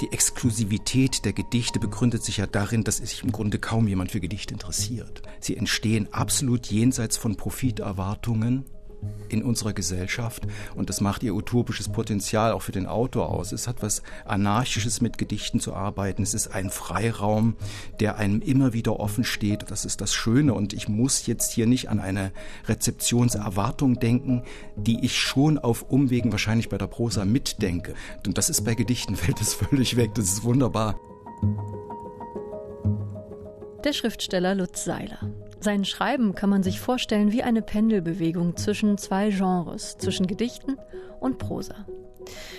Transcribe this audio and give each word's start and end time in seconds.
Die 0.00 0.12
Exklusivität 0.12 1.24
der 1.24 1.32
Gedichte 1.32 1.80
begründet 1.80 2.22
sich 2.22 2.36
ja 2.36 2.46
darin, 2.46 2.84
dass 2.84 2.98
sich 2.98 3.24
im 3.24 3.32
Grunde 3.32 3.58
kaum 3.58 3.88
jemand 3.88 4.12
für 4.12 4.20
Gedichte 4.20 4.54
interessiert. 4.54 5.22
Sie 5.40 5.56
entstehen 5.56 6.12
absolut 6.12 6.66
jenseits 6.66 7.16
von 7.16 7.36
Profiterwartungen 7.36 8.64
in 9.28 9.42
unserer 9.42 9.72
Gesellschaft 9.72 10.46
und 10.74 10.88
das 10.88 11.00
macht 11.00 11.22
ihr 11.22 11.34
utopisches 11.34 11.88
Potenzial 11.88 12.52
auch 12.52 12.62
für 12.62 12.72
den 12.72 12.86
Autor 12.86 13.28
aus. 13.28 13.52
Es 13.52 13.68
hat 13.68 13.82
was 13.82 14.02
Anarchisches 14.24 15.00
mit 15.00 15.18
Gedichten 15.18 15.60
zu 15.60 15.74
arbeiten. 15.74 16.22
Es 16.22 16.34
ist 16.34 16.48
ein 16.48 16.70
Freiraum, 16.70 17.56
der 18.00 18.16
einem 18.16 18.40
immer 18.40 18.72
wieder 18.72 18.98
offen 19.00 19.24
steht. 19.24 19.70
Das 19.70 19.84
ist 19.84 20.00
das 20.00 20.14
Schöne 20.14 20.54
und 20.54 20.72
ich 20.72 20.88
muss 20.88 21.26
jetzt 21.26 21.52
hier 21.52 21.66
nicht 21.66 21.88
an 21.88 22.00
eine 22.00 22.32
Rezeptionserwartung 22.66 24.00
denken, 24.00 24.42
die 24.76 25.04
ich 25.04 25.18
schon 25.18 25.58
auf 25.58 25.82
Umwegen 25.82 26.32
wahrscheinlich 26.32 26.68
bei 26.68 26.78
der 26.78 26.86
Prosa 26.86 27.24
mitdenke. 27.24 27.94
Und 28.26 28.38
das 28.38 28.50
ist 28.50 28.64
bei 28.64 28.74
Gedichten 28.74 29.16
fällt 29.16 29.40
es 29.40 29.54
völlig 29.54 29.96
weg. 29.96 30.14
Das 30.14 30.26
ist 30.26 30.44
wunderbar. 30.44 30.98
Der 33.84 33.92
Schriftsteller 33.92 34.54
Lutz 34.54 34.84
Seiler. 34.84 35.20
Sein 35.60 35.84
Schreiben 35.84 36.34
kann 36.34 36.50
man 36.50 36.62
sich 36.62 36.80
vorstellen 36.80 37.32
wie 37.32 37.42
eine 37.42 37.62
Pendelbewegung 37.62 38.56
zwischen 38.56 38.96
zwei 38.96 39.30
Genres, 39.30 39.96
zwischen 39.98 40.26
Gedichten 40.26 40.76
und 41.20 41.38
Prosa. 41.38 41.86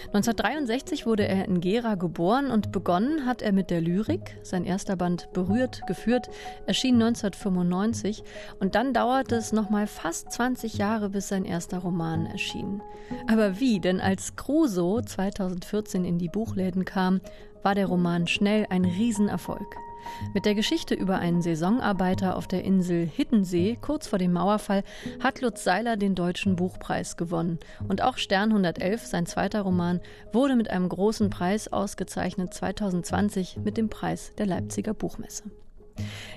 1963 0.07 1.05
wurde 1.05 1.27
er 1.27 1.45
in 1.45 1.61
Gera 1.61 1.95
geboren 1.95 2.49
und 2.49 2.71
begonnen 2.71 3.25
hat 3.25 3.41
er 3.41 3.51
mit 3.51 3.69
der 3.69 3.81
Lyrik. 3.81 4.37
Sein 4.41 4.65
erster 4.65 4.95
Band 4.95 5.29
Berührt, 5.33 5.81
geführt 5.87 6.29
erschien 6.65 6.95
1995 6.95 8.23
und 8.59 8.75
dann 8.75 8.93
dauerte 8.93 9.35
es 9.35 9.51
nochmal 9.51 9.87
fast 9.87 10.31
20 10.31 10.77
Jahre, 10.77 11.09
bis 11.09 11.27
sein 11.27 11.45
erster 11.45 11.79
Roman 11.79 12.25
erschien. 12.25 12.81
Aber 13.27 13.59
wie? 13.59 13.79
Denn 13.79 14.01
als 14.01 14.35
Crusoe 14.35 15.03
2014 15.05 16.03
in 16.03 16.17
die 16.17 16.29
Buchläden 16.29 16.85
kam, 16.85 17.21
war 17.61 17.75
der 17.75 17.85
Roman 17.85 18.27
schnell 18.27 18.65
ein 18.69 18.85
Riesenerfolg. 18.85 19.75
Mit 20.33 20.45
der 20.45 20.55
Geschichte 20.55 20.95
über 20.95 21.19
einen 21.19 21.41
Saisonarbeiter 21.41 22.35
auf 22.35 22.47
der 22.47 22.63
Insel 22.63 23.05
Hittensee 23.05 23.77
kurz 23.79 24.07
vor 24.07 24.19
dem 24.19 24.33
Mauerfall 24.33 24.83
hat 25.19 25.41
Lutz 25.41 25.63
Seiler 25.63 25.97
den 25.97 26.15
Deutschen 26.15 26.55
Buchpreis 26.55 27.17
gewonnen. 27.17 27.59
Und 27.87 28.01
auch 28.01 28.17
Stern 28.17 28.49
111, 28.49 29.05
sein 29.05 29.25
zweiter 29.25 29.61
Roman, 29.61 30.01
wurde 30.33 30.55
mit 30.55 30.69
einem 30.69 30.89
großen 30.89 31.29
Preis 31.29 31.71
ausgezeichnet 31.71 32.53
2020 32.53 33.57
mit 33.63 33.77
dem 33.77 33.89
Preis 33.89 34.33
der 34.37 34.45
Leipziger 34.45 34.93
Buchmesse. 34.93 35.43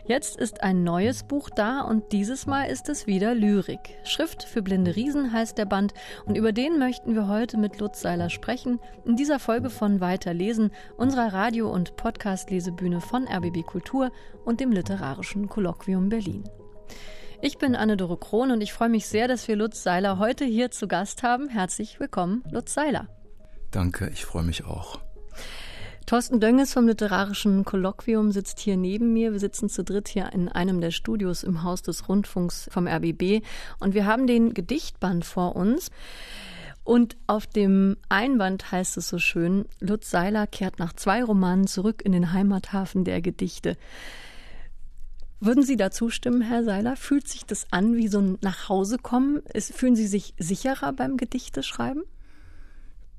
Jetzt 0.04 0.36
ist 0.36 0.64
ein 0.64 0.82
neues 0.82 1.22
Buch 1.22 1.48
da 1.48 1.82
und 1.82 2.10
dieses 2.10 2.46
Mal 2.46 2.64
ist 2.64 2.88
es 2.88 3.06
wieder 3.06 3.36
Lyrik. 3.36 3.78
Schrift 4.02 4.42
für 4.42 4.60
blinde 4.60 4.96
Riesen 4.96 5.32
heißt 5.32 5.56
der 5.56 5.64
Band 5.64 5.94
und 6.26 6.36
über 6.36 6.52
den 6.52 6.80
möchten 6.80 7.14
wir 7.14 7.28
heute 7.28 7.56
mit 7.56 7.78
Lutz 7.78 8.00
Seiler 8.00 8.28
sprechen. 8.28 8.80
In 9.04 9.14
dieser 9.14 9.38
Folge 9.38 9.70
von 9.70 10.00
Weiterlesen, 10.00 10.72
unserer 10.96 11.32
Radio- 11.32 11.70
und 11.70 11.94
Podcast-Lesebühne 11.96 13.00
von 13.00 13.28
RBB 13.28 13.64
Kultur 13.64 14.10
und 14.44 14.58
dem 14.58 14.72
Literarischen 14.72 15.48
Kolloquium 15.48 16.08
Berlin. 16.08 16.42
Ich 17.40 17.58
bin 17.58 17.76
Anne-Dore 17.76 18.16
Krohn 18.16 18.50
und 18.50 18.60
ich 18.60 18.72
freue 18.72 18.88
mich 18.88 19.06
sehr, 19.06 19.28
dass 19.28 19.46
wir 19.46 19.54
Lutz 19.54 19.84
Seiler 19.84 20.18
heute 20.18 20.44
hier 20.44 20.72
zu 20.72 20.88
Gast 20.88 21.22
haben. 21.22 21.48
Herzlich 21.48 22.00
willkommen, 22.00 22.42
Lutz 22.50 22.74
Seiler. 22.74 23.06
Danke, 23.70 24.10
ich 24.12 24.24
freue 24.24 24.42
mich 24.42 24.64
auch. 24.64 24.98
Thorsten 26.06 26.40
Dönges 26.40 26.72
vom 26.72 26.86
Literarischen 26.86 27.64
Kolloquium 27.64 28.32
sitzt 28.32 28.58
hier 28.58 28.76
neben 28.76 29.12
mir. 29.12 29.32
Wir 29.32 29.38
sitzen 29.38 29.68
zu 29.68 29.84
dritt 29.84 30.08
hier 30.08 30.32
in 30.32 30.48
einem 30.48 30.80
der 30.80 30.90
Studios 30.90 31.42
im 31.42 31.62
Haus 31.62 31.82
des 31.82 32.08
Rundfunks 32.08 32.68
vom 32.72 32.86
RBB 32.86 33.44
und 33.78 33.94
wir 33.94 34.06
haben 34.06 34.26
den 34.26 34.52
Gedichtband 34.52 35.24
vor 35.24 35.54
uns. 35.54 35.90
Und 36.84 37.16
auf 37.28 37.46
dem 37.46 37.96
Einband 38.08 38.72
heißt 38.72 38.96
es 38.96 39.08
so 39.08 39.18
schön, 39.18 39.66
Lutz 39.78 40.10
Seiler 40.10 40.46
kehrt 40.48 40.78
nach 40.80 40.92
zwei 40.92 41.22
Romanen 41.22 41.68
zurück 41.68 42.02
in 42.04 42.12
den 42.12 42.32
Heimathafen 42.32 43.04
der 43.04 43.22
Gedichte. 43.22 43.76
Würden 45.38 45.62
Sie 45.62 45.76
dazu 45.76 46.10
stimmen, 46.10 46.42
Herr 46.42 46.64
Seiler? 46.64 46.96
Fühlt 46.96 47.28
sich 47.28 47.44
das 47.44 47.66
an 47.70 47.96
wie 47.96 48.08
so 48.08 48.18
ein 48.18 48.38
Nachhausekommen? 48.42 49.42
Fühlen 49.56 49.96
Sie 49.96 50.06
sich 50.06 50.34
sicherer 50.38 50.92
beim 50.92 51.16
Gedichteschreiben? 51.16 52.02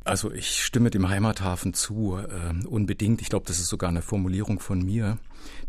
Also 0.06 0.32
ich 0.32 0.62
stimme 0.62 0.90
dem 0.90 1.08
Heimathafen 1.08 1.74
zu, 1.74 2.18
äh, 2.18 2.66
unbedingt. 2.66 3.22
Ich 3.22 3.30
glaube, 3.30 3.46
das 3.48 3.60
ist 3.60 3.70
sogar 3.70 3.90
eine 3.90 4.02
Formulierung 4.02 4.60
von 4.60 4.84
mir, 4.84 5.18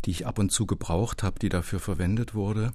die 0.03 0.11
ich 0.11 0.27
ab 0.27 0.39
und 0.39 0.51
zu 0.51 0.65
gebraucht 0.65 1.23
habe, 1.23 1.39
die 1.39 1.49
dafür 1.49 1.79
verwendet 1.79 2.35
wurde. 2.35 2.73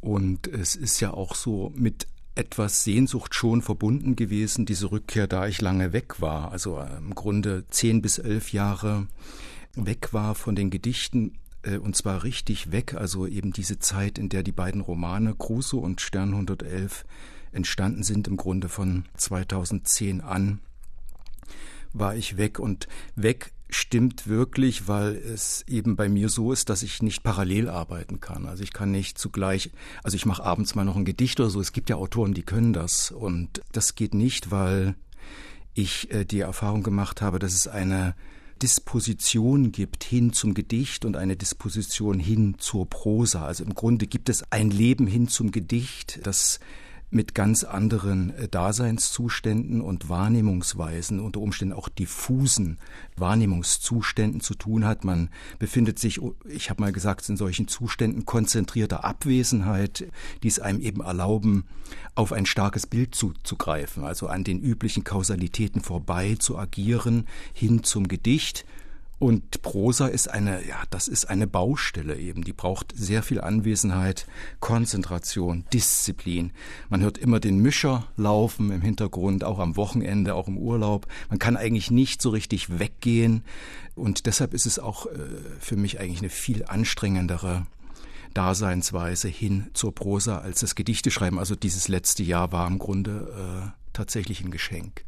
Und 0.00 0.48
es 0.48 0.74
ist 0.74 1.00
ja 1.00 1.12
auch 1.12 1.34
so 1.36 1.72
mit 1.76 2.06
etwas 2.34 2.84
Sehnsucht 2.84 3.34
schon 3.34 3.62
verbunden 3.62 4.16
gewesen, 4.16 4.66
diese 4.66 4.90
Rückkehr, 4.90 5.26
da 5.26 5.46
ich 5.46 5.60
lange 5.60 5.92
weg 5.92 6.20
war. 6.20 6.50
Also 6.50 6.78
äh, 6.78 6.96
im 6.98 7.14
Grunde 7.14 7.64
zehn 7.70 8.02
bis 8.02 8.18
elf 8.18 8.52
Jahre 8.52 9.06
weg 9.74 10.12
war 10.12 10.34
von 10.34 10.56
den 10.56 10.70
Gedichten 10.70 11.38
äh, 11.62 11.78
und 11.78 11.96
zwar 11.96 12.24
richtig 12.24 12.72
weg, 12.72 12.94
also 12.94 13.26
eben 13.26 13.52
diese 13.52 13.78
Zeit, 13.78 14.18
in 14.18 14.28
der 14.28 14.42
die 14.42 14.52
beiden 14.52 14.80
Romane 14.80 15.34
Crusoe 15.34 15.80
und 15.80 16.00
Stern 16.00 16.30
111 16.30 17.04
entstanden 17.52 18.02
sind, 18.02 18.28
im 18.28 18.36
Grunde 18.36 18.68
von 18.68 19.04
2010 19.16 20.20
an 20.20 20.60
war 21.98 22.16
ich 22.16 22.36
weg 22.36 22.58
und 22.58 22.88
weg 23.14 23.52
stimmt 23.68 24.28
wirklich, 24.28 24.86
weil 24.86 25.16
es 25.16 25.64
eben 25.66 25.96
bei 25.96 26.08
mir 26.08 26.28
so 26.28 26.52
ist, 26.52 26.68
dass 26.68 26.82
ich 26.82 27.02
nicht 27.02 27.22
parallel 27.22 27.68
arbeiten 27.68 28.20
kann. 28.20 28.46
Also 28.46 28.62
ich 28.62 28.72
kann 28.72 28.90
nicht 28.90 29.18
zugleich, 29.18 29.70
also 30.02 30.16
ich 30.16 30.26
mache 30.26 30.44
abends 30.44 30.74
mal 30.74 30.84
noch 30.84 30.96
ein 30.96 31.04
Gedicht 31.04 31.40
oder 31.40 31.50
so. 31.50 31.60
Es 31.60 31.72
gibt 31.72 31.90
ja 31.90 31.96
Autoren, 31.96 32.34
die 32.34 32.44
können 32.44 32.72
das 32.72 33.10
und 33.10 33.62
das 33.72 33.94
geht 33.94 34.14
nicht, 34.14 34.50
weil 34.50 34.94
ich 35.74 36.10
äh, 36.12 36.24
die 36.24 36.40
Erfahrung 36.40 36.82
gemacht 36.82 37.20
habe, 37.22 37.38
dass 37.38 37.54
es 37.54 37.68
eine 37.68 38.14
Disposition 38.62 39.72
gibt 39.72 40.04
hin 40.04 40.32
zum 40.32 40.54
Gedicht 40.54 41.04
und 41.04 41.16
eine 41.16 41.36
Disposition 41.36 42.18
hin 42.18 42.54
zur 42.58 42.88
Prosa. 42.88 43.44
Also 43.44 43.64
im 43.64 43.74
Grunde 43.74 44.06
gibt 44.06 44.28
es 44.28 44.50
ein 44.50 44.70
Leben 44.70 45.06
hin 45.06 45.28
zum 45.28 45.50
Gedicht, 45.50 46.20
das 46.22 46.60
mit 47.10 47.34
ganz 47.34 47.64
anderen 47.64 48.30
äh, 48.30 48.48
Daseinszuständen 48.48 49.80
und 49.80 50.08
Wahrnehmungsweisen, 50.08 51.20
unter 51.20 51.40
Umständen 51.40 51.74
auch 51.74 51.88
diffusen 51.88 52.78
Wahrnehmungszuständen 53.16 54.40
zu 54.40 54.54
tun 54.54 54.84
hat. 54.84 55.04
Man 55.04 55.30
befindet 55.58 55.98
sich, 55.98 56.20
oh, 56.20 56.34
ich 56.44 56.68
habe 56.68 56.82
mal 56.82 56.92
gesagt, 56.92 57.28
in 57.28 57.36
solchen 57.36 57.68
Zuständen 57.68 58.26
konzentrierter 58.26 59.04
Abwesenheit, 59.04 60.06
die 60.42 60.48
es 60.48 60.58
einem 60.58 60.80
eben 60.80 61.00
erlauben, 61.00 61.64
auf 62.14 62.32
ein 62.32 62.46
starkes 62.46 62.86
Bild 62.86 63.14
zuzugreifen, 63.14 64.04
also 64.04 64.26
an 64.26 64.44
den 64.44 64.60
üblichen 64.60 65.04
Kausalitäten 65.04 65.82
vorbei 65.82 66.36
zu 66.38 66.58
agieren, 66.58 67.26
hin 67.52 67.84
zum 67.84 68.08
Gedicht 68.08 68.64
und 69.18 69.62
Prosa 69.62 70.08
ist 70.08 70.28
eine, 70.28 70.66
ja, 70.66 70.82
das 70.90 71.08
ist 71.08 71.24
eine 71.30 71.46
Baustelle 71.46 72.18
eben. 72.18 72.44
Die 72.44 72.52
braucht 72.52 72.92
sehr 72.94 73.22
viel 73.22 73.40
Anwesenheit, 73.40 74.26
Konzentration, 74.60 75.64
Disziplin. 75.72 76.52
Man 76.90 77.00
hört 77.00 77.16
immer 77.16 77.40
den 77.40 77.58
Mischer 77.58 78.08
laufen 78.16 78.70
im 78.70 78.82
Hintergrund, 78.82 79.42
auch 79.42 79.58
am 79.58 79.76
Wochenende, 79.76 80.34
auch 80.34 80.48
im 80.48 80.58
Urlaub. 80.58 81.06
Man 81.30 81.38
kann 81.38 81.56
eigentlich 81.56 81.90
nicht 81.90 82.20
so 82.20 82.28
richtig 82.28 82.78
weggehen. 82.78 83.42
Und 83.94 84.26
deshalb 84.26 84.52
ist 84.52 84.66
es 84.66 84.78
auch 84.78 85.06
äh, 85.06 85.10
für 85.60 85.76
mich 85.76 85.98
eigentlich 85.98 86.20
eine 86.20 86.30
viel 86.30 86.66
anstrengendere 86.66 87.66
Daseinsweise 88.34 89.28
hin 89.28 89.68
zur 89.72 89.94
Prosa 89.94 90.40
als 90.40 90.60
das 90.60 90.74
Gedichteschreiben. 90.74 91.38
Also 91.38 91.56
dieses 91.56 91.88
letzte 91.88 92.22
Jahr 92.22 92.52
war 92.52 92.66
im 92.66 92.78
Grunde 92.78 93.72
äh, 93.72 93.80
tatsächlich 93.94 94.44
ein 94.44 94.50
Geschenk. 94.50 95.06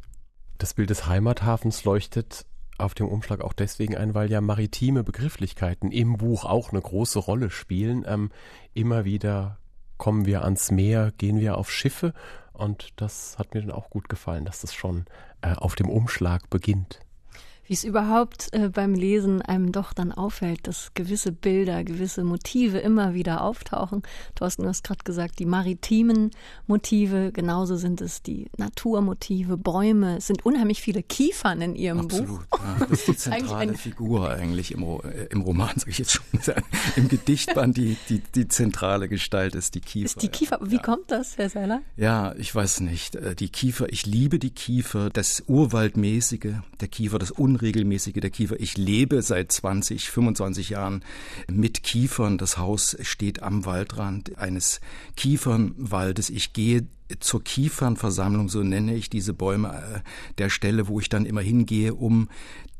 Das 0.57 0.73
Bild 0.73 0.89
des 0.89 1.05
Heimathafens 1.05 1.83
leuchtet 1.83 2.47
auf 2.79 2.93
dem 2.93 3.07
Umschlag 3.07 3.41
auch 3.41 3.53
deswegen 3.53 3.95
ein, 3.95 4.13
weil 4.13 4.31
ja 4.31 4.41
maritime 4.41 5.03
Begrifflichkeiten 5.03 5.91
im 5.91 6.17
Buch 6.17 6.45
auch 6.45 6.71
eine 6.71 6.81
große 6.81 7.19
Rolle 7.19 7.49
spielen. 7.49 8.03
Ähm, 8.07 8.31
immer 8.73 9.05
wieder 9.05 9.57
kommen 9.97 10.25
wir 10.25 10.43
ans 10.43 10.71
Meer, 10.71 11.11
gehen 11.17 11.39
wir 11.39 11.57
auf 11.57 11.71
Schiffe 11.71 12.13
und 12.53 12.89
das 12.95 13.37
hat 13.37 13.53
mir 13.53 13.61
dann 13.61 13.71
auch 13.71 13.89
gut 13.89 14.09
gefallen, 14.09 14.45
dass 14.45 14.61
das 14.61 14.73
schon 14.73 15.05
äh, 15.41 15.53
auf 15.53 15.75
dem 15.75 15.89
Umschlag 15.89 16.49
beginnt 16.49 16.99
wie 17.69 17.73
es 17.75 17.83
überhaupt 17.83 18.51
äh, 18.51 18.69
beim 18.69 18.95
Lesen 18.95 19.43
einem 19.43 19.71
doch 19.71 19.93
dann 19.93 20.11
auffällt, 20.11 20.65
dass 20.65 20.91
gewisse 20.95 21.31
Bilder, 21.31 21.83
gewisse 21.83 22.23
Motive 22.23 22.79
immer 22.79 23.13
wieder 23.13 23.43
auftauchen. 23.43 24.01
Thorsten, 24.33 24.63
du 24.63 24.69
hast 24.69 24.83
gerade 24.83 25.03
gesagt, 25.03 25.37
die 25.37 25.45
maritimen 25.45 26.31
Motive, 26.65 27.31
genauso 27.31 27.75
sind 27.75 28.01
es 28.01 28.23
die 28.23 28.47
Naturmotive, 28.57 29.55
Bäume. 29.55 30.17
Es 30.17 30.25
sind 30.25 30.43
unheimlich 30.47 30.81
viele 30.81 31.03
Kiefern 31.03 31.61
in 31.61 31.75
ihrem 31.75 31.99
Absolut, 31.99 32.49
Buch. 32.49 32.59
Ja, 32.59 32.85
das 32.89 33.01
ist 33.01 33.07
die 33.07 33.17
zentrale 33.17 33.75
Figur 33.75 34.31
eigentlich 34.31 34.71
im, 34.71 34.81
äh, 34.81 35.25
im 35.29 35.41
Roman, 35.41 35.77
sage 35.77 35.91
ich 35.91 35.99
jetzt 35.99 36.13
schon. 36.13 36.25
Im 36.95 37.07
Gedichtband 37.07 37.77
die, 37.77 37.97
die, 38.09 38.23
die 38.33 38.47
zentrale 38.47 39.07
Gestalt 39.07 39.53
ist 39.53 39.75
die 39.75 39.81
Kiefer. 39.81 40.05
Ist 40.07 40.23
die 40.23 40.29
Kiefer, 40.29 40.57
wie 40.63 40.77
ja. 40.77 40.81
kommt 40.81 41.11
das, 41.11 41.37
Herr 41.37 41.51
Seiler? 41.51 41.83
Ja, 41.97 42.33
ich 42.35 42.53
weiß 42.55 42.79
nicht. 42.79 43.13
Äh, 43.13 43.35
die 43.35 43.49
Kiefer, 43.49 43.93
ich 43.93 44.07
liebe 44.07 44.39
die 44.39 44.49
Kiefer, 44.49 45.11
das 45.11 45.43
Urwaldmäßige, 45.45 46.55
der 46.81 46.87
Kiefer, 46.87 47.19
das 47.19 47.37
Un 47.37 47.58
unregelmäßige 47.59 48.13
der 48.21 48.29
Kiefer. 48.29 48.59
Ich 48.59 48.77
lebe 48.77 49.21
seit 49.21 49.51
20, 49.51 50.09
25 50.09 50.69
Jahren 50.69 51.03
mit 51.51 51.83
Kiefern. 51.83 52.37
Das 52.37 52.57
Haus 52.57 52.97
steht 53.01 53.43
am 53.43 53.65
Waldrand 53.65 54.37
eines 54.37 54.79
Kiefernwaldes. 55.15 56.29
Ich 56.29 56.53
gehe 56.53 56.87
zur 57.19 57.43
Kiefernversammlung, 57.43 58.49
so 58.49 58.61
nenne 58.63 58.95
ich 58.95 59.09
diese 59.09 59.33
Bäume, 59.33 59.69
äh, 59.69 59.99
der 60.37 60.49
Stelle, 60.49 60.87
wo 60.87 60.99
ich 60.99 61.09
dann 61.09 61.25
immer 61.25 61.41
hingehe, 61.41 61.95
um 61.95 62.29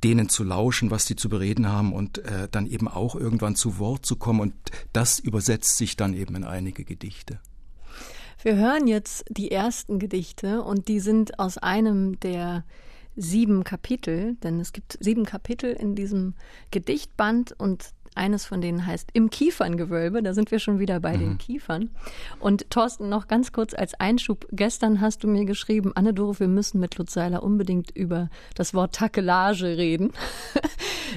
denen 0.03 0.29
zu 0.29 0.43
lauschen, 0.43 0.91
was 0.91 1.05
die 1.05 1.15
zu 1.15 1.29
bereden 1.29 1.67
haben 1.67 1.93
und 1.93 2.19
äh, 2.19 2.47
dann 2.49 2.67
eben 2.67 2.87
auch 2.87 3.15
irgendwann 3.15 3.55
zu 3.55 3.79
Wort 3.79 4.05
zu 4.05 4.15
kommen. 4.15 4.39
Und 4.39 4.53
das 4.93 5.19
übersetzt 5.19 5.77
sich 5.77 5.97
dann 5.97 6.13
eben 6.13 6.35
in 6.35 6.43
einige 6.43 6.85
Gedichte. 6.85 7.39
Wir 8.41 8.55
hören 8.55 8.87
jetzt 8.87 9.25
die 9.29 9.51
ersten 9.51 9.99
Gedichte 9.99 10.61
und 10.61 10.87
die 10.87 11.01
sind 11.01 11.39
aus 11.39 11.57
einem 11.57 12.17
der 12.21 12.63
sieben 13.19 13.63
Kapitel, 13.63 14.35
denn 14.43 14.59
es 14.59 14.71
gibt 14.71 14.97
sieben 15.01 15.25
Kapitel 15.25 15.71
in 15.73 15.93
diesem 15.93 16.35
Gedichtband 16.71 17.53
und 17.57 17.89
eines 18.19 18.45
von 18.45 18.61
denen 18.61 18.85
heißt 18.85 19.09
Im 19.13 19.29
Kieferngewölbe. 19.29 20.21
Da 20.21 20.33
sind 20.33 20.51
wir 20.51 20.59
schon 20.59 20.77
wieder 20.77 20.99
bei 20.99 21.15
mhm. 21.15 21.19
den 21.19 21.37
Kiefern. 21.39 21.89
Und 22.39 22.69
Thorsten, 22.69 23.09
noch 23.09 23.27
ganz 23.27 23.51
kurz 23.53 23.73
als 23.73 23.99
Einschub. 23.99 24.45
Gestern 24.51 25.01
hast 25.01 25.23
du 25.23 25.27
mir 25.27 25.45
geschrieben, 25.45 25.93
Anne-Doro, 25.95 26.39
wir 26.39 26.49
müssen 26.49 26.79
mit 26.79 26.97
Lutz 26.97 27.13
Seiler 27.13 27.41
unbedingt 27.41 27.95
über 27.95 28.29
das 28.55 28.73
Wort 28.73 28.93
Takelage 28.93 29.77
reden. 29.77 30.11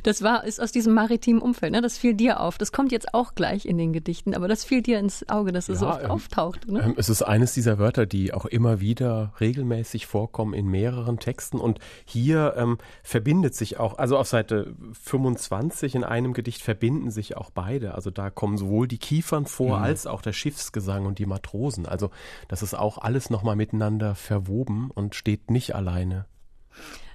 Das 0.04 0.22
war, 0.22 0.44
ist 0.44 0.58
aus 0.58 0.72
diesem 0.72 0.94
maritimen 0.94 1.42
Umfeld. 1.42 1.72
Ne? 1.72 1.82
Das 1.82 1.98
fiel 1.98 2.14
dir 2.14 2.40
auf. 2.40 2.56
Das 2.56 2.72
kommt 2.72 2.92
jetzt 2.92 3.12
auch 3.12 3.34
gleich 3.34 3.66
in 3.66 3.76
den 3.76 3.92
Gedichten, 3.92 4.34
aber 4.34 4.48
das 4.48 4.64
fiel 4.64 4.80
dir 4.80 4.98
ins 4.98 5.28
Auge, 5.28 5.52
dass 5.52 5.68
es 5.68 5.82
ja, 5.82 5.86
so 5.86 5.92
oft 5.92 6.04
ähm, 6.04 6.10
auftaucht. 6.10 6.66
Ne? 6.66 6.80
Ähm, 6.82 6.94
es 6.96 7.10
ist 7.10 7.20
eines 7.20 7.52
dieser 7.52 7.78
Wörter, 7.78 8.06
die 8.06 8.32
auch 8.32 8.46
immer 8.46 8.80
wieder 8.80 9.34
regelmäßig 9.38 10.06
vorkommen 10.06 10.54
in 10.54 10.66
mehreren 10.66 11.18
Texten. 11.18 11.58
Und 11.58 11.78
hier 12.06 12.54
ähm, 12.56 12.78
verbindet 13.02 13.54
sich 13.54 13.78
auch, 13.78 13.98
also 13.98 14.16
auf 14.16 14.28
Seite 14.28 14.74
25 15.02 15.94
in 15.94 16.04
einem 16.04 16.32
Gedicht 16.32 16.62
verbindet 16.62 16.91
verbinden 16.92 17.10
sich 17.10 17.36
auch 17.36 17.50
beide. 17.50 17.94
Also 17.94 18.10
da 18.10 18.30
kommen 18.30 18.58
sowohl 18.58 18.86
die 18.86 18.98
Kiefern 18.98 19.46
vor 19.46 19.78
mhm. 19.78 19.84
als 19.84 20.06
auch 20.06 20.20
der 20.20 20.32
Schiffsgesang 20.32 21.06
und 21.06 21.18
die 21.18 21.26
Matrosen. 21.26 21.86
Also 21.86 22.10
das 22.48 22.62
ist 22.62 22.74
auch 22.74 22.98
alles 22.98 23.30
nochmal 23.30 23.56
miteinander 23.56 24.14
verwoben 24.14 24.90
und 24.90 25.14
steht 25.14 25.50
nicht 25.50 25.74
alleine. 25.74 26.26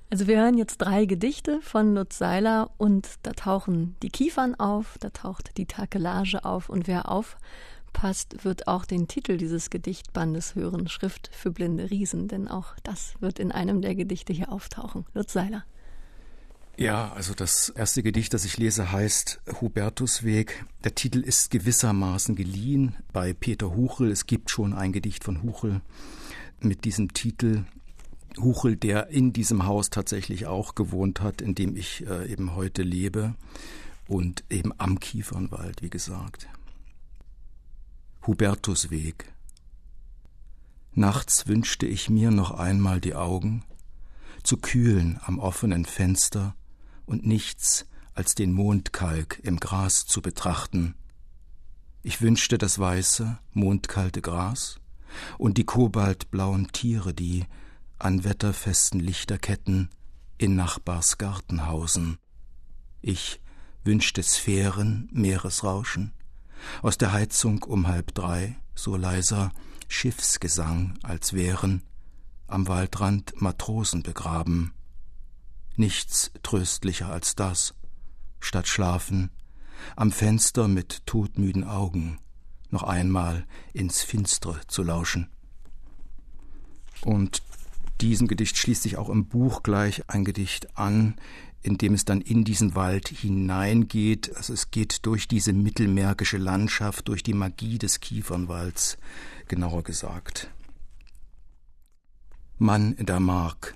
Also 0.10 0.28
wir 0.28 0.40
hören 0.40 0.58
jetzt 0.58 0.78
drei 0.78 1.06
Gedichte 1.06 1.60
von 1.62 1.94
Lutz 1.94 2.18
Seiler 2.18 2.72
und 2.78 3.08
da 3.24 3.34
tauchen 3.34 3.96
die 4.02 4.10
Kiefern 4.10 4.56
auf, 4.56 4.98
da 5.00 5.10
taucht 5.10 5.58
die 5.58 5.66
Takelage 5.66 6.46
auf 6.46 6.70
und 6.70 6.88
wer 6.88 7.12
aufpasst, 7.12 8.46
wird 8.46 8.68
auch 8.68 8.86
den 8.86 9.08
Titel 9.08 9.38
dieses 9.38 9.70
Gedichtbandes 9.70 10.56
hören, 10.56 10.88
Schrift 10.88 11.30
für 11.34 11.52
blinde 11.52 11.92
Riesen, 11.92 12.30
denn 12.30 12.48
auch 12.48 12.74
das 12.84 13.16
wird 13.20 13.38
in 13.38 13.52
einem 13.52 13.82
der 13.82 13.96
Gedichte 13.96 14.32
hier 14.32 14.52
auftauchen. 14.52 15.06
Lutz 15.14 15.34
Seiler. 15.34 15.66
Ja, 16.80 17.12
also 17.14 17.34
das 17.34 17.70
erste 17.70 18.04
Gedicht, 18.04 18.36
das 18.36 18.46
ich 18.46 18.58
lese, 18.58 18.92
heißt 18.92 19.42
Hubertusweg. 19.62 20.64
Der 20.84 20.94
Titel 20.94 21.22
ist 21.22 21.50
gewissermaßen 21.50 22.36
geliehen 22.36 22.96
bei 23.12 23.34
Peter 23.34 23.76
Huchel. 23.76 24.12
Es 24.12 24.28
gibt 24.28 24.52
schon 24.52 24.74
ein 24.74 24.94
Gedicht 24.94 25.24
von 25.24 25.42
Huchel 25.42 25.82
mit 26.60 26.86
diesem 26.86 27.14
Titel. 27.14 27.66
Huchel, 28.40 28.76
der 28.76 29.08
in 29.08 29.34
diesem 29.34 29.66
Haus 29.66 29.90
tatsächlich 29.90 30.46
auch 30.46 30.76
gewohnt 30.76 31.20
hat, 31.22 31.42
in 31.42 31.56
dem 31.56 31.76
ich 31.76 32.06
äh, 32.06 32.32
eben 32.32 32.56
heute 32.56 32.84
lebe 32.84 33.34
und 34.08 34.44
eben 34.52 34.72
am 34.78 35.00
Kiefernwald, 35.00 35.82
wie 35.82 35.90
gesagt. 35.90 36.48
Hubertusweg. 38.28 39.34
Nachts 40.94 41.48
wünschte 41.48 41.88
ich 41.88 42.12
mir 42.12 42.30
noch 42.30 42.52
einmal 42.52 43.02
die 43.02 43.16
Augen 43.16 43.64
zu 44.44 44.58
kühlen 44.58 45.20
am 45.24 45.40
offenen 45.40 45.84
Fenster 45.84 46.56
und 47.08 47.26
nichts 47.26 47.88
als 48.14 48.36
den 48.36 48.54
Mondkalk 48.54 49.40
im 49.44 49.60
Gras 49.60 50.06
zu 50.06 50.22
betrachten. 50.22 50.94
Ich 52.04 52.22
wünschte 52.22 52.60
das 52.60 52.78
weiße, 52.78 53.40
mondkalte 53.54 54.22
Gras 54.22 54.80
und 55.40 55.58
die 55.58 55.64
kobaltblauen 55.64 56.72
Tiere, 56.72 57.14
die 57.14 57.46
an 57.98 58.24
wetterfesten 58.24 59.00
Lichterketten 59.00 59.90
in 60.38 60.56
Nachbars 60.56 61.18
Garten 61.18 61.66
hausen. 61.66 62.18
Ich 63.02 63.42
wünschte 63.84 64.22
Sphären, 64.22 65.10
Meeresrauschen, 65.12 66.12
aus 66.82 66.98
der 66.98 67.14
Heizung 67.14 67.64
um 67.64 67.88
halb 67.88 68.14
drei, 68.14 68.58
so 68.76 68.96
leiser 68.96 69.52
Schiffsgesang, 69.88 71.00
als 71.04 71.34
wären 71.34 71.82
am 72.48 72.68
Waldrand 72.68 73.42
Matrosen 73.42 74.04
begraben, 74.04 74.74
nichts 75.78 76.32
tröstlicher 76.44 77.10
als 77.10 77.36
das, 77.36 77.74
statt 78.40 78.68
schlafen, 78.68 79.32
am 79.96 80.12
Fenster 80.12 80.68
mit 80.68 81.06
todmüden 81.06 81.64
Augen 81.64 82.20
noch 82.70 82.84
einmal 82.84 83.46
ins 83.74 84.02
Finstre 84.04 84.60
zu 84.68 84.84
lauschen. 84.84 85.30
Und 87.02 87.42
diesem 88.02 88.28
Gedicht 88.28 88.58
schließt 88.58 88.84
sich 88.84 88.98
auch 88.98 89.10
im 89.10 89.28
Buch 89.28 89.64
gleich 89.64 90.10
ein 90.10 90.26
Gedicht 90.26 90.78
an, 90.78 91.16
in 91.62 91.78
dem 91.78 91.94
es 91.94 92.06
dann 92.06 92.22
in 92.22 92.44
diesen 92.44 92.76
Wald 92.76 93.08
hineingeht. 93.10 94.36
Also 94.36 94.54
es 94.54 94.72
geht 94.72 95.06
durch 95.06 95.28
diese 95.28 95.54
mittelmärkische 95.54 96.38
Landschaft, 96.38 97.08
durch 97.08 97.24
die 97.24 97.34
Magie 97.34 97.78
des 97.78 98.00
Kiefernwalds, 98.00 98.98
genauer 99.48 99.84
gesagt. 99.84 100.50
Mann 102.58 102.94
in 102.94 103.06
der 103.06 103.20
Mark, 103.20 103.76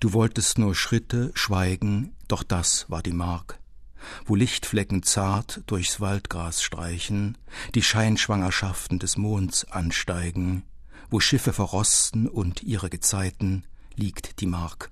Du 0.00 0.12
wolltest 0.12 0.58
nur 0.58 0.74
Schritte, 0.74 1.30
schweigen, 1.34 2.14
doch 2.28 2.42
das 2.42 2.86
war 2.88 3.02
die 3.02 3.12
Mark. 3.12 3.58
Wo 4.24 4.34
Lichtflecken 4.34 5.02
zart 5.02 5.62
durchs 5.66 6.00
Waldgras 6.00 6.62
streichen, 6.62 7.36
die 7.74 7.82
Scheinschwangerschaften 7.82 8.98
des 8.98 9.16
Monds 9.16 9.64
ansteigen, 9.64 10.62
wo 11.10 11.20
Schiffe 11.20 11.52
verrosten 11.52 12.28
und 12.28 12.62
ihre 12.62 12.90
Gezeiten, 12.90 13.64
liegt 13.96 14.40
die 14.40 14.46
Mark. 14.46 14.90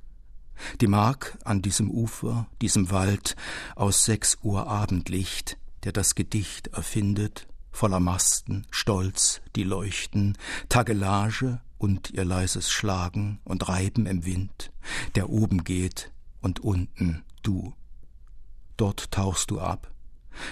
Die 0.81 0.87
Mark 0.87 1.39
an 1.45 1.63
diesem 1.63 1.91
Ufer, 1.91 2.47
diesem 2.63 2.91
Wald 2.91 3.37
aus 3.77 4.05
sechs 4.05 4.39
Uhr 4.43 4.67
Abendlicht, 4.67 5.59
der 5.85 5.93
das 5.93 6.15
Gedicht 6.15 6.69
erfindet, 6.69 7.47
voller 7.71 8.01
Masten, 8.01 8.67
Stolz, 8.71 9.43
die 9.55 9.65
leuchten, 9.65 10.37
Tagelage, 10.69 11.61
und 11.79 12.11
ihr 12.11 12.25
leises 12.25 12.71
Schlagen 12.71 13.39
und 13.45 13.69
Reiben 13.69 14.07
im 14.07 14.25
Wind, 14.25 14.73
der 15.15 15.31
oben 15.31 15.65
geht 15.65 16.13
und 16.41 16.61
unten 16.61 17.25
du. 17.43 17.75
Dort 18.77 19.11
tauchst 19.11 19.51
du 19.51 19.61
ab, 19.61 19.91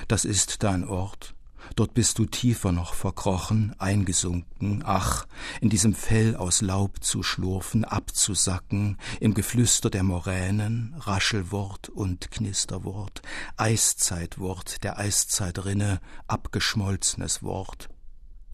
das 0.09 0.25
ist 0.25 0.63
dein 0.63 0.85
Ort, 0.85 1.35
dort 1.77 1.95
bist 1.95 2.19
du 2.19 2.27
tiefer 2.27 2.73
noch 2.73 2.95
verkrochen, 2.95 3.75
eingesunken, 3.79 4.83
ach, 4.85 5.27
in 5.61 5.69
diesem 5.69 5.95
Fell 5.95 6.37
aus 6.37 6.63
Laub 6.63 7.03
zu 7.03 7.23
schlurfen, 7.23 7.85
abzusacken, 7.85 8.99
im 9.20 9.35
Geflüster 9.35 9.91
der 9.91 10.03
Moränen, 10.03 10.94
Raschelwort 10.99 11.89
und 11.89 12.31
Knisterwort, 12.31 13.23
Eiszeitwort 13.56 14.82
der 14.85 14.99
Eiszeitrinne, 14.99 16.01
abgeschmolzenes 16.27 17.43
Wort, 17.43 17.89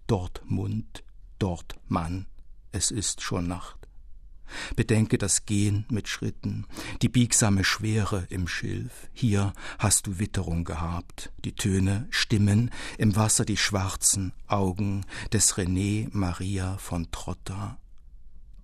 dort 0.07 0.43
Mund, 0.47 1.05
dort 1.39 1.77
Mann, 1.89 2.27
es 2.73 2.91
ist 2.91 3.23
schon 3.23 3.47
Nacht. 3.47 3.80
Bedenke 4.77 5.19
das 5.19 5.47
Gehen 5.47 5.85
mit 5.91 6.09
Schritten, 6.09 6.67
die 7.03 7.09
biegsame 7.09 7.65
Schwere 7.65 8.27
im 8.31 8.49
Schilf. 8.49 9.09
Hier 9.13 9.53
hast 9.79 10.07
du 10.07 10.19
Witterung 10.19 10.65
gehabt, 10.65 11.33
die 11.45 11.55
Töne, 11.55 12.07
Stimmen, 12.11 12.71
im 12.99 13.17
Wasser 13.17 13.45
die 13.45 13.57
schwarzen 13.57 14.33
Augen 14.47 15.05
des 15.33 15.55
René 15.55 16.09
Maria 16.13 16.77
von 16.79 17.11
Trotta, 17.11 17.79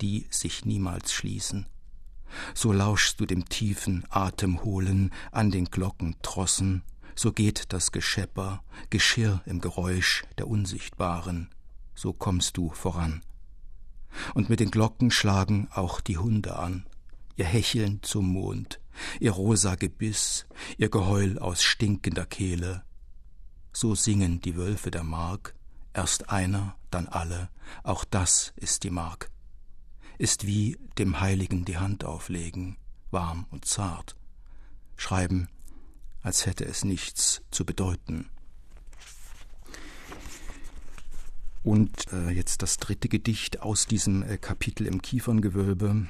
die 0.00 0.26
sich 0.30 0.64
niemals 0.64 1.12
schließen. 1.12 1.66
So 2.54 2.72
lauschst 2.72 3.20
du 3.20 3.26
dem 3.26 3.48
tiefen 3.48 4.04
Atemholen 4.10 5.12
an 5.32 5.50
den 5.50 5.66
Glockentrossen, 5.66 6.82
so 7.14 7.32
geht 7.32 7.72
das 7.72 7.92
Geschepper, 7.92 8.62
Geschirr 8.90 9.42
im 9.46 9.60
Geräusch 9.60 10.24
der 10.36 10.48
Unsichtbaren, 10.48 11.48
so 11.94 12.12
kommst 12.12 12.56
du 12.56 12.70
voran 12.70 13.22
und 14.34 14.48
mit 14.48 14.60
den 14.60 14.70
Glocken 14.70 15.10
schlagen 15.10 15.68
auch 15.72 16.00
die 16.00 16.18
Hunde 16.18 16.56
an, 16.56 16.86
ihr 17.36 17.44
Hecheln 17.44 18.02
zum 18.02 18.26
Mond, 18.26 18.80
ihr 19.20 19.32
rosa 19.32 19.74
Gebiss, 19.74 20.46
ihr 20.78 20.88
Geheul 20.88 21.38
aus 21.38 21.62
stinkender 21.62 22.26
Kehle. 22.26 22.82
So 23.72 23.94
singen 23.94 24.40
die 24.40 24.56
Wölfe 24.56 24.90
der 24.90 25.04
Mark, 25.04 25.54
erst 25.92 26.30
einer, 26.30 26.76
dann 26.90 27.08
alle, 27.08 27.50
auch 27.82 28.04
das 28.04 28.52
ist 28.56 28.84
die 28.84 28.90
Mark. 28.90 29.30
Ist 30.18 30.46
wie 30.46 30.78
dem 30.98 31.20
Heiligen 31.20 31.64
die 31.64 31.76
Hand 31.76 32.04
auflegen, 32.04 32.78
warm 33.10 33.46
und 33.50 33.66
zart, 33.66 34.16
schreiben, 34.96 35.48
als 36.22 36.46
hätte 36.46 36.64
es 36.64 36.84
nichts 36.84 37.42
zu 37.50 37.66
bedeuten. 37.66 38.30
Und 41.66 42.12
äh, 42.12 42.30
jetzt 42.30 42.62
das 42.62 42.76
dritte 42.76 43.08
Gedicht 43.08 43.60
aus 43.60 43.88
diesem 43.88 44.22
äh, 44.22 44.38
Kapitel 44.38 44.86
im 44.86 45.02
Kieferngewölbe. 45.02 46.06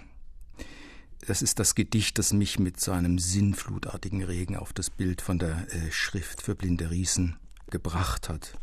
das 1.26 1.40
ist 1.40 1.58
das 1.58 1.74
Gedicht, 1.74 2.18
das 2.18 2.34
mich 2.34 2.58
mit 2.58 2.78
seinem 2.78 3.18
sinnflutartigen 3.18 4.22
Regen 4.22 4.54
auf 4.56 4.74
das 4.74 4.90
Bild 4.90 5.22
von 5.22 5.38
der 5.38 5.66
äh, 5.72 5.90
Schrift 5.90 6.42
für 6.42 6.54
blinde 6.54 6.90
Riesen 6.90 7.38
gebracht 7.70 8.28
hat. 8.28 8.60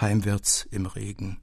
Heimwärts 0.00 0.66
im 0.72 0.86
Regen. 0.86 1.38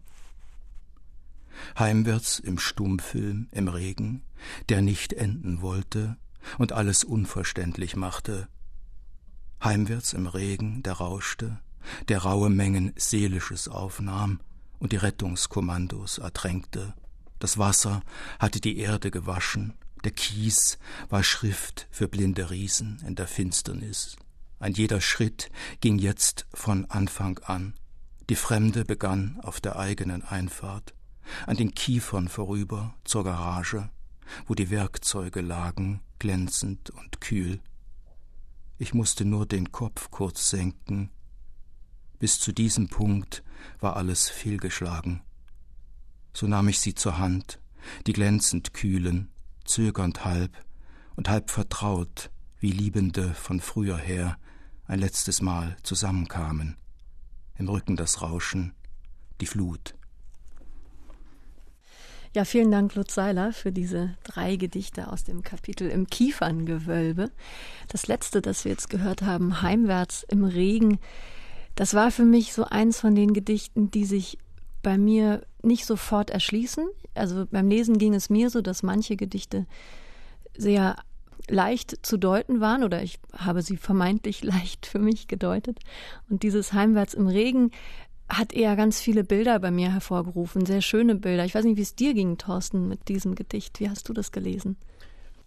Heimwärts 1.79 2.39
im 2.39 2.59
Stummfilm 2.59 3.47
im 3.51 3.69
Regen, 3.69 4.21
der 4.67 4.81
nicht 4.81 5.13
enden 5.13 5.61
wollte 5.61 6.17
und 6.57 6.73
alles 6.73 7.05
unverständlich 7.05 7.95
machte. 7.95 8.49
Heimwärts 9.63 10.11
im 10.11 10.27
Regen, 10.27 10.83
der 10.83 10.95
rauschte, 10.95 11.61
der 12.07 12.19
raue 12.19 12.49
Mengen 12.49 12.93
Seelisches 12.95 13.67
aufnahm 13.67 14.39
und 14.79 14.91
die 14.91 14.97
Rettungskommandos 14.97 16.17
ertränkte. 16.17 16.93
Das 17.39 17.57
Wasser 17.57 18.01
hatte 18.39 18.59
die 18.59 18.77
Erde 18.77 19.11
gewaschen, 19.11 19.73
der 20.03 20.11
Kies 20.11 20.77
war 21.09 21.23
Schrift 21.23 21.87
für 21.91 22.07
blinde 22.07 22.49
Riesen 22.49 23.01
in 23.05 23.15
der 23.15 23.27
Finsternis. 23.27 24.15
Ein 24.59 24.73
jeder 24.73 25.01
Schritt 25.01 25.49
ging 25.81 25.97
jetzt 25.97 26.45
von 26.53 26.85
Anfang 26.85 27.39
an. 27.39 27.73
Die 28.29 28.35
Fremde 28.35 28.85
begann 28.85 29.39
auf 29.41 29.59
der 29.59 29.77
eigenen 29.77 30.23
Einfahrt, 30.23 30.93
an 31.47 31.57
den 31.57 31.73
Kiefern 31.73 32.27
vorüber 32.27 32.93
zur 33.03 33.23
Garage, 33.23 33.89
wo 34.47 34.53
die 34.53 34.69
Werkzeuge 34.69 35.41
lagen, 35.41 36.01
glänzend 36.19 36.91
und 36.91 37.19
kühl. 37.19 37.59
Ich 38.77 38.93
musste 38.93 39.25
nur 39.25 39.45
den 39.45 39.71
Kopf 39.71 40.11
kurz 40.11 40.49
senken. 40.49 41.09
Bis 42.19 42.39
zu 42.39 42.51
diesem 42.51 42.89
Punkt 42.89 43.43
war 43.79 43.95
alles 43.95 44.29
fehlgeschlagen. 44.29 45.21
So 46.33 46.47
nahm 46.47 46.67
ich 46.67 46.79
sie 46.79 46.93
zur 46.93 47.17
Hand, 47.17 47.59
die 48.05 48.13
glänzend 48.13 48.73
kühlen, 48.73 49.29
zögernd 49.65 50.25
halb 50.25 50.51
und 51.15 51.29
halb 51.29 51.49
vertraut, 51.49 52.29
wie 52.59 52.71
Liebende 52.71 53.33
von 53.33 53.61
früher 53.61 53.97
her 53.97 54.37
ein 54.85 54.99
letztes 54.99 55.41
Mal 55.41 55.77
zusammenkamen. 55.83 56.75
Im 57.57 57.69
Rücken 57.69 57.95
das 57.95 58.21
Rauschen, 58.21 58.73
die 59.39 59.45
Flut. 59.45 59.95
Ja, 62.35 62.45
vielen 62.45 62.69
Dank, 62.69 62.93
Lutz 62.93 63.15
Seiler, 63.15 63.53
für 63.53 63.71
diese 63.71 64.15
drei 64.23 64.55
Gedichte 64.55 65.11
aus 65.11 65.23
dem 65.23 65.41
Kapitel 65.41 65.89
im 65.89 66.07
Kieferngewölbe. 66.07 67.31
Das 67.87 68.07
letzte, 68.07 68.41
das 68.41 68.65
wir 68.65 68.71
jetzt 68.71 68.89
gehört 68.89 69.23
haben, 69.23 69.63
Heimwärts 69.63 70.25
im 70.29 70.43
Regen, 70.43 70.99
das 71.75 71.93
war 71.93 72.11
für 72.11 72.25
mich 72.25 72.53
so 72.53 72.65
eins 72.65 72.99
von 72.99 73.15
den 73.15 73.33
Gedichten, 73.33 73.91
die 73.91 74.05
sich 74.05 74.37
bei 74.81 74.97
mir 74.97 75.45
nicht 75.63 75.85
sofort 75.85 76.29
erschließen. 76.29 76.87
Also 77.15 77.45
beim 77.49 77.69
Lesen 77.69 77.97
ging 77.97 78.13
es 78.13 78.29
mir 78.29 78.49
so, 78.49 78.61
dass 78.61 78.83
manche 78.83 79.15
Gedichte 79.15 79.65
sehr 80.57 80.95
leicht 81.47 82.05
zu 82.05 82.17
deuten 82.17 82.61
waren 82.61 82.83
oder 82.83 83.01
ich 83.01 83.19
habe 83.33 83.61
sie 83.61 83.77
vermeintlich 83.77 84.43
leicht 84.43 84.85
für 84.85 84.99
mich 84.99 85.27
gedeutet. 85.27 85.79
Und 86.29 86.43
dieses 86.43 86.73
Heimwärts 86.73 87.13
im 87.13 87.27
Regen 87.27 87.71
hat 88.29 88.53
eher 88.53 88.75
ganz 88.75 89.01
viele 89.01 89.23
Bilder 89.23 89.59
bei 89.59 89.71
mir 89.71 89.91
hervorgerufen, 89.91 90.65
sehr 90.65 90.81
schöne 90.81 91.15
Bilder. 91.15 91.45
Ich 91.45 91.55
weiß 91.55 91.65
nicht, 91.65 91.77
wie 91.77 91.81
es 91.81 91.95
dir 91.95 92.13
ging, 92.13 92.37
Thorsten, 92.37 92.87
mit 92.87 93.07
diesem 93.07 93.33
Gedicht. 93.33 93.79
Wie 93.79 93.89
hast 93.89 94.07
du 94.07 94.13
das 94.13 94.31
gelesen? 94.31 94.77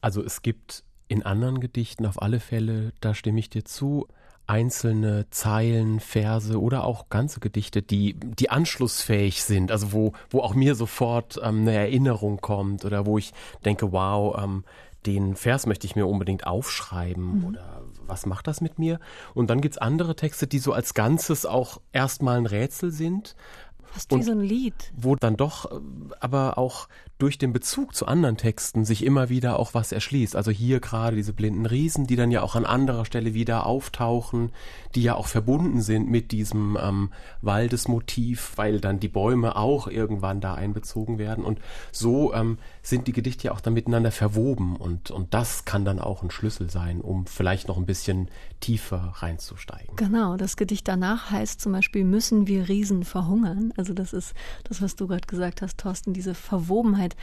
Also 0.00 0.22
es 0.22 0.42
gibt 0.42 0.82
in 1.06 1.22
anderen 1.22 1.60
Gedichten 1.60 2.06
auf 2.06 2.20
alle 2.20 2.40
Fälle, 2.40 2.92
da 3.00 3.14
stimme 3.14 3.38
ich 3.38 3.50
dir 3.50 3.64
zu, 3.64 4.08
einzelne 4.46 5.26
Zeilen, 5.30 6.00
Verse 6.00 6.60
oder 6.60 6.84
auch 6.84 7.08
ganze 7.08 7.40
Gedichte, 7.40 7.82
die, 7.82 8.14
die 8.14 8.50
anschlussfähig 8.50 9.42
sind, 9.42 9.70
also 9.70 9.92
wo, 9.92 10.12
wo 10.30 10.40
auch 10.40 10.54
mir 10.54 10.74
sofort 10.74 11.40
ähm, 11.42 11.60
eine 11.60 11.74
Erinnerung 11.74 12.40
kommt 12.40 12.84
oder 12.84 13.06
wo 13.06 13.18
ich 13.18 13.32
denke, 13.64 13.92
wow, 13.92 14.42
ähm, 14.42 14.64
den 15.06 15.34
Vers 15.36 15.66
möchte 15.66 15.86
ich 15.86 15.96
mir 15.96 16.06
unbedingt 16.06 16.46
aufschreiben 16.46 17.40
mhm. 17.40 17.44
oder 17.46 17.82
was 18.06 18.26
macht 18.26 18.46
das 18.46 18.60
mit 18.60 18.78
mir? 18.78 19.00
Und 19.34 19.48
dann 19.48 19.60
gibt 19.60 19.74
es 19.74 19.78
andere 19.78 20.16
Texte, 20.16 20.46
die 20.46 20.58
so 20.58 20.72
als 20.72 20.94
Ganzes 20.94 21.46
auch 21.46 21.80
erstmal 21.92 22.36
ein 22.36 22.46
Rätsel 22.46 22.90
sind. 22.90 23.36
Fast 23.84 24.14
wie 24.14 24.22
so 24.22 24.32
ein 24.32 24.40
Lied. 24.40 24.92
Wo 24.96 25.16
dann 25.16 25.36
doch 25.36 25.70
äh, 25.70 25.80
aber 26.20 26.58
auch 26.58 26.88
durch 27.22 27.38
den 27.38 27.52
Bezug 27.52 27.94
zu 27.94 28.06
anderen 28.06 28.36
Texten 28.36 28.84
sich 28.84 29.04
immer 29.04 29.28
wieder 29.28 29.56
auch 29.56 29.74
was 29.74 29.92
erschließt. 29.92 30.34
Also 30.34 30.50
hier 30.50 30.80
gerade 30.80 31.14
diese 31.14 31.32
blinden 31.32 31.66
Riesen, 31.66 32.08
die 32.08 32.16
dann 32.16 32.32
ja 32.32 32.42
auch 32.42 32.56
an 32.56 32.66
anderer 32.66 33.04
Stelle 33.04 33.32
wieder 33.32 33.64
auftauchen, 33.64 34.50
die 34.96 35.04
ja 35.04 35.14
auch 35.14 35.28
verbunden 35.28 35.82
sind 35.82 36.10
mit 36.10 36.32
diesem 36.32 36.76
ähm, 36.82 37.12
Waldesmotiv, 37.40 38.54
weil 38.56 38.80
dann 38.80 38.98
die 38.98 39.06
Bäume 39.06 39.54
auch 39.54 39.86
irgendwann 39.86 40.40
da 40.40 40.54
einbezogen 40.54 41.18
werden. 41.18 41.44
Und 41.44 41.60
so 41.92 42.34
ähm, 42.34 42.58
sind 42.82 43.06
die 43.06 43.12
Gedichte 43.12 43.46
ja 43.46 43.52
auch 43.52 43.60
dann 43.60 43.74
miteinander 43.74 44.10
verwoben 44.10 44.74
und, 44.74 45.12
und 45.12 45.32
das 45.32 45.64
kann 45.64 45.84
dann 45.84 46.00
auch 46.00 46.24
ein 46.24 46.30
Schlüssel 46.32 46.70
sein, 46.70 47.00
um 47.00 47.26
vielleicht 47.26 47.68
noch 47.68 47.76
ein 47.76 47.86
bisschen 47.86 48.28
tiefer 48.58 49.12
reinzusteigen. 49.16 49.94
Genau, 49.94 50.36
das 50.36 50.56
Gedicht 50.56 50.88
danach 50.88 51.30
heißt 51.30 51.60
zum 51.60 51.70
Beispiel, 51.70 52.04
müssen 52.04 52.48
wir 52.48 52.68
Riesen 52.68 53.04
verhungern? 53.04 53.72
Also 53.76 53.94
das 53.94 54.12
ist 54.12 54.34
das, 54.64 54.82
was 54.82 54.96
du 54.96 55.06
gerade 55.06 55.26
gesagt 55.26 55.62
hast, 55.62 55.78
Thorsten, 55.78 56.12
diese 56.12 56.34
Verwobenheit 56.34 57.11
Zeit. 57.12 57.16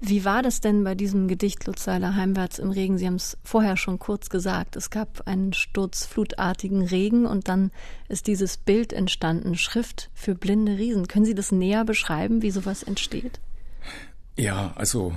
Wie 0.00 0.24
war 0.24 0.42
das 0.42 0.60
denn 0.60 0.84
bei 0.84 0.94
diesem 0.94 1.26
Gedicht 1.28 1.66
Lutzweiler 1.66 2.14
Heimwärts 2.14 2.58
im 2.58 2.70
Regen? 2.70 2.98
Sie 2.98 3.06
haben 3.06 3.14
es 3.14 3.38
vorher 3.42 3.76
schon 3.76 3.98
kurz 3.98 4.28
gesagt. 4.28 4.76
Es 4.76 4.90
gab 4.90 5.26
einen 5.26 5.52
sturzflutartigen 5.52 6.82
Regen 6.82 7.26
und 7.26 7.48
dann 7.48 7.70
ist 8.08 8.26
dieses 8.26 8.56
Bild 8.58 8.92
entstanden, 8.92 9.56
Schrift 9.56 10.10
für 10.14 10.34
blinde 10.34 10.76
Riesen. 10.76 11.08
Können 11.08 11.24
Sie 11.24 11.34
das 11.34 11.52
näher 11.52 11.84
beschreiben, 11.84 12.42
wie 12.42 12.50
sowas 12.50 12.82
entsteht? 12.82 13.40
Ja, 14.36 14.72
also 14.74 15.14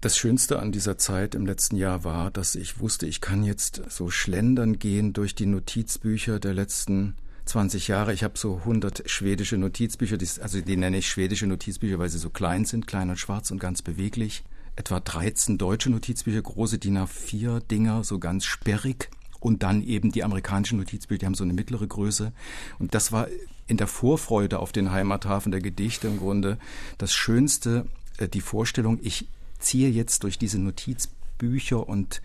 das 0.00 0.18
Schönste 0.18 0.58
an 0.58 0.72
dieser 0.72 0.98
Zeit 0.98 1.34
im 1.34 1.46
letzten 1.46 1.76
Jahr 1.76 2.04
war, 2.04 2.30
dass 2.30 2.54
ich 2.54 2.80
wusste, 2.80 3.06
ich 3.06 3.20
kann 3.20 3.42
jetzt 3.42 3.82
so 3.88 4.10
schlendern 4.10 4.78
gehen 4.78 5.12
durch 5.12 5.34
die 5.34 5.46
Notizbücher 5.46 6.38
der 6.38 6.52
letzten 6.52 7.16
20 7.48 7.88
Jahre. 7.88 8.12
Ich 8.12 8.24
habe 8.24 8.38
so 8.38 8.58
100 8.58 9.08
schwedische 9.10 9.56
Notizbücher, 9.56 10.18
die, 10.18 10.28
also 10.40 10.60
die 10.60 10.76
nenne 10.76 10.98
ich 10.98 11.08
schwedische 11.08 11.46
Notizbücher, 11.46 11.98
weil 11.98 12.10
sie 12.10 12.18
so 12.18 12.30
klein 12.30 12.64
sind, 12.64 12.86
klein 12.86 13.10
und 13.10 13.18
schwarz 13.18 13.50
und 13.50 13.58
ganz 13.58 13.82
beweglich. 13.82 14.44
Etwa 14.76 15.00
13 15.00 15.58
deutsche 15.58 15.90
Notizbücher, 15.90 16.42
große 16.42 16.78
DIN 16.78 16.98
A4 16.98 17.60
Dinger, 17.60 18.04
so 18.04 18.18
ganz 18.18 18.44
sperrig. 18.44 19.10
Und 19.40 19.62
dann 19.62 19.82
eben 19.82 20.12
die 20.12 20.24
amerikanischen 20.24 20.78
Notizbücher, 20.78 21.18
die 21.20 21.26
haben 21.26 21.34
so 21.34 21.44
eine 21.44 21.52
mittlere 21.52 21.86
Größe. 21.86 22.32
Und 22.78 22.94
das 22.94 23.12
war 23.12 23.28
in 23.66 23.76
der 23.76 23.86
Vorfreude 23.86 24.58
auf 24.58 24.72
den 24.72 24.90
Heimathafen 24.90 25.52
der 25.52 25.60
Gedichte 25.60 26.08
im 26.08 26.18
Grunde 26.18 26.58
das 26.98 27.12
Schönste, 27.12 27.86
äh, 28.18 28.28
die 28.28 28.40
Vorstellung, 28.40 28.98
ich 29.02 29.28
ziehe 29.58 29.90
jetzt 29.90 30.22
durch 30.24 30.38
diese 30.38 30.58
Notizbücher 30.58 31.88
und 31.88 32.20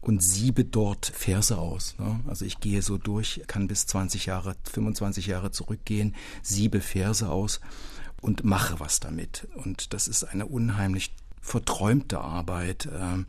und 0.00 0.22
siebe 0.22 0.64
dort 0.64 1.06
Verse 1.06 1.56
aus. 1.56 1.94
Ne? 1.98 2.20
Also 2.26 2.44
ich 2.44 2.60
gehe 2.60 2.82
so 2.82 2.98
durch, 2.98 3.42
kann 3.46 3.68
bis 3.68 3.86
20 3.86 4.26
Jahre, 4.26 4.56
25 4.64 5.26
Jahre 5.26 5.50
zurückgehen, 5.50 6.14
siebe 6.42 6.80
Verse 6.80 7.28
aus 7.28 7.60
und 8.20 8.44
mache 8.44 8.80
was 8.80 9.00
damit. 9.00 9.48
Und 9.54 9.92
das 9.92 10.08
ist 10.08 10.24
eine 10.24 10.46
unheimlich 10.46 11.14
verträumte 11.40 12.20
Arbeit 12.20 12.86
äh, 12.86 13.24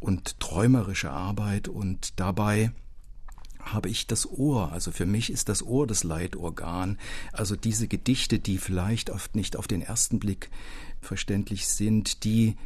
und 0.00 0.40
träumerische 0.40 1.10
Arbeit 1.10 1.68
und 1.68 2.18
dabei 2.18 2.72
habe 3.60 3.88
ich 3.88 4.06
das 4.06 4.28
Ohr. 4.28 4.72
Also 4.72 4.90
für 4.90 5.06
mich 5.06 5.30
ist 5.30 5.48
das 5.48 5.62
Ohr 5.62 5.86
das 5.86 6.02
Leitorgan. 6.02 6.98
Also 7.32 7.54
diese 7.54 7.86
Gedichte, 7.86 8.38
die 8.38 8.58
vielleicht 8.58 9.10
oft 9.10 9.36
nicht 9.36 9.56
auf 9.56 9.68
den 9.68 9.82
ersten 9.82 10.18
Blick 10.18 10.50
verständlich 11.00 11.68
sind, 11.68 12.24
die 12.24 12.56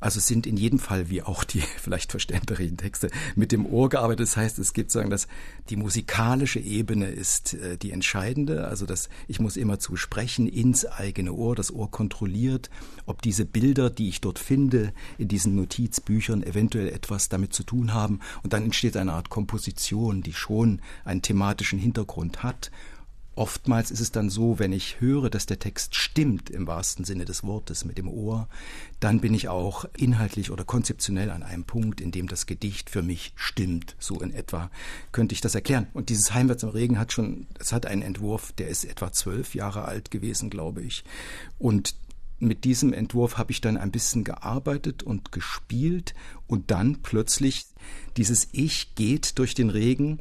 also 0.00 0.18
sind 0.18 0.46
in 0.46 0.56
jedem 0.56 0.78
Fall, 0.78 1.10
wie 1.10 1.22
auch 1.22 1.44
die 1.44 1.60
vielleicht 1.76 2.10
verständlichen 2.10 2.76
Texte, 2.76 3.10
mit 3.36 3.52
dem 3.52 3.66
Ohr 3.66 3.88
gearbeitet. 3.88 4.26
Das 4.26 4.36
heißt, 4.36 4.58
es 4.58 4.72
gibt 4.72 4.90
sagen, 4.90 5.10
dass 5.10 5.28
die 5.68 5.76
musikalische 5.76 6.58
Ebene 6.58 7.06
ist 7.06 7.54
äh, 7.54 7.76
die 7.76 7.92
entscheidende. 7.92 8.66
Also 8.66 8.86
dass 8.86 9.08
ich 9.28 9.40
muss 9.40 9.56
immer 9.56 9.78
zu 9.78 9.96
sprechen 9.96 10.46
ins 10.46 10.86
eigene 10.86 11.32
Ohr. 11.32 11.54
Das 11.54 11.72
Ohr 11.72 11.90
kontrolliert, 11.90 12.70
ob 13.06 13.22
diese 13.22 13.44
Bilder, 13.44 13.90
die 13.90 14.08
ich 14.08 14.20
dort 14.20 14.38
finde, 14.38 14.92
in 15.18 15.28
diesen 15.28 15.54
Notizbüchern 15.54 16.42
eventuell 16.42 16.88
etwas 16.88 17.28
damit 17.28 17.52
zu 17.52 17.62
tun 17.62 17.92
haben. 17.92 18.20
Und 18.42 18.52
dann 18.52 18.64
entsteht 18.64 18.96
eine 18.96 19.12
Art 19.12 19.28
Komposition, 19.28 20.22
die 20.22 20.32
schon 20.32 20.80
einen 21.04 21.22
thematischen 21.22 21.78
Hintergrund 21.78 22.42
hat 22.42 22.70
Oftmals 23.40 23.90
ist 23.90 24.00
es 24.00 24.12
dann 24.12 24.28
so, 24.28 24.58
wenn 24.58 24.70
ich 24.70 25.00
höre, 25.00 25.30
dass 25.30 25.46
der 25.46 25.58
Text 25.58 25.94
stimmt 25.94 26.50
im 26.50 26.66
wahrsten 26.66 27.06
Sinne 27.06 27.24
des 27.24 27.42
Wortes 27.42 27.86
mit 27.86 27.96
dem 27.96 28.06
Ohr, 28.06 28.50
dann 29.00 29.22
bin 29.22 29.32
ich 29.32 29.48
auch 29.48 29.86
inhaltlich 29.96 30.50
oder 30.50 30.64
konzeptionell 30.64 31.30
an 31.30 31.42
einem 31.42 31.64
Punkt, 31.64 32.02
in 32.02 32.10
dem 32.10 32.28
das 32.28 32.44
Gedicht 32.44 32.90
für 32.90 33.00
mich 33.00 33.32
stimmt. 33.36 33.96
So 33.98 34.20
in 34.20 34.34
etwa 34.34 34.70
könnte 35.10 35.32
ich 35.32 35.40
das 35.40 35.54
erklären. 35.54 35.86
Und 35.94 36.10
dieses 36.10 36.34
Heimwärts 36.34 36.64
im 36.64 36.68
Regen 36.68 36.98
hat 36.98 37.14
schon, 37.14 37.46
es 37.58 37.72
hat 37.72 37.86
einen 37.86 38.02
Entwurf, 38.02 38.52
der 38.52 38.68
ist 38.68 38.84
etwa 38.84 39.10
zwölf 39.10 39.54
Jahre 39.54 39.86
alt 39.86 40.10
gewesen, 40.10 40.50
glaube 40.50 40.82
ich. 40.82 41.02
Und 41.58 41.94
mit 42.40 42.64
diesem 42.64 42.92
Entwurf 42.92 43.38
habe 43.38 43.52
ich 43.52 43.62
dann 43.62 43.78
ein 43.78 43.90
bisschen 43.90 44.22
gearbeitet 44.22 45.02
und 45.02 45.32
gespielt 45.32 46.12
und 46.46 46.70
dann 46.70 47.00
plötzlich 47.00 47.64
dieses 48.18 48.48
Ich 48.52 48.94
geht 48.96 49.38
durch 49.38 49.54
den 49.54 49.70
Regen 49.70 50.20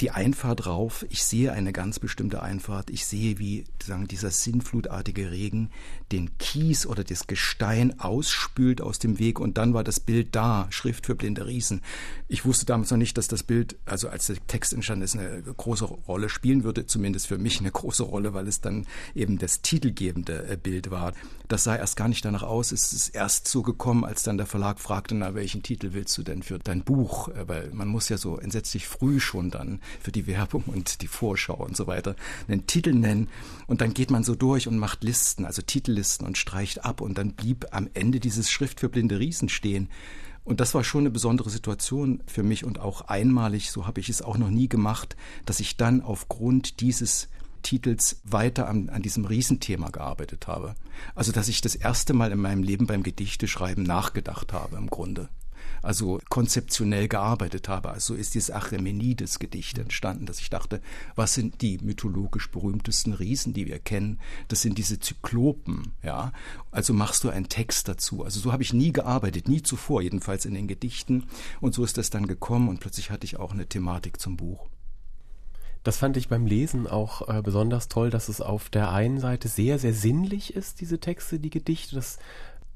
die 0.00 0.10
Einfahrt 0.10 0.66
rauf, 0.66 1.04
ich 1.10 1.22
sehe 1.24 1.52
eine 1.52 1.72
ganz 1.72 1.98
bestimmte 1.98 2.42
Einfahrt. 2.42 2.90
Ich 2.90 3.04
sehe, 3.04 3.38
wie 3.38 3.64
sagen, 3.82 4.08
dieser 4.08 4.30
sinnflutartige 4.30 5.30
Regen 5.30 5.70
den 6.10 6.38
Kies 6.38 6.86
oder 6.86 7.04
das 7.04 7.26
Gestein 7.26 8.00
ausspült 8.00 8.80
aus 8.80 8.98
dem 8.98 9.18
Weg 9.18 9.38
und 9.38 9.58
dann 9.58 9.74
war 9.74 9.84
das 9.84 10.00
Bild 10.00 10.34
da, 10.34 10.66
Schrift 10.70 11.06
für 11.06 11.14
blinde 11.14 11.46
Riesen. 11.46 11.82
Ich 12.28 12.44
wusste 12.44 12.66
damals 12.66 12.90
noch 12.90 12.98
nicht, 12.98 13.18
dass 13.18 13.28
das 13.28 13.42
Bild, 13.42 13.76
also 13.84 14.08
als 14.08 14.26
der 14.26 14.36
Text 14.46 14.72
entstanden 14.72 15.04
ist, 15.04 15.16
eine 15.16 15.42
große 15.42 15.84
Rolle 15.84 16.28
spielen 16.28 16.64
würde, 16.64 16.86
zumindest 16.86 17.26
für 17.26 17.38
mich 17.38 17.60
eine 17.60 17.70
große 17.70 18.02
Rolle, 18.02 18.32
weil 18.32 18.48
es 18.48 18.60
dann 18.60 18.86
eben 19.14 19.38
das 19.38 19.60
titelgebende 19.60 20.48
äh, 20.48 20.56
Bild 20.56 20.90
war. 20.90 21.12
Das 21.48 21.64
sah 21.64 21.76
erst 21.76 21.96
gar 21.96 22.08
nicht 22.08 22.24
danach 22.24 22.42
aus. 22.42 22.72
Es 22.72 22.92
ist 22.92 23.08
erst 23.08 23.48
so 23.48 23.62
gekommen, 23.62 24.04
als 24.04 24.22
dann 24.22 24.38
der 24.38 24.46
Verlag 24.46 24.80
fragte, 24.80 25.14
na, 25.14 25.34
welchen 25.34 25.62
Titel 25.62 25.92
willst 25.92 26.16
du 26.16 26.22
denn 26.22 26.42
für 26.42 26.58
dein 26.58 26.84
Buch? 26.84 27.28
Äh, 27.28 27.48
weil 27.48 27.70
man 27.72 27.88
muss 27.88 28.08
ja 28.08 28.16
so 28.16 28.38
entsetzlich 28.38 28.88
früh 28.88 29.20
schon 29.20 29.50
dann 29.50 29.80
für 30.00 30.12
die 30.12 30.26
Werbung 30.26 30.64
und 30.66 31.02
die 31.02 31.06
Vorschau 31.06 31.54
und 31.54 31.76
so 31.76 31.86
weiter 31.86 32.16
einen 32.48 32.66
Titel 32.66 32.92
nennen. 32.92 33.28
Und 33.66 33.80
dann 33.80 33.94
geht 33.94 34.10
man 34.10 34.24
so 34.24 34.34
durch 34.34 34.68
und 34.68 34.78
macht 34.78 35.04
Listen, 35.04 35.44
also 35.44 35.62
Titellisten 35.62 36.26
und 36.26 36.38
streicht 36.38 36.84
ab. 36.84 37.00
Und 37.00 37.18
dann 37.18 37.32
blieb 37.32 37.66
am 37.72 37.88
Ende 37.94 38.20
dieses 38.20 38.50
Schrift 38.50 38.80
für 38.80 38.88
blinde 38.88 39.18
Riesen 39.18 39.48
stehen. 39.48 39.88
Und 40.44 40.60
das 40.60 40.74
war 40.74 40.84
schon 40.84 41.02
eine 41.02 41.10
besondere 41.10 41.50
Situation 41.50 42.22
für 42.26 42.42
mich 42.42 42.64
und 42.64 42.80
auch 42.80 43.02
einmalig, 43.02 43.70
so 43.70 43.86
habe 43.86 44.00
ich 44.00 44.08
es 44.08 44.22
auch 44.22 44.38
noch 44.38 44.50
nie 44.50 44.68
gemacht, 44.68 45.16
dass 45.44 45.60
ich 45.60 45.76
dann 45.76 46.00
aufgrund 46.00 46.80
dieses 46.80 47.28
Titels 47.62 48.20
weiter 48.24 48.68
an, 48.68 48.88
an 48.88 49.02
diesem 49.02 49.26
Riesenthema 49.26 49.90
gearbeitet 49.90 50.46
habe. 50.46 50.74
Also 51.14 51.30
dass 51.30 51.48
ich 51.48 51.60
das 51.60 51.74
erste 51.74 52.14
Mal 52.14 52.32
in 52.32 52.40
meinem 52.40 52.62
Leben 52.62 52.86
beim 52.86 53.02
Gedichteschreiben 53.02 53.84
nachgedacht 53.84 54.52
habe 54.52 54.76
im 54.76 54.88
Grunde 54.88 55.28
also 55.82 56.20
konzeptionell 56.28 57.08
gearbeitet 57.08 57.68
habe. 57.68 57.90
Also 57.90 58.14
ist 58.14 58.34
dieses 58.34 58.50
Achämenides-Gedicht 58.50 59.78
entstanden, 59.78 60.26
dass 60.26 60.40
ich 60.40 60.50
dachte, 60.50 60.80
was 61.14 61.34
sind 61.34 61.62
die 61.62 61.78
mythologisch 61.78 62.50
berühmtesten 62.50 63.12
Riesen, 63.12 63.52
die 63.52 63.66
wir 63.66 63.78
kennen? 63.78 64.18
Das 64.48 64.62
sind 64.62 64.78
diese 64.78 64.98
Zyklopen, 64.98 65.92
ja. 66.02 66.32
Also 66.70 66.92
machst 66.92 67.24
du 67.24 67.30
einen 67.30 67.48
Text 67.48 67.88
dazu. 67.88 68.24
Also 68.24 68.40
so 68.40 68.52
habe 68.52 68.62
ich 68.62 68.72
nie 68.72 68.92
gearbeitet, 68.92 69.48
nie 69.48 69.62
zuvor, 69.62 70.02
jedenfalls 70.02 70.44
in 70.44 70.54
den 70.54 70.68
Gedichten. 70.68 71.24
Und 71.60 71.74
so 71.74 71.84
ist 71.84 71.98
das 71.98 72.10
dann 72.10 72.26
gekommen 72.26 72.68
und 72.68 72.80
plötzlich 72.80 73.10
hatte 73.10 73.24
ich 73.24 73.38
auch 73.38 73.52
eine 73.52 73.66
Thematik 73.66 74.20
zum 74.20 74.36
Buch. 74.36 74.68
Das 75.82 75.96
fand 75.96 76.18
ich 76.18 76.28
beim 76.28 76.44
Lesen 76.44 76.86
auch 76.86 77.26
äh, 77.28 77.40
besonders 77.40 77.88
toll, 77.88 78.10
dass 78.10 78.28
es 78.28 78.42
auf 78.42 78.68
der 78.68 78.90
einen 78.92 79.18
Seite 79.18 79.48
sehr, 79.48 79.78
sehr 79.78 79.94
sinnlich 79.94 80.54
ist, 80.54 80.82
diese 80.82 81.00
Texte, 81.00 81.38
die 81.38 81.48
Gedichte. 81.48 81.94
Das 81.94 82.18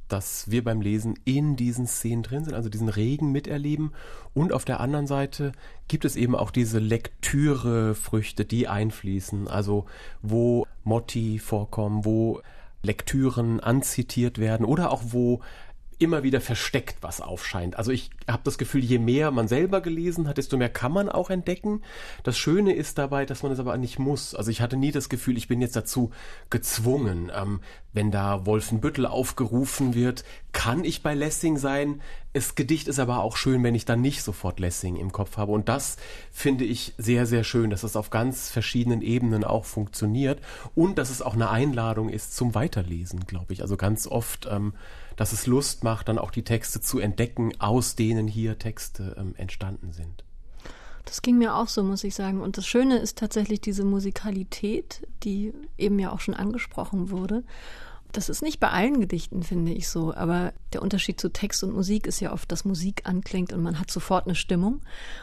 dass 0.08 0.50
wir 0.50 0.62
beim 0.62 0.80
Lesen 0.80 1.18
in 1.24 1.56
diesen 1.56 1.86
Szenen 1.86 2.22
drin 2.22 2.44
sind, 2.44 2.54
also 2.54 2.68
diesen 2.68 2.88
Regen 2.88 3.32
miterleben. 3.32 3.92
Und 4.34 4.52
auf 4.52 4.64
der 4.64 4.80
anderen 4.80 5.06
Seite 5.06 5.52
gibt 5.88 6.04
es 6.04 6.16
eben 6.16 6.34
auch 6.34 6.50
diese 6.50 6.78
Lektürefrüchte, 6.78 8.44
die 8.44 8.68
einfließen, 8.68 9.48
also 9.48 9.86
wo 10.22 10.66
Motti 10.84 11.38
vorkommen, 11.38 12.04
wo 12.04 12.40
Lektüren 12.82 13.60
anzitiert 13.60 14.38
werden 14.38 14.66
oder 14.66 14.90
auch 14.90 15.02
wo 15.06 15.40
immer 15.98 16.22
wieder 16.22 16.40
versteckt 16.40 16.96
was 17.00 17.20
aufscheint. 17.20 17.76
Also 17.76 17.90
ich 17.90 18.10
habe 18.28 18.42
das 18.44 18.58
Gefühl, 18.58 18.84
je 18.84 18.98
mehr 18.98 19.30
man 19.30 19.48
selber 19.48 19.80
gelesen 19.80 20.28
hat, 20.28 20.38
desto 20.38 20.56
mehr 20.56 20.68
kann 20.68 20.92
man 20.92 21.08
auch 21.08 21.30
entdecken. 21.30 21.82
Das 22.22 22.36
Schöne 22.38 22.74
ist 22.74 22.98
dabei, 22.98 23.26
dass 23.26 23.42
man 23.42 23.52
es 23.52 23.58
aber 23.58 23.76
nicht 23.76 23.98
muss. 23.98 24.34
Also 24.34 24.50
ich 24.50 24.60
hatte 24.60 24.76
nie 24.76 24.92
das 24.92 25.08
Gefühl, 25.08 25.36
ich 25.36 25.48
bin 25.48 25.60
jetzt 25.60 25.76
dazu 25.76 26.10
gezwungen. 26.50 27.30
Ähm, 27.34 27.60
wenn 27.92 28.10
da 28.10 28.44
Wolfenbüttel 28.44 29.06
aufgerufen 29.06 29.94
wird, 29.94 30.24
kann 30.52 30.84
ich 30.84 31.02
bei 31.02 31.14
Lessing 31.14 31.56
sein. 31.58 32.00
Das 32.32 32.56
Gedicht 32.56 32.88
ist 32.88 32.98
aber 32.98 33.22
auch 33.22 33.36
schön, 33.36 33.62
wenn 33.62 33.76
ich 33.76 33.84
dann 33.84 34.00
nicht 34.00 34.22
sofort 34.22 34.58
Lessing 34.58 34.96
im 34.96 35.12
Kopf 35.12 35.36
habe. 35.36 35.52
Und 35.52 35.68
das 35.68 35.96
finde 36.32 36.64
ich 36.64 36.94
sehr, 36.98 37.26
sehr 37.26 37.44
schön, 37.44 37.70
dass 37.70 37.84
es 37.84 37.94
auf 37.94 38.10
ganz 38.10 38.50
verschiedenen 38.50 39.00
Ebenen 39.00 39.44
auch 39.44 39.64
funktioniert 39.64 40.40
und 40.74 40.98
dass 40.98 41.10
es 41.10 41.22
auch 41.22 41.34
eine 41.34 41.50
Einladung 41.50 42.08
ist 42.08 42.34
zum 42.34 42.56
Weiterlesen, 42.56 43.20
glaube 43.26 43.52
ich. 43.52 43.62
Also 43.62 43.76
ganz 43.76 44.08
oft 44.08 44.48
ähm, 44.50 44.74
dass 45.16 45.32
es 45.32 45.46
Lust 45.46 45.84
macht, 45.84 46.08
dann 46.08 46.18
auch 46.18 46.30
die 46.30 46.44
Texte 46.44 46.80
zu 46.80 46.98
entdecken, 46.98 47.52
aus 47.60 47.96
denen 47.96 48.26
hier 48.28 48.58
Texte 48.58 49.16
ähm, 49.18 49.34
entstanden 49.36 49.92
sind. 49.92 50.24
Das 51.04 51.22
ging 51.22 51.38
mir 51.38 51.54
auch 51.54 51.68
so, 51.68 51.82
muss 51.82 52.04
ich 52.04 52.14
sagen. 52.14 52.40
Und 52.40 52.56
das 52.56 52.66
Schöne 52.66 52.98
ist 52.98 53.18
tatsächlich 53.18 53.60
diese 53.60 53.84
Musikalität, 53.84 55.06
die 55.22 55.52
eben 55.76 55.98
ja 55.98 56.12
auch 56.12 56.20
schon 56.20 56.34
angesprochen 56.34 57.10
wurde. 57.10 57.44
Das 58.12 58.28
ist 58.28 58.42
nicht 58.42 58.60
bei 58.60 58.70
allen 58.70 59.00
Gedichten, 59.00 59.42
finde 59.42 59.72
ich 59.72 59.88
so, 59.88 60.14
aber 60.14 60.52
der 60.72 60.82
Unterschied 60.82 61.20
zu 61.20 61.32
Text 61.32 61.64
und 61.64 61.74
Musik 61.74 62.06
ist 62.06 62.20
ja 62.20 62.32
oft, 62.32 62.50
dass 62.52 62.64
Musik 62.64 63.02
anklingt 63.04 63.52
und 63.52 63.60
man 63.60 63.80
hat 63.80 63.90
sofort 63.90 64.26
eine 64.26 64.36
Stimmung. 64.36 64.82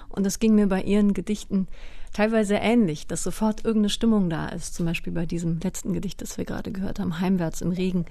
Und 0.09 0.25
das 0.25 0.39
ging 0.39 0.55
mir 0.55 0.67
bei 0.67 0.83
ihren 0.83 1.13
Gedichten 1.13 1.69
teilweise 2.11 2.55
ähnlich, 2.55 3.07
dass 3.07 3.23
sofort 3.23 3.63
irgendeine 3.63 3.89
Stimmung 3.89 4.29
da 4.29 4.49
ist. 4.49 4.75
Zum 4.75 4.85
Beispiel 4.85 5.13
bei 5.13 5.25
diesem 5.25 5.59
letzten 5.61 5.93
Gedicht, 5.93 6.21
das 6.21 6.37
wir 6.37 6.43
gerade 6.43 6.73
gehört 6.73 6.99
haben, 6.99 7.21
Heimwärts 7.21 7.61
im 7.61 7.71
Regen, 7.71 8.05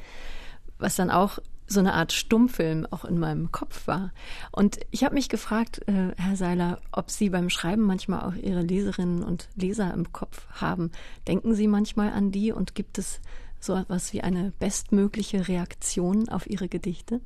was 0.78 0.96
dann 0.96 1.10
auch 1.10 1.38
so 1.70 1.78
eine 1.80 1.94
Art 1.94 2.12
Stummfilm 2.12 2.86
auch 2.90 3.04
in 3.04 3.18
meinem 3.18 3.52
Kopf 3.52 3.86
war. 3.86 4.12
Und 4.50 4.80
ich 4.90 5.04
habe 5.04 5.14
mich 5.14 5.28
gefragt, 5.28 5.80
äh, 5.86 6.12
Herr 6.16 6.36
Seiler, 6.36 6.80
ob 6.90 7.10
Sie 7.10 7.30
beim 7.30 7.48
Schreiben 7.48 7.82
manchmal 7.82 8.22
auch 8.22 8.34
Ihre 8.34 8.62
Leserinnen 8.62 9.22
und 9.22 9.48
Leser 9.54 9.94
im 9.94 10.12
Kopf 10.12 10.46
haben. 10.50 10.90
Denken 11.28 11.54
Sie 11.54 11.68
manchmal 11.68 12.12
an 12.12 12.32
die 12.32 12.50
und 12.50 12.74
gibt 12.74 12.98
es 12.98 13.20
so 13.60 13.76
etwas 13.76 14.12
wie 14.12 14.20
eine 14.20 14.52
bestmögliche 14.58 15.46
Reaktion 15.46 16.28
auf 16.28 16.50
Ihre 16.50 16.68
Gedichte? 16.68 17.20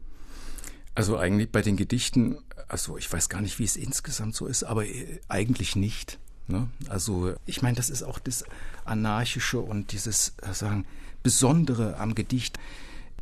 Also 0.94 1.16
eigentlich 1.16 1.50
bei 1.50 1.62
den 1.62 1.76
Gedichten, 1.76 2.38
also 2.68 2.98
ich 2.98 3.10
weiß 3.10 3.30
gar 3.30 3.40
nicht, 3.40 3.58
wie 3.58 3.64
es 3.64 3.76
insgesamt 3.76 4.34
so 4.34 4.46
ist, 4.46 4.62
aber 4.62 4.84
äh, 4.84 5.20
eigentlich 5.28 5.74
nicht. 5.74 6.18
Ne? 6.48 6.68
Also 6.90 7.32
ich 7.46 7.62
meine, 7.62 7.76
das 7.76 7.88
ist 7.88 8.02
auch 8.02 8.18
das 8.18 8.44
Anarchische 8.84 9.58
und 9.58 9.92
dieses 9.92 10.34
äh, 10.42 10.52
sagen 10.52 10.84
Besondere 11.22 11.96
am 11.96 12.14
Gedicht 12.14 12.58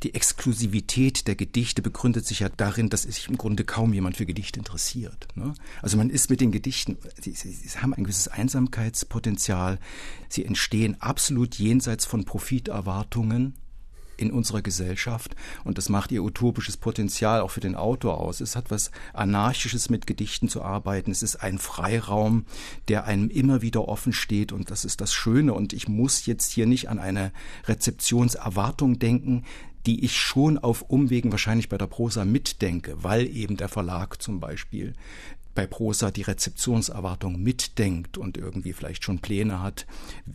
die 0.02 0.14
Exklusivität 0.14 1.28
der 1.28 1.36
Gedichte 1.36 1.82
begründet 1.82 2.26
sich 2.26 2.40
ja 2.40 2.48
darin, 2.48 2.90
dass 2.90 3.02
sich 3.02 3.28
im 3.28 3.38
Grunde 3.38 3.64
kaum 3.64 3.92
jemand 3.92 4.16
für 4.16 4.26
Gedichte 4.26 4.58
interessiert. 4.58 5.28
Ne? 5.34 5.54
Also 5.80 5.96
man 5.96 6.10
ist 6.10 6.30
mit 6.30 6.40
den 6.40 6.52
Gedichten, 6.52 6.98
sie, 7.20 7.32
sie, 7.32 7.52
sie 7.52 7.78
haben 7.78 7.94
ein 7.94 8.04
gewisses 8.04 8.28
Einsamkeitspotenzial, 8.28 9.78
sie 10.28 10.44
entstehen 10.44 11.00
absolut 11.00 11.54
jenseits 11.56 12.04
von 12.04 12.24
Profiterwartungen 12.24 13.54
in 14.16 14.30
unserer 14.30 14.62
Gesellschaft 14.62 15.34
und 15.64 15.78
das 15.78 15.88
macht 15.88 16.12
ihr 16.12 16.22
utopisches 16.22 16.76
Potenzial 16.76 17.40
auch 17.40 17.50
für 17.50 17.60
den 17.60 17.74
Autor 17.74 18.20
aus. 18.20 18.40
Es 18.40 18.56
hat 18.56 18.70
was 18.70 18.90
Anarchisches 19.12 19.90
mit 19.90 20.06
Gedichten 20.06 20.48
zu 20.48 20.62
arbeiten. 20.62 21.10
Es 21.10 21.22
ist 21.22 21.36
ein 21.36 21.58
Freiraum, 21.58 22.44
der 22.88 23.04
einem 23.04 23.30
immer 23.30 23.62
wieder 23.62 23.88
offen 23.88 24.12
steht 24.12 24.52
und 24.52 24.70
das 24.70 24.84
ist 24.84 25.00
das 25.00 25.12
Schöne 25.12 25.54
und 25.54 25.72
ich 25.72 25.88
muss 25.88 26.26
jetzt 26.26 26.52
hier 26.52 26.66
nicht 26.66 26.88
an 26.88 26.98
eine 26.98 27.32
Rezeptionserwartung 27.66 28.98
denken 28.98 29.44
die 29.86 30.04
ich 30.04 30.16
schon 30.16 30.58
auf 30.58 30.82
Umwegen 30.82 31.32
wahrscheinlich 31.32 31.68
bei 31.68 31.78
der 31.78 31.86
Prosa 31.86 32.24
mitdenke, 32.24 33.02
weil 33.02 33.26
eben 33.26 33.56
der 33.56 33.68
Verlag 33.68 34.22
zum 34.22 34.40
Beispiel 34.40 34.94
bei 35.54 35.66
Prosa 35.66 36.10
die 36.10 36.22
Rezeptionserwartung 36.22 37.42
mitdenkt 37.42 38.16
und 38.16 38.38
irgendwie 38.38 38.72
vielleicht 38.72 39.04
schon 39.04 39.18
Pläne 39.18 39.60
hat, 39.60 39.86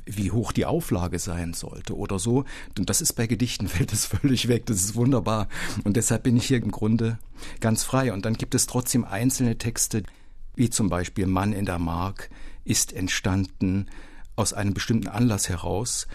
wie 0.06 0.32
hoch 0.32 0.52
die 0.52 0.66
Auflage 0.66 1.20
sein 1.20 1.54
sollte 1.54 1.96
oder 1.96 2.20
so. 2.20 2.46
Und 2.78 2.90
das 2.90 3.02
ist 3.02 3.14
bei 3.14 3.28
Gedichten 3.28 3.68
fällt 3.68 3.94
es 3.94 4.06
völlig 4.06 4.48
weg. 4.48 4.66
Das 4.68 4.78
ist 4.78 4.96
wunderbar. 4.96 5.48
Und 5.84 5.98
deshalb 5.98 6.24
bin 6.24 6.38
ich 6.38 6.46
hier 6.46 6.58
im 6.58 6.72
Grunde 6.72 7.18
ganz 7.60 7.84
frei. 7.84 8.14
Und 8.14 8.26
dann 8.26 8.36
gibt 8.36 8.54
es 8.56 8.68
trotzdem 8.68 9.06
einzelne 9.06 9.58
Texte, 9.58 10.04
wie 10.56 10.70
zum 10.70 10.90
Beispiel 10.90 11.26
Mann 11.26 11.54
in 11.54 11.66
der 11.66 11.80
Mark 11.80 12.30
ist 12.64 12.94
entstanden 12.94 13.88
aus 14.36 14.54
einem 14.54 14.74
bestimmten 14.74 15.08
Anlass 15.08 15.50
heraus. 15.50 16.08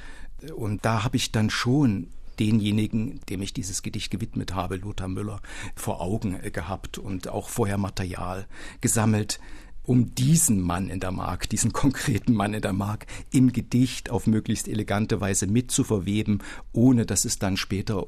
Und 0.55 0.85
da 0.85 1.03
habe 1.03 1.17
ich 1.17 1.33
dann 1.33 1.51
schon 1.51 2.09
denjenigen, 2.39 3.21
dem 3.29 3.43
ich 3.43 3.53
dieses 3.53 3.83
Gedicht 3.83 4.11
gewidmet 4.11 4.55
habe, 4.55 4.77
Lothar 4.77 5.09
Müller, 5.09 5.41
vor 5.75 6.01
Augen 6.01 6.39
äh, 6.43 6.51
gehabt 6.51 6.99
und 6.99 7.29
auch 7.29 7.49
vorher 7.49 7.79
Material 7.79 8.47
gesammelt, 8.81 9.41
um 9.85 10.15
diesen 10.15 10.61
Mann 10.61 10.89
in 10.89 11.01
der 11.01 11.13
Mark, 11.13 11.49
diesen 11.49 11.73
konkreten 11.73 12.35
Mann 12.35 12.55
in 12.55 12.63
der 12.63 12.73
Mark 12.73 13.07
im 13.31 13.53
Gedicht 13.53 14.11
auf 14.11 14.27
möglichst 14.27 14.69
elegante 14.69 15.21
Weise 15.21 15.47
mitzuverweben, 15.47 16.43
ohne 16.73 17.07
dass 17.07 17.25
es 17.25 17.39
dann 17.39 17.57
später 17.57 18.07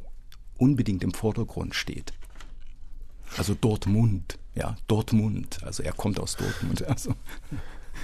unbedingt 0.56 1.02
im 1.02 1.12
Vordergrund 1.12 1.74
steht. 1.74 2.12
Also 3.36 3.54
Dortmund, 3.54 4.38
ja, 4.54 4.76
Dortmund, 4.86 5.62
also 5.64 5.82
er 5.82 5.92
kommt 5.92 6.20
aus 6.20 6.36
Dortmund. 6.36 6.84
Also. 6.88 7.14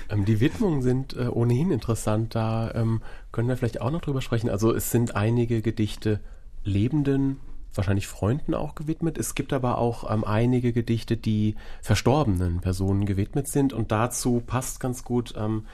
Ähm, 0.09 0.25
die 0.25 0.41
Widmungen 0.41 0.83
sind 0.83 1.17
äh, 1.17 1.27
ohnehin 1.29 1.71
interessant. 1.71 2.35
Da 2.35 2.73
ähm, 2.75 3.03
können 3.33 3.49
wir 3.49 3.57
vielleicht 3.57 3.81
auch 3.81 3.91
noch 3.91 4.01
drüber 4.01 4.23
sprechen. 4.23 4.51
Also 4.51 4.75
es 4.75 4.91
sind 4.91 5.17
einige 5.17 5.63
Gedichte 5.63 6.21
lebenden, 6.65 7.39
wahrscheinlich 7.75 8.07
Freunden 8.07 8.55
auch 8.55 8.75
gewidmet. 8.75 9.19
Es 9.19 9.35
gibt 9.35 9.53
aber 9.53 9.79
auch 9.79 10.11
ähm, 10.11 10.25
einige 10.25 10.73
Gedichte, 10.73 11.17
die 11.17 11.57
verstorbenen 11.83 12.61
Personen 12.61 13.07
gewidmet 13.07 13.49
sind. 13.49 13.73
Und 13.73 13.93
dazu 13.93 14.43
passt 14.45 14.81
ganz 14.81 15.05
gut 15.05 15.35
ähm, 15.37 15.65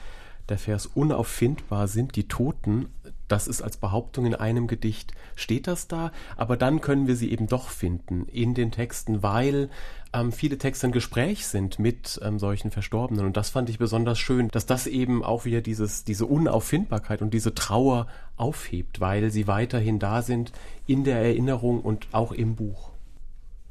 der 0.49 0.57
Vers 0.57 0.85
Unauffindbar 0.85 1.87
sind 1.87 2.15
die 2.15 2.27
Toten. 2.27 2.87
Das 3.27 3.47
ist 3.47 3.61
als 3.61 3.77
Behauptung 3.77 4.25
in 4.25 4.35
einem 4.35 4.67
Gedicht, 4.67 5.13
steht 5.35 5.67
das 5.67 5.87
da, 5.87 6.11
aber 6.35 6.57
dann 6.57 6.81
können 6.81 7.07
wir 7.07 7.15
sie 7.15 7.31
eben 7.31 7.47
doch 7.47 7.69
finden 7.69 8.25
in 8.25 8.53
den 8.53 8.71
Texten, 8.71 9.23
weil 9.23 9.69
ähm, 10.13 10.31
viele 10.31 10.57
Texte 10.57 10.87
ein 10.87 10.91
Gespräch 10.91 11.47
sind 11.47 11.79
mit 11.79 12.19
ähm, 12.23 12.39
solchen 12.39 12.71
Verstorbenen. 12.71 13.25
Und 13.25 13.37
das 13.37 13.49
fand 13.49 13.69
ich 13.69 13.77
besonders 13.77 14.19
schön, 14.19 14.47
dass 14.49 14.65
das 14.65 14.87
eben 14.87 15.23
auch 15.23 15.45
wieder 15.45 15.61
dieses, 15.61 16.03
diese 16.03 16.25
Unauffindbarkeit 16.25 17.21
und 17.21 17.33
diese 17.33 17.53
Trauer 17.53 18.07
aufhebt, 18.35 18.99
weil 18.99 19.31
sie 19.31 19.47
weiterhin 19.47 19.99
da 19.99 20.21
sind 20.21 20.51
in 20.85 21.03
der 21.03 21.19
Erinnerung 21.19 21.81
und 21.81 22.07
auch 22.11 22.31
im 22.31 22.55
Buch. 22.55 22.91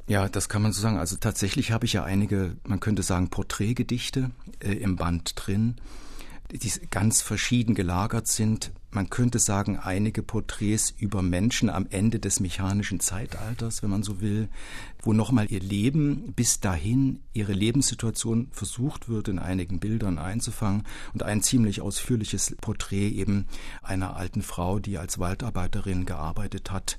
Ja, 0.07 0.29
das 0.29 0.47
kann 0.47 0.61
man 0.61 0.71
so 0.71 0.81
sagen. 0.81 0.97
Also 0.97 1.17
tatsächlich 1.17 1.71
habe 1.71 1.85
ich 1.85 1.93
ja 1.93 2.03
einige, 2.03 2.55
man 2.65 2.79
könnte 2.79 3.03
sagen, 3.03 3.29
Porträtgedichte 3.29 4.31
äh, 4.59 4.71
im 4.71 4.95
Band 4.95 5.33
drin, 5.35 5.75
die 6.49 6.71
ganz 6.89 7.21
verschieden 7.21 7.75
gelagert 7.75 8.27
sind. 8.27 8.71
Man 8.97 9.11
könnte 9.11 9.37
sagen, 9.37 9.77
einige 9.77 10.23
Porträts 10.23 10.89
über 10.89 11.21
Menschen 11.21 11.69
am 11.69 11.85
Ende 11.91 12.17
des 12.17 12.39
mechanischen 12.39 12.99
Zeitalters, 12.99 13.83
wenn 13.83 13.91
man 13.91 14.01
so 14.01 14.21
will, 14.21 14.49
wo 15.03 15.13
nochmal 15.13 15.45
ihr 15.51 15.59
Leben 15.59 16.33
bis 16.33 16.61
dahin, 16.61 17.19
ihre 17.31 17.53
Lebenssituation 17.53 18.47
versucht 18.49 19.07
wird, 19.07 19.27
in 19.27 19.37
einigen 19.37 19.79
Bildern 19.79 20.17
einzufangen. 20.17 20.81
Und 21.13 21.21
ein 21.21 21.43
ziemlich 21.43 21.79
ausführliches 21.79 22.55
Porträt 22.59 23.09
eben 23.09 23.45
einer 23.83 24.15
alten 24.15 24.41
Frau, 24.41 24.79
die 24.79 24.97
als 24.97 25.19
Waldarbeiterin 25.19 26.07
gearbeitet 26.07 26.71
hat 26.71 26.97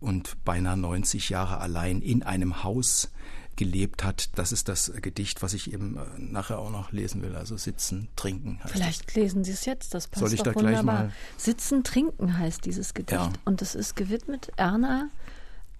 und 0.00 0.44
beinahe 0.44 0.76
90 0.76 1.28
Jahre 1.28 1.58
allein 1.58 2.02
in 2.02 2.24
einem 2.24 2.64
Haus 2.64 3.12
gelebt 3.58 4.04
hat. 4.04 4.30
Das 4.38 4.52
ist 4.52 4.68
das 4.68 4.90
Gedicht, 5.02 5.42
was 5.42 5.52
ich 5.52 5.72
eben 5.74 5.96
äh, 5.96 6.00
nachher 6.18 6.58
auch 6.58 6.70
noch 6.70 6.92
lesen 6.92 7.20
will. 7.20 7.34
Also 7.34 7.58
Sitzen, 7.58 8.08
Trinken. 8.16 8.60
Vielleicht 8.64 9.08
das. 9.08 9.14
lesen 9.16 9.44
Sie 9.44 9.52
es 9.52 9.66
jetzt, 9.66 9.92
das 9.92 10.06
passt 10.06 10.20
Soll 10.20 10.32
ich 10.32 10.42
doch 10.42 10.54
da 10.54 10.60
wunderbar. 10.60 10.82
Gleich 10.82 10.84
mal 10.84 11.12
Sitzen, 11.36 11.84
Trinken 11.84 12.38
heißt 12.38 12.64
dieses 12.64 12.94
Gedicht. 12.94 13.20
Ja. 13.20 13.32
Und 13.44 13.60
es 13.60 13.74
ist 13.74 13.96
gewidmet 13.96 14.50
Erna 14.56 15.10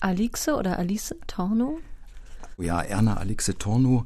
Alixe 0.00 0.56
oder 0.56 0.78
Alice 0.78 1.14
Torno. 1.26 1.78
Ja, 2.58 2.82
Erna 2.82 3.16
Alixe 3.16 3.56
Torno. 3.56 4.04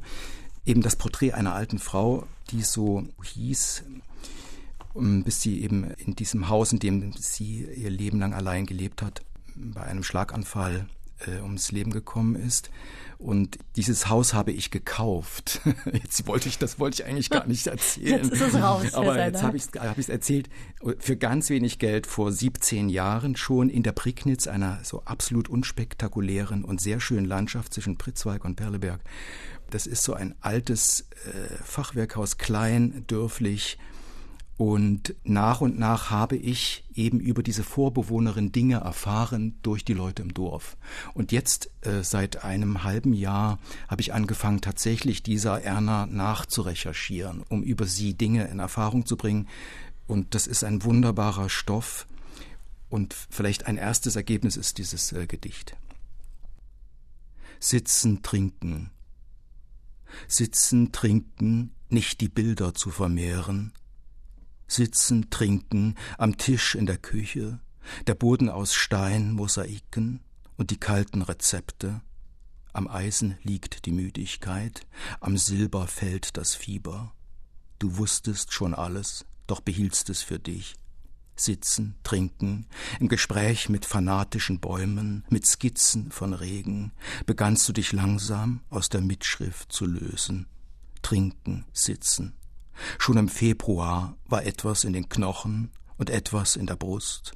Eben 0.65 0.81
das 0.81 0.95
Porträt 0.95 1.33
einer 1.33 1.53
alten 1.53 1.79
Frau, 1.79 2.25
die 2.51 2.61
so 2.61 3.03
hieß, 3.23 3.83
bis 4.93 5.41
sie 5.41 5.61
eben 5.61 5.91
in 5.95 6.15
diesem 6.15 6.47
Haus, 6.47 6.71
in 6.71 6.79
dem 6.79 7.11
sie 7.13 7.65
ihr 7.65 7.89
Leben 7.89 8.19
lang 8.19 8.33
allein 8.33 8.65
gelebt 8.65 9.01
hat, 9.01 9.23
bei 9.55 9.81
einem 9.81 10.03
Schlaganfall 10.03 10.87
äh, 11.27 11.41
ums 11.41 11.71
Leben 11.71 11.91
gekommen 11.91 12.35
ist. 12.35 12.69
Und 13.17 13.57
dieses 13.77 14.09
Haus 14.09 14.33
habe 14.33 14.51
ich 14.51 14.69
gekauft. 14.69 15.61
Jetzt 15.93 16.27
wollte 16.27 16.49
ich, 16.49 16.57
das 16.57 16.77
wollte 16.77 17.01
ich 17.01 17.07
eigentlich 17.07 17.29
gar 17.29 17.47
nicht 17.47 17.67
erzählen. 17.67 18.21
Jetzt 18.21 18.33
ist 18.33 18.41
es 18.41 18.55
raus. 18.55 18.93
Aber 18.93 19.17
jetzt 19.17 19.41
habe 19.41 19.55
ich 19.55 19.63
es 19.63 19.79
hab 19.79 19.97
erzählt. 19.97 20.49
Für 20.99 21.15
ganz 21.15 21.49
wenig 21.49 21.79
Geld 21.79 22.05
vor 22.05 22.33
17 22.33 22.89
Jahren 22.89 23.37
schon 23.37 23.69
in 23.69 23.81
der 23.81 23.93
Prignitz, 23.93 24.47
einer 24.47 24.79
so 24.83 25.03
absolut 25.05 25.47
unspektakulären 25.47 26.65
und 26.65 26.81
sehr 26.81 26.99
schönen 26.99 27.25
Landschaft 27.25 27.73
zwischen 27.73 27.97
Pritzweig 27.97 28.43
und 28.43 28.55
Perleberg. 28.55 28.99
Das 29.69 29.87
ist 29.87 30.03
so 30.03 30.13
ein 30.13 30.35
altes 30.41 31.07
äh, 31.25 31.63
Fachwerkhaus, 31.63 32.37
klein, 32.37 33.05
dörflich, 33.07 33.77
und 34.55 35.15
nach 35.23 35.61
und 35.61 35.79
nach 35.79 36.11
habe 36.11 36.35
ich 36.35 36.83
eben 36.93 37.19
über 37.19 37.41
diese 37.41 37.63
Vorbewohnerin 37.63 38.51
Dinge 38.51 38.77
erfahren 38.77 39.57
durch 39.63 39.83
die 39.83 39.93
Leute 39.93 40.21
im 40.21 40.33
Dorf. 40.33 40.77
Und 41.15 41.31
jetzt, 41.31 41.71
äh, 41.81 42.03
seit 42.03 42.43
einem 42.43 42.83
halben 42.83 43.13
Jahr, 43.13 43.57
habe 43.87 44.01
ich 44.01 44.13
angefangen, 44.13 44.61
tatsächlich 44.61 45.23
dieser 45.23 45.63
Erna 45.63 46.05
nachzurecherchieren, 46.05 47.43
um 47.49 47.63
über 47.63 47.87
sie 47.87 48.13
Dinge 48.13 48.45
in 48.45 48.59
Erfahrung 48.59 49.07
zu 49.07 49.17
bringen. 49.17 49.47
Und 50.05 50.35
das 50.35 50.45
ist 50.45 50.63
ein 50.63 50.83
wunderbarer 50.83 51.49
Stoff. 51.49 52.05
Und 52.89 53.15
vielleicht 53.31 53.65
ein 53.65 53.77
erstes 53.77 54.15
Ergebnis 54.15 54.55
ist 54.55 54.77
dieses 54.77 55.11
äh, 55.13 55.25
Gedicht. 55.25 55.75
Sitzen, 57.59 58.21
trinken. 58.21 58.91
Sitzen, 60.27 60.91
trinken, 60.91 61.71
nicht 61.89 62.21
die 62.21 62.29
Bilder 62.29 62.75
zu 62.75 62.91
vermehren, 62.91 63.73
sitzen, 64.73 65.29
trinken, 65.29 65.95
am 66.17 66.37
Tisch 66.37 66.75
in 66.75 66.85
der 66.85 66.97
Küche, 66.97 67.59
der 68.07 68.15
Boden 68.15 68.49
aus 68.49 68.73
Stein, 68.73 69.33
Mosaiken 69.33 70.21
und 70.57 70.71
die 70.71 70.79
kalten 70.79 71.21
Rezepte. 71.21 72.01
Am 72.73 72.87
Eisen 72.87 73.37
liegt 73.43 73.85
die 73.85 73.91
Müdigkeit, 73.91 74.85
am 75.19 75.37
Silber 75.37 75.87
fällt 75.87 76.37
das 76.37 76.55
Fieber. 76.55 77.13
Du 77.79 77.97
wusstest 77.97 78.51
schon 78.51 78.73
alles, 78.73 79.25
doch 79.45 79.61
behieltst 79.61 80.09
es 80.09 80.21
für 80.23 80.39
dich. 80.39 80.75
Sitzen, 81.35 81.95
trinken, 82.03 82.67
im 82.99 83.07
Gespräch 83.07 83.67
mit 83.67 83.85
fanatischen 83.85 84.59
Bäumen, 84.59 85.25
mit 85.29 85.47
Skizzen 85.47 86.11
von 86.11 86.33
Regen, 86.33 86.91
begannst 87.25 87.67
du 87.67 87.73
dich 87.73 87.91
langsam 87.91 88.61
aus 88.69 88.89
der 88.89 89.01
Mitschrift 89.01 89.71
zu 89.71 89.85
lösen. 89.85 90.47
Trinken, 91.01 91.65
sitzen, 91.73 92.33
Schon 92.97 93.17
im 93.17 93.29
Februar 93.29 94.15
war 94.25 94.45
etwas 94.45 94.83
in 94.83 94.93
den 94.93 95.09
Knochen 95.09 95.71
und 95.97 96.09
etwas 96.09 96.55
in 96.55 96.65
der 96.65 96.75
Brust. 96.75 97.33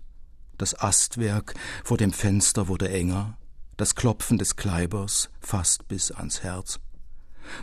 Das 0.58 0.80
Astwerk 0.80 1.54
vor 1.84 1.98
dem 1.98 2.12
Fenster 2.12 2.68
wurde 2.68 2.90
enger, 2.90 3.38
das 3.78 3.96
Klopfen 3.96 4.38
des 4.38 4.56
Kleibers 4.56 5.30
fast 5.40 5.88
bis 5.88 6.12
ans 6.12 6.42
Herz. 6.44 6.80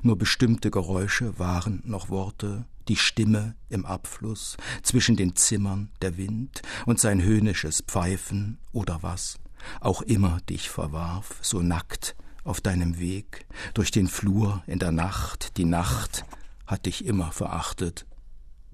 Nur 0.02 0.16
bestimmte 0.16 0.70
Geräusche 0.70 1.38
waren 1.38 1.82
noch 1.84 2.08
Worte, 2.08 2.66
die 2.88 2.96
Stimme 2.96 3.56
im 3.68 3.84
Abfluss, 3.84 4.56
zwischen 4.82 5.16
den 5.16 5.36
Zimmern 5.36 5.90
der 6.02 6.16
Wind 6.16 6.62
und 6.86 7.00
sein 7.00 7.22
höhnisches 7.22 7.82
Pfeifen 7.86 8.58
oder 8.72 9.02
was 9.02 9.38
auch 9.80 10.02
immer 10.02 10.40
dich 10.48 10.70
verwarf, 10.70 11.38
so 11.40 11.60
nackt 11.60 12.16
auf 12.44 12.60
deinem 12.60 12.98
Weg, 12.98 13.46
durch 13.72 13.90
den 13.90 14.06
Flur 14.06 14.62
in 14.66 14.78
der 14.78 14.92
Nacht, 14.92 15.56
die 15.56 15.64
Nacht 15.64 16.24
hat 16.66 16.86
dich 16.86 17.04
immer 17.04 17.32
verachtet. 17.32 18.06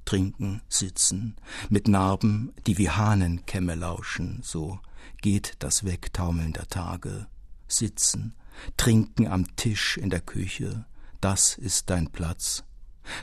Trinken, 0.05 0.62
sitzen, 0.68 1.37
mit 1.68 1.87
Narben, 1.87 2.53
die 2.66 2.79
wie 2.79 2.90
Hahnenkämme 2.90 3.74
lauschen, 3.74 4.40
so 4.42 4.81
geht 5.22 5.55
das 5.61 5.85
Wegtaumeln 5.85 6.53
der 6.53 6.66
Tage. 6.68 7.26
Sitzen, 7.68 8.35
trinken 8.76 9.29
am 9.29 9.55
Tisch 9.57 9.96
in 9.96 10.11
der 10.11 10.20
Küche, 10.20 10.87
das 11.20 11.57
ist 11.57 11.90
dein 11.90 12.11
Platz. 12.11 12.64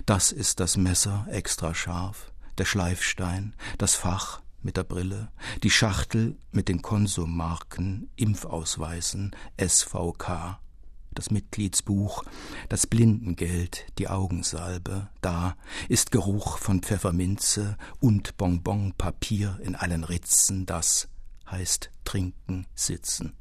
Das 0.05 0.31
ist 0.31 0.59
das 0.59 0.77
Messer 0.77 1.27
extra 1.29 1.73
scharf, 1.73 2.31
der 2.57 2.65
Schleifstein, 2.65 3.55
das 3.77 3.95
Fach 3.95 4.41
mit 4.61 4.77
der 4.77 4.83
Brille, 4.83 5.31
die 5.63 5.69
Schachtel 5.69 6.37
mit 6.51 6.67
den 6.67 6.81
Konsummarken, 6.81 8.09
Impfausweisen, 8.15 9.35
SVK, 9.59 10.59
das 11.17 11.31
Mitgliedsbuch, 11.31 12.23
das 12.69 12.85
Blindengeld, 12.85 13.85
die 13.97 14.07
Augensalbe, 14.07 15.09
da 15.21 15.55
ist 15.89 16.11
Geruch 16.11 16.59
von 16.59 16.81
Pfefferminze 16.81 17.77
und 17.99 18.37
Bonbonpapier 18.37 19.59
in 19.63 19.75
allen 19.75 20.03
Ritzen, 20.03 20.65
das 20.65 21.09
heißt 21.49 21.91
trinken, 22.03 22.67
sitzen. 22.75 23.33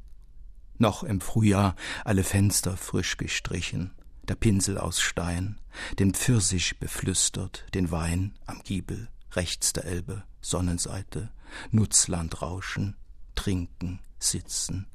Noch 0.79 1.03
im 1.03 1.21
Frühjahr 1.21 1.75
alle 2.03 2.23
Fenster 2.23 2.77
frisch 2.77 3.17
gestrichen, 3.17 3.93
der 4.27 4.35
Pinsel 4.35 4.77
aus 4.77 4.99
Stein, 4.99 5.59
den 5.99 6.13
Pfirsich 6.13 6.79
beflüstert, 6.79 7.65
den 7.73 7.91
Wein 7.91 8.33
am 8.45 8.61
Giebel, 8.63 9.07
rechts 9.33 9.73
der 9.73 9.85
Elbe, 9.85 10.23
Sonnenseite, 10.41 11.31
Nutzland 11.71 12.41
rauschen, 12.41 12.95
trinken, 13.35 13.99
sitzen, 14.19 14.87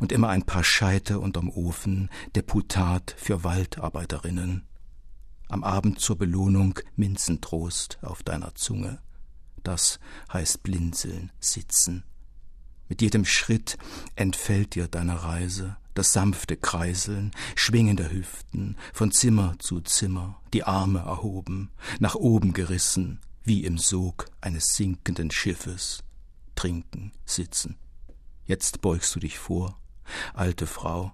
und 0.00 0.12
immer 0.12 0.28
ein 0.28 0.44
paar 0.44 0.64
Scheite 0.64 1.18
unterm 1.20 1.50
Ofen, 1.50 2.10
Deputat 2.34 3.14
für 3.18 3.44
Waldarbeiterinnen. 3.44 4.66
Am 5.48 5.62
Abend 5.62 6.00
zur 6.00 6.18
Belohnung 6.18 6.78
Minzentrost 6.96 7.98
auf 8.02 8.22
deiner 8.22 8.54
Zunge. 8.54 8.98
Das 9.62 9.98
heißt 10.32 10.62
blinzeln, 10.62 11.32
sitzen. 11.40 12.04
Mit 12.88 13.02
jedem 13.02 13.24
Schritt 13.24 13.78
entfällt 14.14 14.74
dir 14.74 14.86
deine 14.88 15.24
Reise, 15.24 15.76
das 15.94 16.12
sanfte 16.12 16.56
Kreiseln, 16.56 17.32
schwingender 17.56 18.10
Hüften, 18.10 18.76
von 18.92 19.10
Zimmer 19.10 19.56
zu 19.58 19.80
Zimmer, 19.80 20.40
die 20.52 20.62
Arme 20.62 21.00
erhoben, 21.00 21.70
nach 21.98 22.14
oben 22.14 22.52
gerissen, 22.52 23.20
wie 23.42 23.64
im 23.64 23.78
Sog 23.78 24.26
eines 24.40 24.76
sinkenden 24.76 25.30
Schiffes, 25.30 26.04
trinken, 26.54 27.12
sitzen. 27.24 27.76
Jetzt 28.46 28.80
beugst 28.80 29.14
du 29.14 29.20
dich 29.20 29.38
vor, 29.38 29.78
alte 30.34 30.66
Frau, 30.66 31.12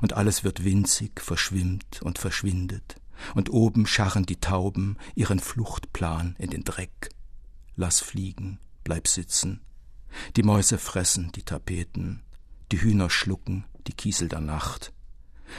und 0.00 0.14
alles 0.14 0.44
wird 0.44 0.64
winzig, 0.64 1.20
verschwimmt 1.20 2.02
und 2.02 2.18
verschwindet, 2.18 2.96
und 3.34 3.50
oben 3.50 3.86
scharren 3.86 4.24
die 4.24 4.40
Tauben 4.40 4.96
ihren 5.14 5.40
Fluchtplan 5.40 6.36
in 6.38 6.50
den 6.50 6.64
Dreck. 6.64 7.10
Lass 7.76 8.00
fliegen, 8.00 8.58
bleib 8.82 9.08
sitzen. 9.08 9.60
Die 10.36 10.42
Mäuse 10.42 10.78
fressen 10.78 11.32
die 11.32 11.42
Tapeten, 11.42 12.22
die 12.72 12.80
Hühner 12.80 13.10
schlucken 13.10 13.64
die 13.86 13.92
Kiesel 13.92 14.28
der 14.28 14.40
Nacht, 14.40 14.92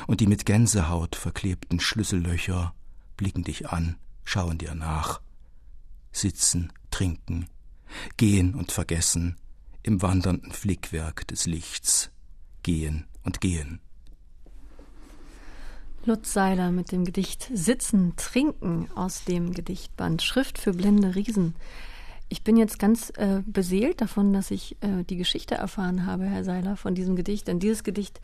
und 0.07 0.21
die 0.21 0.27
mit 0.27 0.45
Gänsehaut 0.45 1.15
verklebten 1.15 1.79
Schlüssellöcher 1.79 2.73
blicken 3.17 3.43
dich 3.43 3.69
an, 3.69 3.97
schauen 4.23 4.57
dir 4.57 4.73
nach. 4.73 5.21
Sitzen, 6.12 6.71
trinken, 6.89 7.47
gehen 8.17 8.55
und 8.55 8.71
vergessen 8.71 9.38
im 9.84 10.02
wandernden 10.02 10.52
Flickwerk 10.52 11.28
des 11.28 11.46
Lichts, 11.46 12.12
gehen 12.63 13.06
und 13.24 13.41
gehen. 13.41 13.80
Lutz 16.04 16.34
Seiler 16.34 16.72
mit 16.72 16.91
dem 16.91 17.06
Gedicht 17.06 17.52
Sitzen, 17.54 18.13
Trinken 18.15 18.89
aus 18.96 19.24
dem 19.24 19.54
Gedichtband 19.54 20.24
Schrift 20.24 20.58
für 20.58 20.74
blinde 20.74 21.13
Riesen. 21.13 21.56
Ich 22.28 22.44
bin 22.44 22.58
jetzt 22.58 22.80
ganz 22.80 23.12
äh, 23.17 23.44
beseelt 23.46 24.02
davon, 24.02 24.34
dass 24.34 24.50
ich 24.50 24.78
äh, 24.82 25.04
die 25.04 25.17
Geschichte 25.17 25.56
erfahren 25.56 26.06
habe, 26.06 26.26
Herr 26.26 26.44
Seiler, 26.44 26.76
von 26.76 26.96
diesem 26.96 27.15
Gedicht. 27.15 27.48
Denn 27.48 27.60
dieses 27.60 27.84
Gedicht 27.84 28.20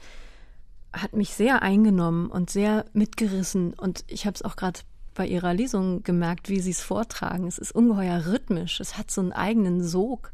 hat 0.91 1.13
mich 1.13 1.35
sehr 1.35 1.61
eingenommen 1.61 2.31
und 2.31 2.49
sehr 2.49 2.85
mitgerissen. 2.93 3.73
Und 3.73 4.05
ich 4.07 4.25
habe 4.25 4.33
es 4.33 4.41
auch 4.41 4.55
gerade 4.55 4.79
bei 5.13 5.27
Ihrer 5.27 5.53
Lesung 5.53 6.03
gemerkt, 6.03 6.49
wie 6.49 6.61
Sie 6.61 6.71
es 6.71 6.81
vortragen. 6.81 7.47
Es 7.47 7.57
ist 7.57 7.73
ungeheuer 7.73 8.25
rhythmisch. 8.25 8.79
Es 8.79 8.97
hat 8.97 9.11
so 9.11 9.21
einen 9.21 9.33
eigenen 9.33 9.83
Sog. 9.83 10.31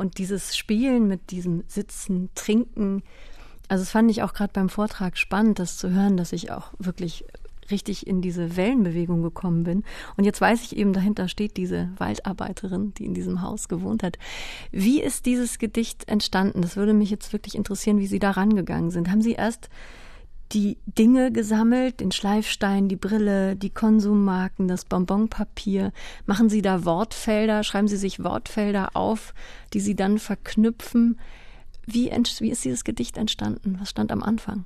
Und 0.00 0.16
dieses 0.16 0.56
Spielen 0.56 1.08
mit 1.08 1.30
diesem 1.30 1.62
Sitzen, 1.68 2.30
Trinken, 2.34 3.02
also 3.68 3.82
es 3.82 3.90
fand 3.90 4.10
ich 4.10 4.22
auch 4.22 4.32
gerade 4.32 4.54
beim 4.54 4.70
Vortrag 4.70 5.18
spannend, 5.18 5.58
das 5.58 5.76
zu 5.76 5.90
hören, 5.90 6.16
dass 6.16 6.32
ich 6.32 6.50
auch 6.50 6.72
wirklich 6.78 7.26
richtig 7.70 8.06
in 8.06 8.22
diese 8.22 8.56
Wellenbewegung 8.56 9.22
gekommen 9.22 9.62
bin. 9.62 9.84
Und 10.16 10.24
jetzt 10.24 10.40
weiß 10.40 10.62
ich 10.62 10.74
eben, 10.74 10.94
dahinter 10.94 11.28
steht 11.28 11.58
diese 11.58 11.90
Waldarbeiterin, 11.98 12.94
die 12.94 13.04
in 13.04 13.12
diesem 13.12 13.42
Haus 13.42 13.68
gewohnt 13.68 14.02
hat. 14.02 14.16
Wie 14.72 15.02
ist 15.02 15.26
dieses 15.26 15.58
Gedicht 15.58 16.08
entstanden? 16.08 16.62
Das 16.62 16.76
würde 16.76 16.94
mich 16.94 17.10
jetzt 17.10 17.34
wirklich 17.34 17.54
interessieren, 17.54 17.98
wie 17.98 18.06
Sie 18.06 18.20
da 18.20 18.30
rangegangen 18.30 18.90
sind. 18.90 19.10
Haben 19.10 19.20
Sie 19.20 19.34
erst 19.34 19.68
die 20.52 20.78
Dinge 20.86 21.32
gesammelt, 21.32 22.00
den 22.00 22.12
Schleifstein, 22.12 22.88
die 22.88 22.96
Brille, 22.96 23.56
die 23.56 23.70
Konsummarken, 23.70 24.68
das 24.68 24.84
Bonbonpapier? 24.84 25.92
Machen 26.26 26.48
Sie 26.48 26.62
da 26.62 26.84
Wortfelder? 26.84 27.62
Schreiben 27.62 27.88
Sie 27.88 27.96
sich 27.96 28.22
Wortfelder 28.22 28.96
auf, 28.96 29.34
die 29.72 29.80
Sie 29.80 29.94
dann 29.94 30.18
verknüpfen? 30.18 31.18
Wie, 31.86 32.10
wie 32.10 32.50
ist 32.50 32.64
dieses 32.64 32.84
Gedicht 32.84 33.16
entstanden? 33.16 33.76
Was 33.80 33.90
stand 33.90 34.12
am 34.12 34.22
Anfang? 34.22 34.64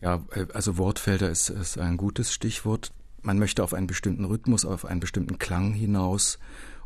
Ja, 0.00 0.22
äh, 0.34 0.46
also 0.52 0.78
Wortfelder 0.78 1.30
ist, 1.30 1.50
ist 1.50 1.78
ein 1.78 1.96
gutes 1.96 2.32
Stichwort. 2.32 2.92
Man 3.22 3.38
möchte 3.38 3.64
auf 3.64 3.74
einen 3.74 3.86
bestimmten 3.86 4.24
Rhythmus, 4.24 4.64
auf 4.64 4.84
einen 4.84 5.00
bestimmten 5.00 5.38
Klang 5.38 5.72
hinaus. 5.72 6.38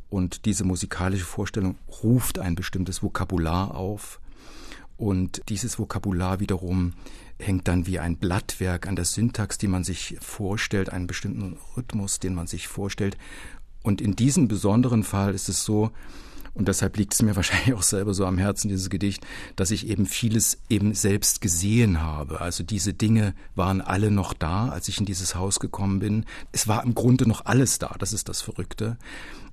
Und 0.08 0.44
diese 0.44 0.64
musikalische 0.64 1.24
Vorstellung 1.24 1.76
ruft 2.02 2.38
ein 2.38 2.54
bestimmtes 2.54 3.02
Vokabular 3.02 3.74
auf. 3.74 4.20
Und 5.00 5.40
dieses 5.48 5.78
Vokabular 5.78 6.40
wiederum 6.40 6.92
hängt 7.38 7.68
dann 7.68 7.86
wie 7.86 7.98
ein 7.98 8.18
Blattwerk 8.18 8.86
an 8.86 8.96
der 8.96 9.06
Syntax, 9.06 9.56
die 9.56 9.66
man 9.66 9.82
sich 9.82 10.18
vorstellt, 10.20 10.90
einen 10.90 11.06
bestimmten 11.06 11.56
Rhythmus, 11.74 12.18
den 12.18 12.34
man 12.34 12.46
sich 12.46 12.68
vorstellt. 12.68 13.16
Und 13.82 14.02
in 14.02 14.14
diesem 14.14 14.46
besonderen 14.46 15.02
Fall 15.02 15.34
ist 15.34 15.48
es 15.48 15.64
so, 15.64 15.90
und 16.54 16.68
deshalb 16.68 16.96
liegt 16.96 17.14
es 17.14 17.22
mir 17.22 17.36
wahrscheinlich 17.36 17.74
auch 17.74 17.82
selber 17.82 18.14
so 18.14 18.26
am 18.26 18.38
Herzen, 18.38 18.68
dieses 18.68 18.90
Gedicht, 18.90 19.26
dass 19.56 19.70
ich 19.70 19.88
eben 19.88 20.06
vieles 20.06 20.58
eben 20.68 20.94
selbst 20.94 21.40
gesehen 21.40 22.02
habe. 22.02 22.40
Also 22.40 22.62
diese 22.62 22.94
Dinge 22.94 23.34
waren 23.54 23.80
alle 23.80 24.10
noch 24.10 24.32
da, 24.32 24.68
als 24.68 24.88
ich 24.88 24.98
in 24.98 25.06
dieses 25.06 25.34
Haus 25.34 25.60
gekommen 25.60 26.00
bin. 26.00 26.24
Es 26.52 26.68
war 26.68 26.84
im 26.84 26.94
Grunde 26.94 27.28
noch 27.28 27.46
alles 27.46 27.78
da, 27.78 27.94
das 27.98 28.12
ist 28.12 28.28
das 28.28 28.42
Verrückte. 28.42 28.96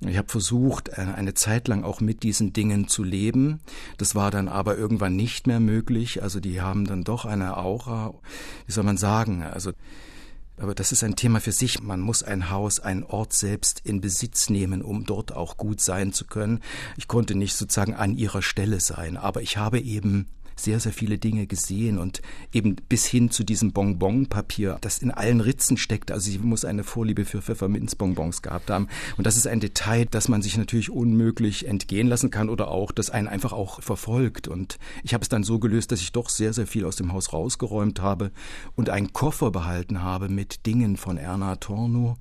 Ich 0.00 0.16
habe 0.16 0.28
versucht, 0.28 0.90
äh, 0.90 1.06
eine 1.16 1.34
Zeit 1.34 1.66
lang 1.68 1.82
auch 1.82 2.00
mit 2.00 2.22
diesen 2.22 2.52
Dingen 2.52 2.88
zu 2.88 3.02
leben. 3.02 3.60
Das 3.96 4.14
war 4.14 4.30
dann 4.30 4.48
aber 4.48 4.76
irgendwann 4.76 5.16
nicht 5.16 5.46
mehr 5.46 5.60
möglich. 5.60 6.22
Also 6.22 6.40
die 6.40 6.60
haben 6.60 6.84
dann 6.84 7.02
doch 7.02 7.24
eine 7.24 7.56
Aura, 7.56 8.14
wie 8.66 8.72
soll 8.72 8.84
man 8.84 8.96
sagen, 8.96 9.42
also 9.42 9.72
aber 10.60 10.74
das 10.74 10.92
ist 10.92 11.04
ein 11.04 11.16
Thema 11.16 11.40
für 11.40 11.52
sich. 11.52 11.80
Man 11.82 12.00
muss 12.00 12.22
ein 12.22 12.50
Haus, 12.50 12.80
einen 12.80 13.04
Ort 13.04 13.32
selbst 13.32 13.80
in 13.84 14.00
Besitz 14.00 14.50
nehmen, 14.50 14.82
um 14.82 15.04
dort 15.04 15.32
auch 15.32 15.56
gut 15.56 15.80
sein 15.80 16.12
zu 16.12 16.24
können. 16.26 16.60
Ich 16.96 17.08
konnte 17.08 17.34
nicht 17.34 17.54
sozusagen 17.54 17.94
an 17.94 18.16
ihrer 18.16 18.42
Stelle 18.42 18.80
sein, 18.80 19.16
aber 19.16 19.42
ich 19.42 19.56
habe 19.56 19.80
eben 19.80 20.26
sehr, 20.58 20.80
sehr 20.80 20.92
viele 20.92 21.18
Dinge 21.18 21.46
gesehen 21.46 21.98
und 21.98 22.22
eben 22.52 22.76
bis 22.88 23.06
hin 23.06 23.30
zu 23.30 23.44
diesem 23.44 23.72
Bonbonpapier, 23.72 24.78
das 24.80 24.98
in 24.98 25.10
allen 25.10 25.40
Ritzen 25.40 25.76
steckt. 25.76 26.10
Also 26.10 26.30
sie 26.30 26.38
muss 26.38 26.64
eine 26.64 26.84
Vorliebe 26.84 27.24
für 27.24 27.42
Pfefferminzbonbons 27.42 28.42
gehabt 28.42 28.70
haben. 28.70 28.88
Und 29.16 29.26
das 29.26 29.36
ist 29.36 29.46
ein 29.46 29.60
Detail, 29.60 30.06
das 30.06 30.28
man 30.28 30.42
sich 30.42 30.56
natürlich 30.56 30.90
unmöglich 30.90 31.66
entgehen 31.66 32.08
lassen 32.08 32.30
kann 32.30 32.48
oder 32.48 32.68
auch, 32.68 32.92
das 32.92 33.10
einen 33.10 33.28
einfach 33.28 33.52
auch 33.52 33.82
verfolgt. 33.82 34.48
Und 34.48 34.78
ich 35.02 35.14
habe 35.14 35.22
es 35.22 35.28
dann 35.28 35.44
so 35.44 35.58
gelöst, 35.58 35.92
dass 35.92 36.00
ich 36.00 36.12
doch 36.12 36.28
sehr, 36.28 36.52
sehr 36.52 36.66
viel 36.66 36.84
aus 36.84 36.96
dem 36.96 37.12
Haus 37.12 37.32
rausgeräumt 37.32 38.00
habe 38.00 38.30
und 38.76 38.90
einen 38.90 39.12
Koffer 39.12 39.50
behalten 39.50 40.02
habe 40.02 40.28
mit 40.28 40.66
Dingen 40.66 40.96
von 40.96 41.16
Erna 41.16 41.56
Torno 41.56 42.16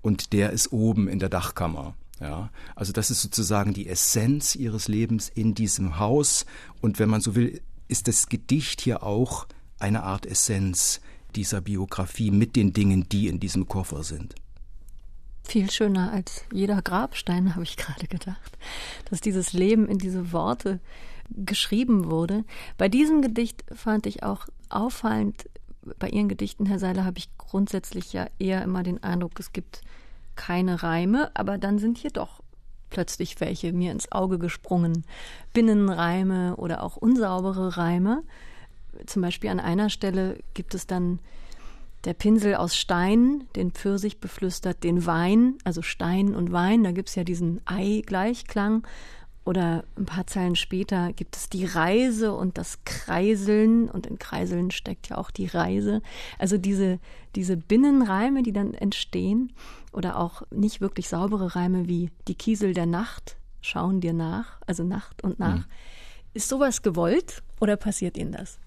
und 0.00 0.32
der 0.32 0.50
ist 0.50 0.72
oben 0.72 1.08
in 1.08 1.18
der 1.18 1.28
Dachkammer. 1.28 1.94
Ja, 2.20 2.50
also 2.76 2.92
das 2.92 3.10
ist 3.10 3.20
sozusagen 3.20 3.74
die 3.74 3.88
Essenz 3.88 4.54
ihres 4.54 4.86
Lebens 4.86 5.28
in 5.28 5.54
diesem 5.54 5.98
Haus 5.98 6.46
und 6.80 7.00
wenn 7.00 7.10
man 7.10 7.20
so 7.20 7.34
will, 7.34 7.60
ist 7.92 8.08
das 8.08 8.28
Gedicht 8.28 8.80
hier 8.80 9.02
auch 9.02 9.46
eine 9.78 10.02
Art 10.02 10.24
Essenz 10.24 11.02
dieser 11.36 11.60
Biografie 11.60 12.30
mit 12.30 12.56
den 12.56 12.72
Dingen, 12.72 13.06
die 13.10 13.28
in 13.28 13.38
diesem 13.38 13.68
Koffer 13.68 14.02
sind. 14.02 14.34
Viel 15.44 15.70
schöner 15.70 16.10
als 16.10 16.44
jeder 16.50 16.80
Grabstein, 16.80 17.54
habe 17.54 17.64
ich 17.64 17.76
gerade 17.76 18.06
gedacht, 18.06 18.56
dass 19.10 19.20
dieses 19.20 19.52
Leben 19.52 19.88
in 19.88 19.98
diese 19.98 20.32
Worte 20.32 20.80
geschrieben 21.30 22.10
wurde. 22.10 22.44
Bei 22.78 22.88
diesem 22.88 23.20
Gedicht 23.20 23.62
fand 23.74 24.06
ich 24.06 24.22
auch 24.22 24.46
auffallend, 24.70 25.48
bei 25.98 26.08
Ihren 26.08 26.28
Gedichten, 26.28 26.64
Herr 26.64 26.78
Seiler, 26.78 27.04
habe 27.04 27.18
ich 27.18 27.28
grundsätzlich 27.36 28.14
ja 28.14 28.26
eher 28.38 28.62
immer 28.62 28.82
den 28.82 29.02
Eindruck, 29.02 29.38
es 29.38 29.52
gibt 29.52 29.82
keine 30.34 30.82
Reime, 30.82 31.30
aber 31.34 31.58
dann 31.58 31.78
sind 31.78 31.98
hier 31.98 32.10
doch 32.10 32.41
plötzlich 32.92 33.40
welche 33.40 33.72
mir 33.72 33.90
ins 33.90 34.12
Auge 34.12 34.38
gesprungen. 34.38 35.04
Binnenreime 35.54 36.56
oder 36.56 36.82
auch 36.82 36.96
unsaubere 36.96 37.78
Reime. 37.78 38.22
Zum 39.06 39.22
Beispiel 39.22 39.50
an 39.50 39.60
einer 39.60 39.88
Stelle 39.88 40.38
gibt 40.52 40.74
es 40.74 40.86
dann 40.86 41.18
der 42.04 42.12
Pinsel 42.12 42.56
aus 42.56 42.76
Stein, 42.76 43.44
den 43.56 43.70
Pfirsich 43.70 44.20
beflüstert 44.20 44.84
den 44.84 45.06
Wein, 45.06 45.56
also 45.64 45.82
Stein 45.82 46.34
und 46.34 46.52
Wein, 46.52 46.84
da 46.84 46.92
gibt 46.92 47.08
es 47.08 47.14
ja 47.14 47.24
diesen 47.24 47.60
Ei-Gleichklang. 47.64 48.86
Oder 49.44 49.84
ein 49.96 50.06
paar 50.06 50.26
Zeilen 50.26 50.54
später 50.54 51.12
gibt 51.12 51.36
es 51.36 51.48
die 51.48 51.64
Reise 51.64 52.32
und 52.32 52.58
das 52.58 52.78
Kreiseln 52.84 53.90
und 53.90 54.06
in 54.06 54.18
Kreiseln 54.18 54.70
steckt 54.70 55.08
ja 55.08 55.18
auch 55.18 55.32
die 55.32 55.46
Reise. 55.46 56.00
Also 56.38 56.58
diese, 56.58 57.00
diese 57.34 57.56
Binnenreime, 57.56 58.44
die 58.44 58.52
dann 58.52 58.72
entstehen 58.72 59.52
oder 59.92 60.18
auch 60.18 60.42
nicht 60.50 60.80
wirklich 60.80 61.08
saubere 61.08 61.56
Reime 61.56 61.88
wie 61.88 62.10
die 62.28 62.36
Kiesel 62.36 62.72
der 62.72 62.86
Nacht 62.86 63.36
schauen 63.62 64.00
dir 64.00 64.12
nach, 64.12 64.60
also 64.66 64.84
Nacht 64.84 65.24
und 65.24 65.38
nach. 65.38 65.58
Mhm. 65.58 65.64
Ist 66.34 66.48
sowas 66.48 66.82
gewollt 66.82 67.42
oder 67.60 67.76
passiert 67.76 68.16
Ihnen 68.16 68.32
das? 68.32 68.58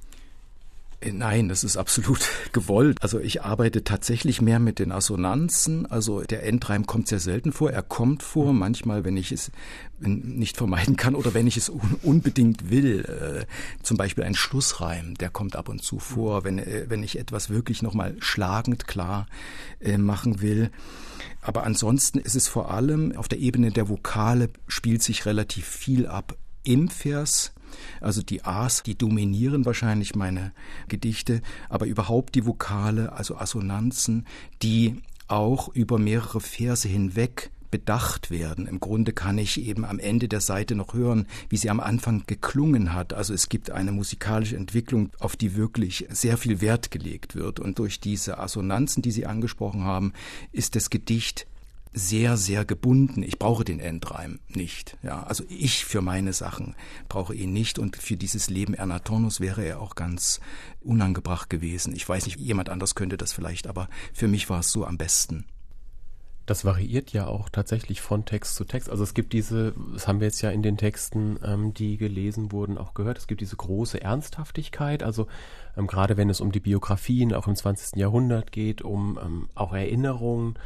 Äh, 1.05 1.11
nein, 1.11 1.49
das 1.49 1.63
ist 1.63 1.77
absolut 1.77 2.27
gewollt. 2.51 3.01
Also 3.01 3.19
ich 3.19 3.43
arbeite 3.43 3.83
tatsächlich 3.83 4.41
mehr 4.41 4.59
mit 4.59 4.79
den 4.79 4.91
Assonanzen. 4.91 5.85
Also 5.85 6.21
der 6.21 6.43
Endreim 6.43 6.85
kommt 6.85 7.07
sehr 7.07 7.19
selten 7.19 7.51
vor. 7.51 7.71
Er 7.71 7.83
kommt 7.83 8.23
vor, 8.23 8.53
mhm. 8.53 8.59
manchmal, 8.59 9.03
wenn 9.03 9.17
ich 9.17 9.31
es 9.31 9.51
nicht 9.99 10.57
vermeiden 10.57 10.97
kann 10.97 11.15
oder 11.15 11.33
wenn 11.33 11.47
ich 11.47 11.57
es 11.57 11.69
un 11.69 11.95
unbedingt 12.01 12.69
will. 12.69 13.05
Äh, 13.05 13.45
zum 13.83 13.97
Beispiel 13.97 14.23
ein 14.23 14.35
Schlussreim, 14.35 15.15
der 15.15 15.29
kommt 15.29 15.55
ab 15.55 15.69
und 15.69 15.83
zu 15.83 15.99
vor, 15.99 16.43
wenn, 16.43 16.59
äh, 16.59 16.85
wenn 16.89 17.03
ich 17.03 17.17
etwas 17.17 17.49
wirklich 17.49 17.81
nochmal 17.81 18.15
schlagend 18.19 18.87
klar 18.87 19.27
machen 19.97 20.41
will. 20.41 20.71
Aber 21.41 21.63
ansonsten 21.63 22.17
ist 22.17 22.35
es 22.35 22.47
vor 22.47 22.71
allem 22.71 23.15
auf 23.15 23.27
der 23.27 23.39
Ebene 23.39 23.71
der 23.71 23.87
Vokale 23.87 24.49
spielt 24.67 25.03
sich 25.03 25.25
relativ 25.25 25.67
viel 25.67 26.07
ab 26.07 26.35
im 26.63 26.89
Vers 26.89 27.54
also 28.01 28.21
die 28.21 28.43
A's, 28.43 28.83
die 28.83 28.97
dominieren 28.97 29.65
wahrscheinlich 29.65 30.15
meine 30.15 30.51
Gedichte, 30.87 31.41
aber 31.69 31.85
überhaupt 31.85 32.35
die 32.35 32.45
Vokale, 32.45 33.13
also 33.13 33.37
Assonanzen, 33.37 34.25
die 34.61 35.01
auch 35.27 35.69
über 35.69 35.97
mehrere 35.97 36.39
Verse 36.39 36.87
hinweg 36.87 37.51
bedacht 37.71 38.31
werden. 38.31 38.67
Im 38.67 38.79
Grunde 38.79 39.11
kann 39.11 39.37
ich 39.37 39.61
eben 39.61 39.83
am 39.83 39.99
Ende 39.99 40.29
der 40.29 40.39
Seite 40.39 40.75
noch 40.75 40.93
hören, 40.93 41.27
wie 41.49 41.57
sie 41.57 41.69
am 41.69 41.81
Anfang 41.81 42.23
geklungen 42.25 42.93
hat. 42.93 43.13
Also 43.13 43.33
es 43.33 43.49
gibt 43.49 43.69
eine 43.69 43.91
musikalische 43.91 44.55
Entwicklung, 44.55 45.09
auf 45.19 45.35
die 45.35 45.57
wirklich 45.57 46.07
sehr 46.09 46.37
viel 46.37 46.61
Wert 46.61 46.89
gelegt 46.89 47.35
wird. 47.35 47.59
Und 47.59 47.79
durch 47.79 47.99
diese 47.99 48.37
Assonanzen, 48.39 49.01
die 49.01 49.11
Sie 49.11 49.25
angesprochen 49.25 49.83
haben, 49.83 50.13
ist 50.53 50.77
das 50.77 50.89
Gedicht 50.89 51.47
sehr, 51.95 52.35
sehr 52.35 52.65
gebunden. 52.65 53.23
Ich 53.23 53.39
brauche 53.39 53.63
den 53.63 53.79
Endreim 53.79 54.39
nicht. 54.49 54.97
Ja, 55.01 55.23
also 55.23 55.45
ich 55.47 55.85
für 55.85 56.01
meine 56.01 56.33
Sachen 56.33 56.75
brauche 57.07 57.33
ihn 57.33 57.53
nicht 57.53 57.79
und 57.79 57.95
für 57.95 58.17
dieses 58.17 58.49
Leben 58.49 58.73
Ernatonus 58.73 59.39
wäre 59.39 59.63
er 59.63 59.79
auch 59.79 59.95
ganz 59.95 60.41
unangebracht 60.81 61.49
gewesen. 61.49 61.95
Ich 61.95 62.07
weiß 62.07 62.25
nicht, 62.25 62.37
jemand 62.37 62.69
anders 62.69 62.95
könnte 62.95 63.15
das 63.15 63.31
vielleicht, 63.31 63.67
aber 63.67 63.87
für 64.13 64.27
mich 64.27 64.49
war 64.49 64.59
es 64.59 64.71
so 64.71 64.85
am 64.85 64.97
besten. 64.97 65.45
Das 66.45 66.65
variiert 66.65 67.11
ja 67.13 67.27
auch 67.27 67.49
tatsächlich 67.49 68.01
von 68.01 68.25
Text 68.25 68.55
zu 68.55 68.65
Text. 68.65 68.89
Also 68.89 69.03
es 69.03 69.13
gibt 69.13 69.31
diese, 69.31 69.73
das 69.93 70.07
haben 70.07 70.19
wir 70.19 70.27
jetzt 70.27 70.41
ja 70.41 70.51
in 70.51 70.61
den 70.61 70.77
Texten, 70.77 71.39
ähm, 71.43 71.73
die 71.73 71.97
gelesen 71.97 72.51
wurden, 72.51 72.77
auch 72.77 72.93
gehört. 72.93 73.17
Es 73.17 73.25
gibt 73.25 73.41
diese 73.41 73.55
große 73.55 74.01
Ernsthaftigkeit. 74.01 75.01
Also 75.01 75.27
ähm, 75.77 75.87
gerade 75.87 76.17
wenn 76.17 76.29
es 76.29 76.41
um 76.41 76.51
die 76.51 76.59
Biografien 76.59 77.33
auch 77.33 77.47
im 77.47 77.55
20. 77.55 77.95
Jahrhundert 77.95 78.51
geht, 78.51 78.83
um 78.83 79.17
ähm, 79.23 79.49
auch 79.55 79.73
Erinnerungen, 79.73 80.59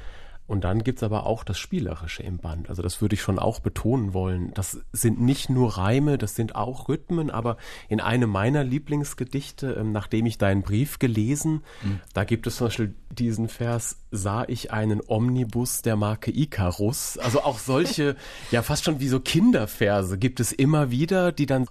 Und 0.49 0.63
dann 0.63 0.83
gibt's 0.83 1.03
aber 1.03 1.27
auch 1.27 1.43
das 1.43 1.59
Spielerische 1.59 2.23
im 2.23 2.39
Band. 2.39 2.69
Also 2.69 2.81
das 2.81 3.01
würde 3.01 3.13
ich 3.13 3.21
schon 3.21 3.37
auch 3.37 3.59
betonen 3.59 4.15
wollen. 4.15 4.51
Das 4.55 4.79
sind 4.91 5.21
nicht 5.21 5.47
nur 5.47 5.77
Reime, 5.77 6.17
das 6.17 6.35
sind 6.35 6.55
auch 6.55 6.89
Rhythmen, 6.89 7.29
aber 7.29 7.57
in 7.87 8.01
einem 8.01 8.31
meiner 8.31 8.63
Lieblingsgedichte, 8.63 9.77
ähm, 9.79 9.91
nachdem 9.91 10.25
ich 10.25 10.39
deinen 10.39 10.63
Brief 10.63 10.97
gelesen, 10.97 11.61
mhm. 11.83 11.99
da 12.15 12.23
gibt 12.23 12.47
es 12.47 12.55
zum 12.55 12.65
Beispiel 12.65 12.95
diesen 13.11 13.47
Vers, 13.47 13.99
sah 14.09 14.43
ich 14.47 14.71
einen 14.71 15.01
Omnibus 15.05 15.83
der 15.83 15.95
Marke 15.95 16.31
Icarus. 16.35 17.19
Also 17.19 17.43
auch 17.43 17.59
solche, 17.59 18.15
ja 18.51 18.63
fast 18.63 18.85
schon 18.85 18.99
wie 18.99 19.07
so 19.07 19.19
Kinderverse 19.19 20.17
gibt 20.17 20.39
es 20.39 20.51
immer 20.51 20.89
wieder, 20.89 21.31
die 21.31 21.45
dann 21.45 21.67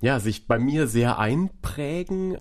ja 0.00 0.20
sich 0.20 0.46
bei 0.46 0.58
mir 0.58 0.86
sehr 0.86 1.18
einprägen 1.18 2.38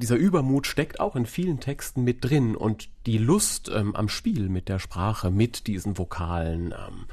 dieser 0.00 0.16
Übermut 0.16 0.66
steckt 0.66 0.98
auch 0.98 1.14
in 1.14 1.26
vielen 1.26 1.60
Texten 1.60 2.02
mit 2.02 2.24
drin 2.24 2.56
und 2.56 2.88
die 3.06 3.18
Lust 3.18 3.70
ähm, 3.72 3.94
am 3.94 4.08
Spiel 4.08 4.48
mit 4.48 4.68
der 4.68 4.78
Sprache, 4.78 5.30
mit 5.30 5.66
diesen 5.66 5.96
Vokalen. 5.96 6.72
Ähm, 6.72 7.06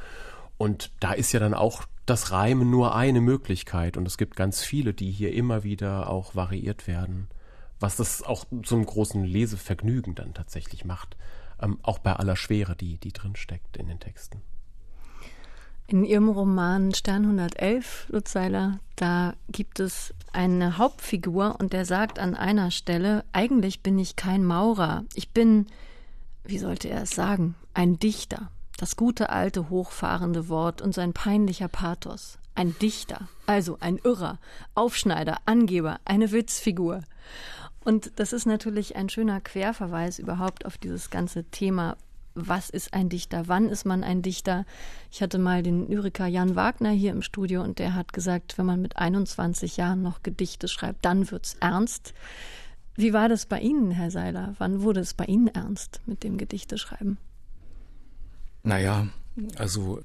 und 0.57 0.91
da 0.99 1.13
ist 1.13 1.31
ja 1.31 1.39
dann 1.39 1.53
auch 1.53 1.83
das 2.05 2.31
Reimen 2.31 2.71
nur 2.71 2.95
eine 2.95 3.21
Möglichkeit 3.21 3.97
und 3.97 4.07
es 4.07 4.17
gibt 4.17 4.35
ganz 4.35 4.63
viele, 4.63 4.93
die 4.93 5.11
hier 5.11 5.33
immer 5.33 5.63
wieder 5.63 6.09
auch 6.09 6.35
variiert 6.35 6.87
werden, 6.87 7.27
was 7.79 7.97
das 7.97 8.23
auch 8.23 8.45
zum 8.63 8.85
großen 8.85 9.23
Lesevergnügen 9.23 10.15
dann 10.15 10.33
tatsächlich 10.33 10.85
macht, 10.85 11.17
ähm, 11.61 11.79
auch 11.83 11.99
bei 11.99 12.13
aller 12.13 12.35
Schwere, 12.35 12.75
die, 12.75 12.97
die 12.97 13.11
drin 13.11 13.35
steckt 13.35 13.77
in 13.77 13.87
den 13.87 13.99
Texten. 13.99 14.41
In 15.89 16.03
Ihrem 16.03 16.27
Roman 16.27 16.93
Stern 16.93 17.23
111, 17.23 18.07
Lutz 18.09 18.33
Seiler, 18.33 18.81
da 18.97 19.35
gibt 19.47 19.79
es 19.79 20.13
eine 20.33 20.77
Hauptfigur 20.77 21.55
und 21.59 21.71
der 21.71 21.85
sagt 21.85 22.19
an 22.19 22.35
einer 22.35 22.71
Stelle, 22.71 23.23
eigentlich 23.31 23.83
bin 23.83 23.97
ich 23.97 24.17
kein 24.17 24.43
Maurer, 24.43 25.05
ich 25.13 25.29
bin, 25.29 25.67
wie 26.43 26.57
sollte 26.57 26.89
er 26.89 27.03
es 27.03 27.11
sagen, 27.11 27.55
ein 27.73 27.99
Dichter. 27.99 28.51
Das 28.77 28.97
gute 28.97 29.29
alte 29.29 29.69
hochfahrende 29.69 30.49
Wort 30.49 30.81
und 30.81 30.93
sein 30.93 31.13
peinlicher 31.13 31.69
Pathos. 31.69 32.37
Ein 32.53 32.75
Dichter, 32.79 33.29
also 33.45 33.77
ein 33.79 33.97
Irrer, 34.03 34.39
Aufschneider, 34.75 35.37
Angeber, 35.45 36.01
eine 36.03 36.33
Witzfigur. 36.33 36.99
Und 37.85 38.11
das 38.17 38.33
ist 38.33 38.45
natürlich 38.45 38.97
ein 38.97 39.07
schöner 39.07 39.39
Querverweis 39.39 40.19
überhaupt 40.19 40.65
auf 40.65 40.77
dieses 40.77 41.09
ganze 41.11 41.45
Thema 41.45 41.95
was 42.37 42.69
ist 42.69 42.93
ein 42.93 43.09
Dichter, 43.09 43.47
wann 43.47 43.67
ist 43.69 43.85
man 43.85 44.03
ein 44.03 44.21
Dichter. 44.21 44.65
Ich 45.11 45.21
hatte 45.21 45.39
mal 45.39 45.63
den 45.63 45.87
Lyriker 45.87 46.27
Jan 46.27 46.55
Wagner 46.55 46.91
hier 46.91 47.11
im 47.11 47.21
Studio 47.21 47.63
und 47.63 47.79
der 47.79 47.95
hat 47.95 48.13
gesagt, 48.13 48.57
wenn 48.57 48.65
man 48.65 48.81
mit 48.81 48.97
21 48.97 49.77
Jahren 49.77 50.01
noch 50.01 50.23
Gedichte 50.23 50.67
schreibt, 50.67 51.03
dann 51.03 51.29
wird's 51.31 51.55
ernst. 51.59 52.13
Wie 52.95 53.13
war 53.13 53.29
das 53.29 53.45
bei 53.45 53.59
Ihnen, 53.59 53.91
Herr 53.91 54.11
Seiler? 54.11 54.55
Wann 54.57 54.81
wurde 54.81 54.99
es 55.01 55.13
bei 55.13 55.25
Ihnen 55.25 55.47
ernst 55.47 56.01
mit 56.05 56.23
dem 56.23 56.37
Gedichteschreiben? 56.37 57.17
Naja, 58.63 59.07
also 59.55 60.01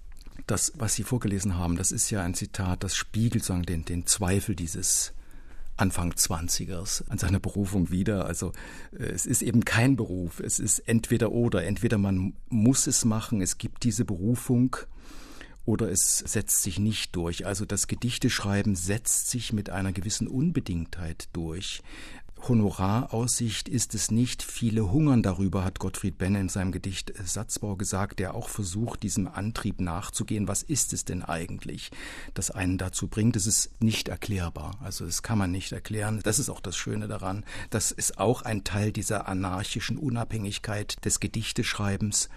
das, 0.46 0.72
was 0.76 0.94
Sie 0.94 1.02
vorgelesen 1.02 1.56
haben, 1.56 1.76
das 1.76 1.92
ist 1.92 2.10
ja 2.10 2.22
ein 2.22 2.34
Zitat, 2.34 2.84
das 2.84 2.94
spiegelt 2.94 3.44
sagen, 3.44 3.62
den, 3.62 3.84
den 3.84 4.06
Zweifel 4.06 4.54
dieses 4.54 5.12
Anfang 5.82 6.12
20ers 6.12 7.08
an 7.08 7.18
seiner 7.18 7.40
Berufung 7.40 7.90
wieder. 7.90 8.26
Also 8.26 8.52
äh, 8.96 9.02
es 9.02 9.26
ist 9.26 9.42
eben 9.42 9.64
kein 9.64 9.96
Beruf, 9.96 10.38
es 10.38 10.60
ist 10.60 10.78
entweder 10.78 11.32
oder. 11.32 11.64
Entweder 11.64 11.98
man 11.98 12.34
muss 12.48 12.86
es 12.86 13.04
machen, 13.04 13.42
es 13.42 13.58
gibt 13.58 13.82
diese 13.82 14.04
Berufung 14.04 14.76
oder 15.64 15.90
es 15.90 16.18
setzt 16.18 16.62
sich 16.62 16.78
nicht 16.78 17.16
durch. 17.16 17.46
Also 17.46 17.64
das 17.64 17.88
Gedichteschreiben 17.88 18.76
setzt 18.76 19.28
sich 19.28 19.52
mit 19.52 19.70
einer 19.70 19.92
gewissen 19.92 20.28
Unbedingtheit 20.28 21.28
durch. 21.32 21.82
Honoraraussicht 22.48 23.68
ist 23.68 23.94
es 23.94 24.10
nicht. 24.10 24.42
Viele 24.42 24.90
hungern 24.90 25.22
darüber, 25.22 25.64
hat 25.64 25.78
Gottfried 25.78 26.18
Benn 26.18 26.34
in 26.34 26.48
seinem 26.48 26.72
Gedicht 26.72 27.10
äh, 27.10 27.22
Satzbau 27.24 27.76
gesagt, 27.76 28.18
der 28.18 28.34
auch 28.34 28.48
versucht, 28.48 29.02
diesem 29.02 29.28
Antrieb 29.28 29.80
nachzugehen. 29.80 30.48
Was 30.48 30.62
ist 30.62 30.92
es 30.92 31.04
denn 31.04 31.22
eigentlich, 31.22 31.90
das 32.34 32.50
einen 32.50 32.78
dazu 32.78 33.06
bringt? 33.06 33.36
Es 33.36 33.46
ist 33.46 33.80
nicht 33.80 34.08
erklärbar. 34.08 34.76
Also 34.82 35.06
das 35.06 35.22
kann 35.22 35.38
man 35.38 35.52
nicht 35.52 35.72
erklären. 35.72 36.20
Das 36.24 36.38
ist 36.38 36.48
auch 36.48 36.60
das 36.60 36.76
Schöne 36.76 37.06
daran. 37.06 37.44
Das 37.70 37.92
ist 37.92 38.18
auch 38.18 38.42
ein 38.42 38.64
Teil 38.64 38.92
dieser 38.92 39.28
anarchischen 39.28 39.96
Unabhängigkeit 39.96 41.04
des 41.04 41.20
Gedichteschreibens. 41.20 42.28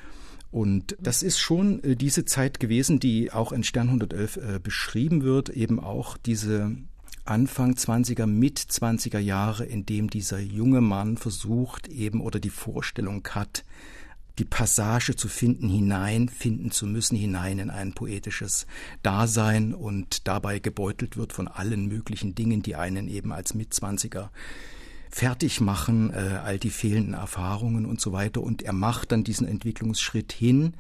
Und 0.52 0.96
das 1.02 1.24
ist 1.24 1.39
schon 1.39 1.84
äh, 1.84 1.96
diese 1.96 2.26
Zeit 2.26 2.60
gewesen, 2.60 3.00
die 3.00 3.32
auch 3.32 3.52
in 3.52 3.63
Stern 3.63 3.88
111 3.88 4.38
äh, 4.38 4.60
beschrieben 4.62 5.24
wird, 5.24 5.50
eben 5.50 5.80
auch 5.80 6.15
diese 6.18 6.78
Anfang 7.26 7.74
20er, 7.74 8.28
mit 8.28 8.60
20er 8.60 9.18
Jahre, 9.18 9.66
in 9.66 9.86
dem 9.86 10.12
dieser 10.12 10.40
junge 10.40 10.82
Mann 10.82 11.18
versucht 11.18 11.88
eben 11.88 12.22
oder 12.22 12.40
die 12.40 12.52
Vorstellung 12.52 13.28
hat, 13.32 13.66
die 14.38 14.46
Passage 14.46 15.16
zu 15.16 15.28
finden, 15.28 15.68
hinein 15.68 16.30
finden 16.30 16.70
zu 16.70 16.86
müssen, 16.86 17.16
hinein 17.16 17.58
in 17.58 17.70
ein 17.72 17.94
poetisches 17.94 18.68
Dasein 19.02 19.74
und 19.74 20.28
dabei 20.28 20.60
gebeutelt 20.60 21.18
wird 21.18 21.34
von 21.34 21.48
allen 21.48 21.88
möglichen 21.88 22.36
Dingen, 22.36 22.62
die 22.62 22.76
einen 22.76 23.08
eben 23.08 23.32
als 23.32 23.56
Mitzwanziger 23.56 24.32
fertig 25.10 25.62
machen, 25.62 26.12
äh, 26.12 26.40
all 26.44 26.60
die 26.60 26.70
fehlenden 26.70 27.14
Erfahrungen 27.16 27.86
und 27.88 28.02
so 28.02 28.12
weiter. 28.12 28.42
Und 28.42 28.62
er 28.62 28.74
macht 28.74 29.12
dann 29.12 29.24
diesen 29.24 29.48
Entwicklungsschritt 29.48 30.32
hin 30.32 30.74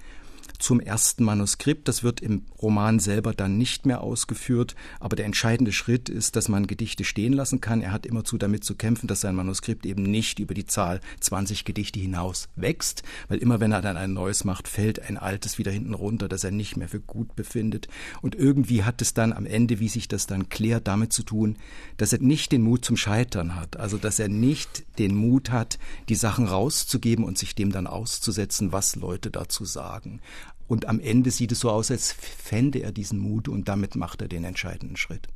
zum 0.59 0.79
ersten 0.79 1.23
Manuskript. 1.23 1.87
Das 1.87 2.03
wird 2.03 2.21
im 2.21 2.45
Roman 2.61 2.99
selber 2.99 3.33
dann 3.33 3.57
nicht 3.57 3.85
mehr 3.85 4.01
ausgeführt, 4.01 4.75
aber 4.99 5.15
der 5.15 5.25
entscheidende 5.25 5.71
Schritt 5.71 6.09
ist, 6.09 6.35
dass 6.35 6.49
man 6.49 6.67
Gedichte 6.67 7.03
stehen 7.03 7.33
lassen 7.33 7.61
kann. 7.61 7.81
Er 7.81 7.91
hat 7.91 8.05
immerzu 8.05 8.37
damit 8.37 8.63
zu 8.63 8.75
kämpfen, 8.75 9.07
dass 9.07 9.21
sein 9.21 9.35
Manuskript 9.35 9.85
eben 9.85 10.03
nicht 10.03 10.39
über 10.39 10.53
die 10.53 10.65
Zahl 10.65 10.99
20 11.19 11.65
Gedichte 11.65 11.99
hinaus 11.99 12.49
wächst, 12.55 13.03
weil 13.27 13.39
immer 13.39 13.59
wenn 13.59 13.71
er 13.71 13.81
dann 13.81 13.97
ein 13.97 14.13
neues 14.13 14.43
macht, 14.43 14.67
fällt 14.67 14.99
ein 14.99 15.17
altes 15.17 15.57
wieder 15.57 15.71
hinten 15.71 15.93
runter, 15.93 16.27
das 16.27 16.43
er 16.43 16.51
nicht 16.51 16.77
mehr 16.77 16.89
für 16.89 16.99
gut 16.99 17.35
befindet. 17.35 17.87
Und 18.21 18.35
irgendwie 18.35 18.83
hat 18.83 19.01
es 19.01 19.13
dann 19.13 19.33
am 19.33 19.45
Ende, 19.45 19.79
wie 19.79 19.89
sich 19.89 20.07
das 20.07 20.27
dann 20.27 20.49
klärt, 20.49 20.87
damit 20.87 21.13
zu 21.13 21.23
tun, 21.23 21.57
dass 21.97 22.13
er 22.13 22.19
nicht 22.19 22.51
den 22.51 22.61
Mut 22.61 22.85
zum 22.85 22.97
Scheitern 22.97 23.55
hat, 23.55 23.77
also 23.77 23.97
dass 23.97 24.19
er 24.19 24.29
nicht 24.29 24.85
den 24.99 25.15
Mut 25.15 25.51
hat, 25.51 25.77
die 26.09 26.15
Sachen 26.15 26.47
rauszugeben 26.47 27.25
und 27.25 27.37
sich 27.37 27.55
dem 27.55 27.71
dann 27.71 27.87
auszusetzen, 27.87 28.71
was 28.71 28.95
Leute 28.95 29.31
dazu 29.31 29.65
sagen. 29.65 30.21
Und 30.67 30.87
am 30.87 30.99
Ende 30.99 31.31
sieht 31.31 31.51
es 31.51 31.59
so 31.59 31.69
aus, 31.69 31.91
als 31.91 32.11
fände 32.11 32.79
er 32.79 32.91
diesen 32.91 33.19
Mut 33.19 33.47
und 33.47 33.67
damit 33.67 33.95
macht 33.95 34.21
er 34.21 34.27
den 34.27 34.43
entscheidenden 34.43 34.97
Schritt. 34.97 35.27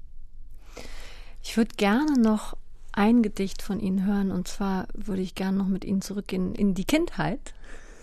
Ich 1.43 1.55
würde 1.55 1.75
gerne 1.75 2.19
noch 2.19 2.57
ein 2.91 3.21
Gedicht 3.21 3.61
von 3.61 3.79
Ihnen 3.79 4.05
hören 4.05 4.31
und 4.31 4.47
zwar 4.47 4.87
würde 4.93 5.21
ich 5.21 5.35
gerne 5.35 5.57
noch 5.57 5.67
mit 5.67 5.85
Ihnen 5.85 6.01
zurückgehen 6.01 6.55
in 6.55 6.73
die 6.73 6.85
Kindheit. 6.85 7.53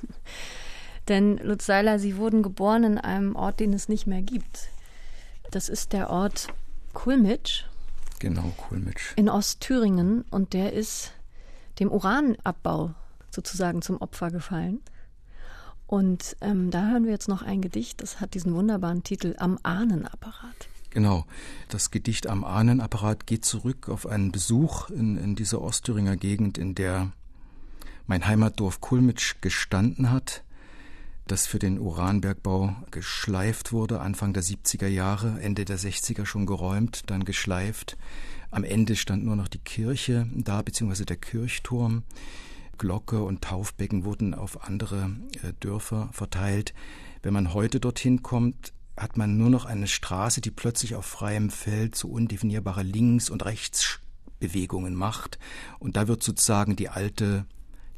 Denn 1.08 1.38
Lutz 1.38 1.66
Seiler, 1.66 1.98
Sie 1.98 2.16
wurden 2.16 2.42
geboren 2.42 2.84
in 2.84 2.98
einem 2.98 3.36
Ort, 3.36 3.60
den 3.60 3.72
es 3.72 3.88
nicht 3.88 4.06
mehr 4.06 4.22
gibt. 4.22 4.68
Das 5.50 5.68
ist 5.68 5.92
der 5.92 6.10
Ort 6.10 6.48
Kulmitsch. 6.94 7.64
Genau, 8.18 8.52
Kulmitsch. 8.56 9.12
In 9.16 9.28
Ostthüringen 9.28 10.24
und 10.30 10.52
der 10.52 10.72
ist 10.72 11.12
dem 11.78 11.90
Uranabbau 11.90 12.94
sozusagen 13.30 13.82
zum 13.82 13.98
Opfer 13.98 14.30
gefallen. 14.30 14.80
Und 15.86 16.36
ähm, 16.40 16.70
da 16.70 16.90
hören 16.90 17.04
wir 17.04 17.12
jetzt 17.12 17.28
noch 17.28 17.42
ein 17.42 17.62
Gedicht, 17.62 18.02
das 18.02 18.20
hat 18.20 18.34
diesen 18.34 18.54
wunderbaren 18.54 19.02
Titel 19.02 19.34
Am 19.38 19.58
Ahnenapparat. 19.62 20.68
Genau. 20.90 21.26
Das 21.68 21.90
Gedicht 21.90 22.26
am 22.26 22.42
Ahnenapparat 22.42 23.26
geht 23.26 23.44
zurück 23.44 23.90
auf 23.90 24.06
einen 24.06 24.32
Besuch 24.32 24.88
in, 24.88 25.18
in 25.18 25.36
dieser 25.36 25.60
Ostthüringer 25.60 26.16
Gegend, 26.16 26.56
in 26.56 26.74
der 26.74 27.12
mein 28.06 28.26
Heimatdorf 28.26 28.80
Kulmitsch 28.80 29.36
gestanden 29.40 30.10
hat, 30.10 30.42
das 31.26 31.46
für 31.46 31.58
den 31.58 31.78
Uranbergbau 31.78 32.74
geschleift 32.90 33.72
wurde, 33.72 34.00
Anfang 34.00 34.32
der 34.32 34.42
70er 34.42 34.86
Jahre, 34.86 35.40
Ende 35.40 35.64
der 35.64 35.78
60er 35.78 36.24
schon 36.24 36.46
geräumt, 36.46 37.10
dann 37.10 37.24
geschleift. 37.24 37.98
Am 38.50 38.64
Ende 38.64 38.96
stand 38.96 39.24
nur 39.24 39.36
noch 39.36 39.48
die 39.48 39.58
Kirche 39.58 40.26
da, 40.34 40.62
beziehungsweise 40.62 41.04
der 41.04 41.16
Kirchturm. 41.16 42.04
Glocke 42.78 43.22
und 43.22 43.42
Taufbecken 43.42 44.04
wurden 44.04 44.34
auf 44.34 44.64
andere 44.64 45.10
äh, 45.42 45.52
Dörfer 45.60 46.10
verteilt. 46.12 46.74
Wenn 47.22 47.34
man 47.34 47.54
heute 47.54 47.80
dorthin 47.80 48.22
kommt, 48.22 48.72
hat 48.96 49.16
man 49.16 49.36
nur 49.36 49.50
noch 49.50 49.64
eine 49.64 49.88
Straße, 49.88 50.40
die 50.40 50.50
plötzlich 50.50 50.94
auf 50.94 51.04
freiem 51.04 51.50
Feld 51.50 51.96
so 51.96 52.08
undefinierbare 52.08 52.82
Links- 52.82 53.30
und 53.30 53.44
Rechtsbewegungen 53.44 54.94
macht. 54.94 55.38
Und 55.78 55.96
da 55.96 56.08
wird 56.08 56.22
sozusagen 56.22 56.76
die 56.76 56.88
alte 56.88 57.46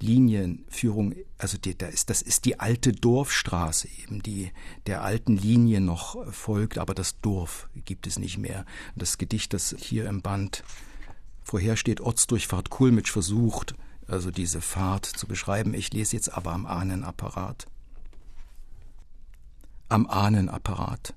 Linienführung, 0.01 1.15
also 1.39 1.59
die, 1.59 1.77
da 1.77 1.87
ist, 1.87 2.11
das 2.11 2.23
ist 2.23 2.45
die 2.45 2.61
alte 2.61 2.93
Dorfstraße 2.93 3.89
eben, 4.03 4.23
die 4.23 4.53
der 4.87 5.03
alten 5.03 5.37
Linie 5.37 5.81
noch 5.81 6.33
folgt, 6.33 6.79
aber 6.79 6.95
das 6.95 7.21
Dorf 7.21 7.69
gibt 7.85 8.07
es 8.07 8.19
nicht 8.19 8.39
mehr. 8.39 8.65
Das 8.97 9.19
Gedicht, 9.19 9.53
das 9.53 9.75
hier 9.79 10.09
im 10.09 10.23
Band 10.23 10.63
vorhersteht, 11.43 12.01
Ortsdurchfahrt 12.01 12.71
Kulmitsch 12.71 13.11
versucht, 13.11 13.75
also 14.09 14.31
diese 14.31 14.61
Fahrt 14.61 15.07
zu 15.07 15.27
beschreiben. 15.27 15.75
Ich 15.75 15.93
lese 15.93 16.17
jetzt 16.17 16.33
aber 16.33 16.53
am 16.53 16.67
Ahnenapparat. 16.67 17.67
Am 19.89 20.07
Ahnenapparat. 20.09 21.15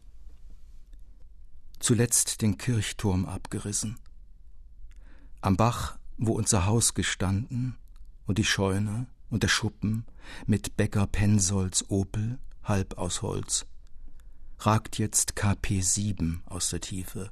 Zuletzt 1.79 2.41
den 2.41 2.57
Kirchturm 2.57 3.25
abgerissen. 3.25 3.97
Am 5.41 5.57
Bach, 5.57 5.97
wo 6.17 6.33
unser 6.33 6.65
Haus 6.65 6.93
gestanden 6.93 7.75
und 8.27 8.37
die 8.37 8.45
Scheune 8.45 9.07
und 9.29 9.43
der 9.43 9.47
Schuppen 9.47 10.05
mit 10.45 10.77
Bäcker 10.77 11.07
Pensolds 11.07 11.89
Opel, 11.89 12.37
halb 12.63 12.97
aus 12.97 13.21
Holz, 13.21 13.65
ragt 14.59 14.99
jetzt 14.99 15.35
KP 15.35 15.81
7 15.81 16.43
aus 16.45 16.69
der 16.69 16.81
Tiefe. 16.81 17.31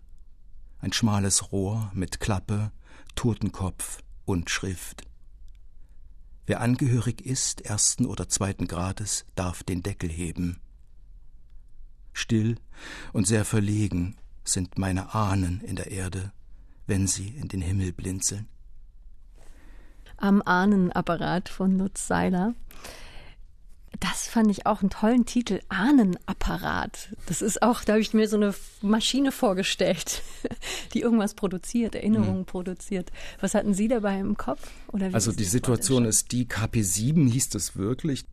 Ein 0.80 0.94
schmales 0.94 1.52
Rohr 1.52 1.92
mit 1.94 2.20
Klappe, 2.20 2.72
Totenkopf 3.16 4.00
und 4.26 4.50
Schrift. 4.50 5.09
Wer 6.50 6.62
angehörig 6.62 7.24
ist, 7.24 7.62
ersten 7.62 8.08
oder 8.08 8.28
zweiten 8.28 8.66
Grades, 8.66 9.24
darf 9.36 9.62
den 9.62 9.84
Deckel 9.84 10.10
heben. 10.10 10.60
Still 12.12 12.56
und 13.14 13.28
sehr 13.28 13.46
verlegen 13.46 14.16
sind 14.44 14.80
meine 14.80 15.14
Ahnen 15.14 15.62
in 15.62 15.76
der 15.76 15.92
Erde, 15.92 16.32
wenn 16.88 17.06
sie 17.06 17.28
in 17.28 17.50
den 17.50 17.62
Himmel 17.62 17.94
blinzeln. 17.94 18.48
Am 20.18 20.42
Ahnenapparat 20.42 21.50
von 21.50 21.78
Lutz 21.78 22.08
Seiler. 22.08 22.56
Das 24.00 24.28
fand 24.28 24.50
ich 24.50 24.66
auch 24.66 24.82
einen 24.82 24.90
tollen 24.90 25.26
Titel, 25.26 25.60
Ahnenapparat. 25.68 27.10
Das 27.26 27.42
ist 27.42 27.62
auch, 27.62 27.84
da 27.84 27.94
habe 27.94 28.02
ich 28.02 28.14
mir 28.14 28.30
so 28.30 28.38
eine 28.38 28.54
Maschine 28.82 29.32
vorgestellt, 29.32 30.22
die 30.94 31.02
irgendwas 31.02 31.34
produziert, 31.34 31.96
Erinnerungen 31.96 32.40
hm. 32.40 32.46
produziert. 32.46 33.12
Was 33.42 33.56
hatten 33.56 33.74
Sie 33.74 33.88
dabei 33.88 34.20
im 34.20 34.38
Kopf? 34.38 34.70
also 35.12 35.32
die 35.32 35.44
Situation 35.44 36.06
ist 36.06 36.32
die, 36.32 36.46
KP7 36.46 37.30
hieß 37.30 37.50
das 37.50 37.76
wirklich. 37.76 38.26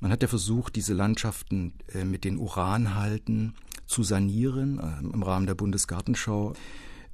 Man 0.00 0.10
hat 0.10 0.22
ja 0.22 0.28
versucht, 0.28 0.76
diese 0.76 0.94
Landschaften 0.94 1.74
äh, 1.92 2.04
mit 2.04 2.24
den 2.24 2.38
Uranhalten 2.38 3.54
zu 3.86 4.02
sanieren 4.02 4.78
äh, 4.78 5.14
im 5.14 5.22
Rahmen 5.22 5.46
der 5.46 5.54
Bundesgartenschau 5.54 6.54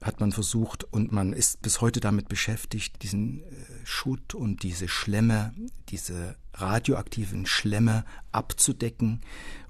hat 0.03 0.21
man 0.21 0.33
versucht 0.33 0.85
und 0.85 1.13
man 1.13 1.33
ist 1.33 1.63
bis 1.63 1.81
heute 1.81 2.01
damit 2.01 2.29
beschäftigt, 2.29 3.03
diesen 3.03 3.43
äh, 3.43 3.45
Schutt 3.85 4.35
und 4.35 4.63
diese 4.63 4.89
Schlemme, 4.89 5.55
diese 5.89 6.37
radioaktiven 6.55 7.47
Schlemme 7.47 8.05
abzudecken 8.33 9.21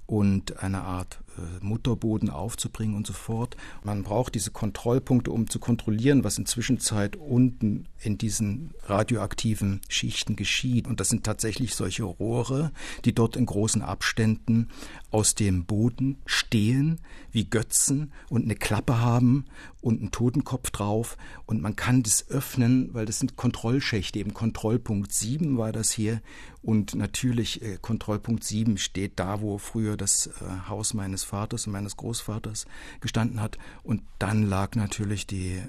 und 0.06 0.62
eine 0.62 0.82
Art 0.82 1.18
Mutterboden 1.60 2.30
aufzubringen 2.30 2.96
und 2.96 3.06
so 3.06 3.12
fort. 3.12 3.56
Man 3.82 4.02
braucht 4.02 4.34
diese 4.34 4.50
Kontrollpunkte, 4.50 5.30
um 5.30 5.48
zu 5.48 5.58
kontrollieren, 5.58 6.24
was 6.24 6.38
in 6.38 6.46
Zwischenzeit 6.46 7.16
unten 7.16 7.86
in 8.00 8.18
diesen 8.18 8.70
radioaktiven 8.84 9.80
Schichten 9.88 10.36
geschieht. 10.36 10.86
Und 10.86 11.00
das 11.00 11.08
sind 11.08 11.24
tatsächlich 11.24 11.74
solche 11.74 12.04
Rohre, 12.04 12.72
die 13.04 13.14
dort 13.14 13.36
in 13.36 13.46
großen 13.46 13.82
Abständen 13.82 14.68
aus 15.10 15.34
dem 15.34 15.64
Boden 15.64 16.18
stehen, 16.26 17.00
wie 17.32 17.44
Götzen 17.44 18.12
und 18.28 18.44
eine 18.44 18.54
Klappe 18.54 19.00
haben 19.00 19.46
und 19.80 20.00
einen 20.00 20.10
Totenkopf 20.10 20.70
drauf. 20.70 21.16
Und 21.46 21.62
man 21.62 21.76
kann 21.76 22.02
das 22.02 22.28
öffnen, 22.30 22.90
weil 22.92 23.06
das 23.06 23.18
sind 23.18 23.36
Kontrollschächte. 23.36 24.18
Eben 24.18 24.34
Kontrollpunkt 24.34 25.12
7 25.12 25.58
war 25.58 25.72
das 25.72 25.90
hier. 25.90 26.20
Und 26.62 26.94
natürlich 26.94 27.62
äh, 27.62 27.78
Kontrollpunkt 27.80 28.42
7 28.42 28.78
steht 28.78 29.20
da, 29.20 29.40
wo 29.40 29.58
früher 29.58 29.96
das 29.96 30.26
äh, 30.26 30.68
Haus 30.68 30.94
meines 30.94 31.22
Vaters 31.26 31.66
und 31.66 31.72
meines 31.72 31.96
Großvaters 31.96 32.66
gestanden 33.00 33.40
hat. 33.40 33.58
Und 33.82 34.02
dann 34.18 34.42
lag 34.42 34.74
natürlich 34.74 35.26
die 35.26 35.56
äh, 35.56 35.62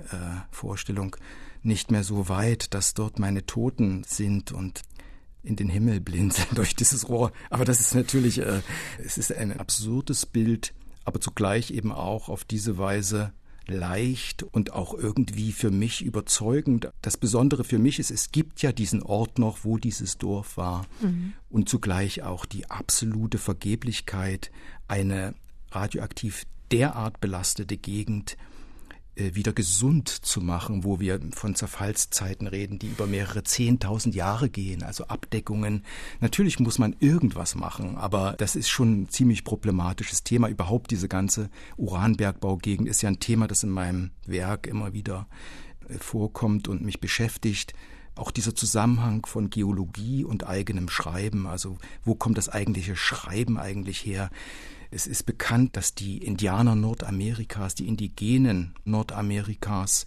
Vorstellung 0.51 1.15
nicht 1.63 1.91
mehr 1.91 2.03
so 2.03 2.29
weit, 2.29 2.73
dass 2.73 2.93
dort 2.93 3.19
meine 3.19 3.45
Toten 3.45 4.03
sind 4.05 4.51
und 4.51 4.83
in 5.43 5.55
den 5.55 5.69
Himmel 5.69 5.99
blinzeln 5.99 6.47
durch 6.55 6.75
dieses 6.75 7.09
Rohr. 7.09 7.31
Aber 7.49 7.65
das 7.65 7.79
ist 7.79 7.95
natürlich, 7.95 8.39
äh, 8.39 8.61
es 9.03 9.17
ist 9.17 9.33
ein 9.33 9.57
absurdes 9.57 10.25
Bild, 10.25 10.73
aber 11.05 11.19
zugleich 11.19 11.71
eben 11.71 11.91
auch 11.91 12.29
auf 12.29 12.43
diese 12.43 12.77
Weise 12.77 13.33
leicht 13.67 14.43
und 14.43 14.73
auch 14.73 14.93
irgendwie 14.93 15.51
für 15.51 15.71
mich 15.71 16.01
überzeugend. 16.03 16.89
Das 17.01 17.17
Besondere 17.17 17.63
für 17.63 17.79
mich 17.79 17.99
ist, 17.99 18.11
es 18.11 18.31
gibt 18.31 18.61
ja 18.61 18.71
diesen 18.71 19.03
Ort 19.03 19.39
noch, 19.39 19.59
wo 19.63 19.77
dieses 19.77 20.17
Dorf 20.17 20.57
war 20.57 20.85
mhm. 21.01 21.33
und 21.49 21.69
zugleich 21.69 22.23
auch 22.23 22.45
die 22.45 22.69
absolute 22.69 23.37
Vergeblichkeit, 23.37 24.51
eine 24.87 25.33
radioaktiv 25.71 26.43
derart 26.71 27.19
belastete 27.19 27.77
Gegend 27.77 28.37
äh, 29.17 29.33
wieder 29.33 29.53
gesund 29.53 30.09
zu 30.09 30.41
machen, 30.41 30.83
wo 30.83 30.99
wir 30.99 31.19
von 31.33 31.55
Zerfallszeiten 31.55 32.47
reden, 32.47 32.77
die 32.77 32.87
über 32.87 33.07
mehrere 33.07 33.43
Zehntausend 33.43 34.15
Jahre 34.15 34.49
gehen, 34.49 34.83
also 34.83 35.07
Abdeckungen. 35.07 35.83
Natürlich 36.19 36.59
muss 36.59 36.77
man 36.77 36.95
irgendwas 36.99 37.55
machen, 37.55 37.97
aber 37.97 38.35
das 38.37 38.55
ist 38.55 38.69
schon 38.69 39.01
ein 39.01 39.09
ziemlich 39.09 39.43
problematisches 39.43 40.23
Thema. 40.23 40.49
Überhaupt 40.49 40.91
diese 40.91 41.07
ganze 41.07 41.49
Uranbergbaugegend 41.77 42.87
ist 42.87 43.01
ja 43.01 43.09
ein 43.09 43.19
Thema, 43.19 43.47
das 43.47 43.63
in 43.63 43.69
meinem 43.69 44.11
Werk 44.25 44.67
immer 44.67 44.93
wieder 44.93 45.27
äh, 45.89 45.95
vorkommt 45.95 46.67
und 46.67 46.83
mich 46.83 46.99
beschäftigt 46.99 47.73
auch 48.15 48.31
dieser 48.31 48.55
Zusammenhang 48.55 49.25
von 49.25 49.51
Geologie 49.51 50.23
und 50.23 50.47
eigenem 50.47 50.89
Schreiben, 50.89 51.45
also 51.45 51.77
wo 52.03 52.15
kommt 52.15 52.37
das 52.37 52.49
eigentliche 52.49 52.95
Schreiben 52.95 53.59
eigentlich 53.59 54.03
her? 54.05 54.31
Es 54.91 55.07
ist 55.07 55.25
bekannt, 55.25 55.75
dass 55.75 55.95
die 55.95 56.17
Indianer 56.17 56.75
Nordamerikas, 56.75 57.75
die 57.75 57.87
Indigenen 57.87 58.75
Nordamerikas, 58.85 60.05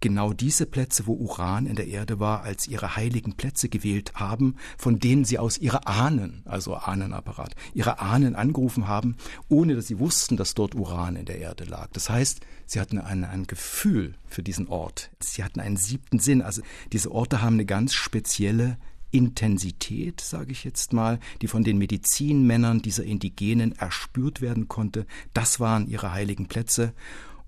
genau 0.00 0.32
diese 0.32 0.66
Plätze, 0.66 1.06
wo 1.06 1.12
Uran 1.12 1.66
in 1.66 1.76
der 1.76 1.86
Erde 1.86 2.18
war, 2.18 2.42
als 2.42 2.66
ihre 2.66 2.96
heiligen 2.96 3.34
Plätze 3.34 3.68
gewählt 3.68 4.12
haben, 4.14 4.56
von 4.76 4.98
denen 4.98 5.24
sie 5.24 5.38
aus 5.38 5.58
ihre 5.58 5.86
Ahnen, 5.86 6.42
also 6.46 6.74
Ahnenapparat, 6.74 7.54
ihre 7.74 8.00
Ahnen 8.00 8.34
angerufen 8.34 8.88
haben, 8.88 9.16
ohne 9.48 9.76
dass 9.76 9.86
sie 9.86 9.98
wussten, 9.98 10.36
dass 10.36 10.54
dort 10.54 10.74
Uran 10.74 11.16
in 11.16 11.26
der 11.26 11.38
Erde 11.38 11.64
lag. 11.64 11.88
Das 11.92 12.10
heißt, 12.10 12.40
sie 12.66 12.80
hatten 12.80 12.98
ein, 12.98 13.24
ein 13.24 13.46
Gefühl 13.46 14.14
für 14.26 14.42
diesen 14.42 14.68
Ort. 14.68 15.10
Sie 15.20 15.44
hatten 15.44 15.60
einen 15.60 15.76
siebten 15.76 16.18
Sinn. 16.18 16.42
Also 16.42 16.62
diese 16.92 17.12
Orte 17.12 17.42
haben 17.42 17.54
eine 17.54 17.66
ganz 17.66 17.92
spezielle 17.92 18.78
Intensität, 19.10 20.20
sage 20.20 20.52
ich 20.52 20.64
jetzt 20.64 20.92
mal, 20.92 21.18
die 21.42 21.48
von 21.48 21.64
den 21.64 21.78
Medizinmännern 21.78 22.82
dieser 22.82 23.04
Indigenen 23.04 23.72
erspürt 23.72 24.40
werden 24.40 24.68
konnte. 24.68 25.06
Das 25.34 25.60
waren 25.60 25.86
ihre 25.88 26.12
heiligen 26.12 26.46
Plätze. 26.46 26.92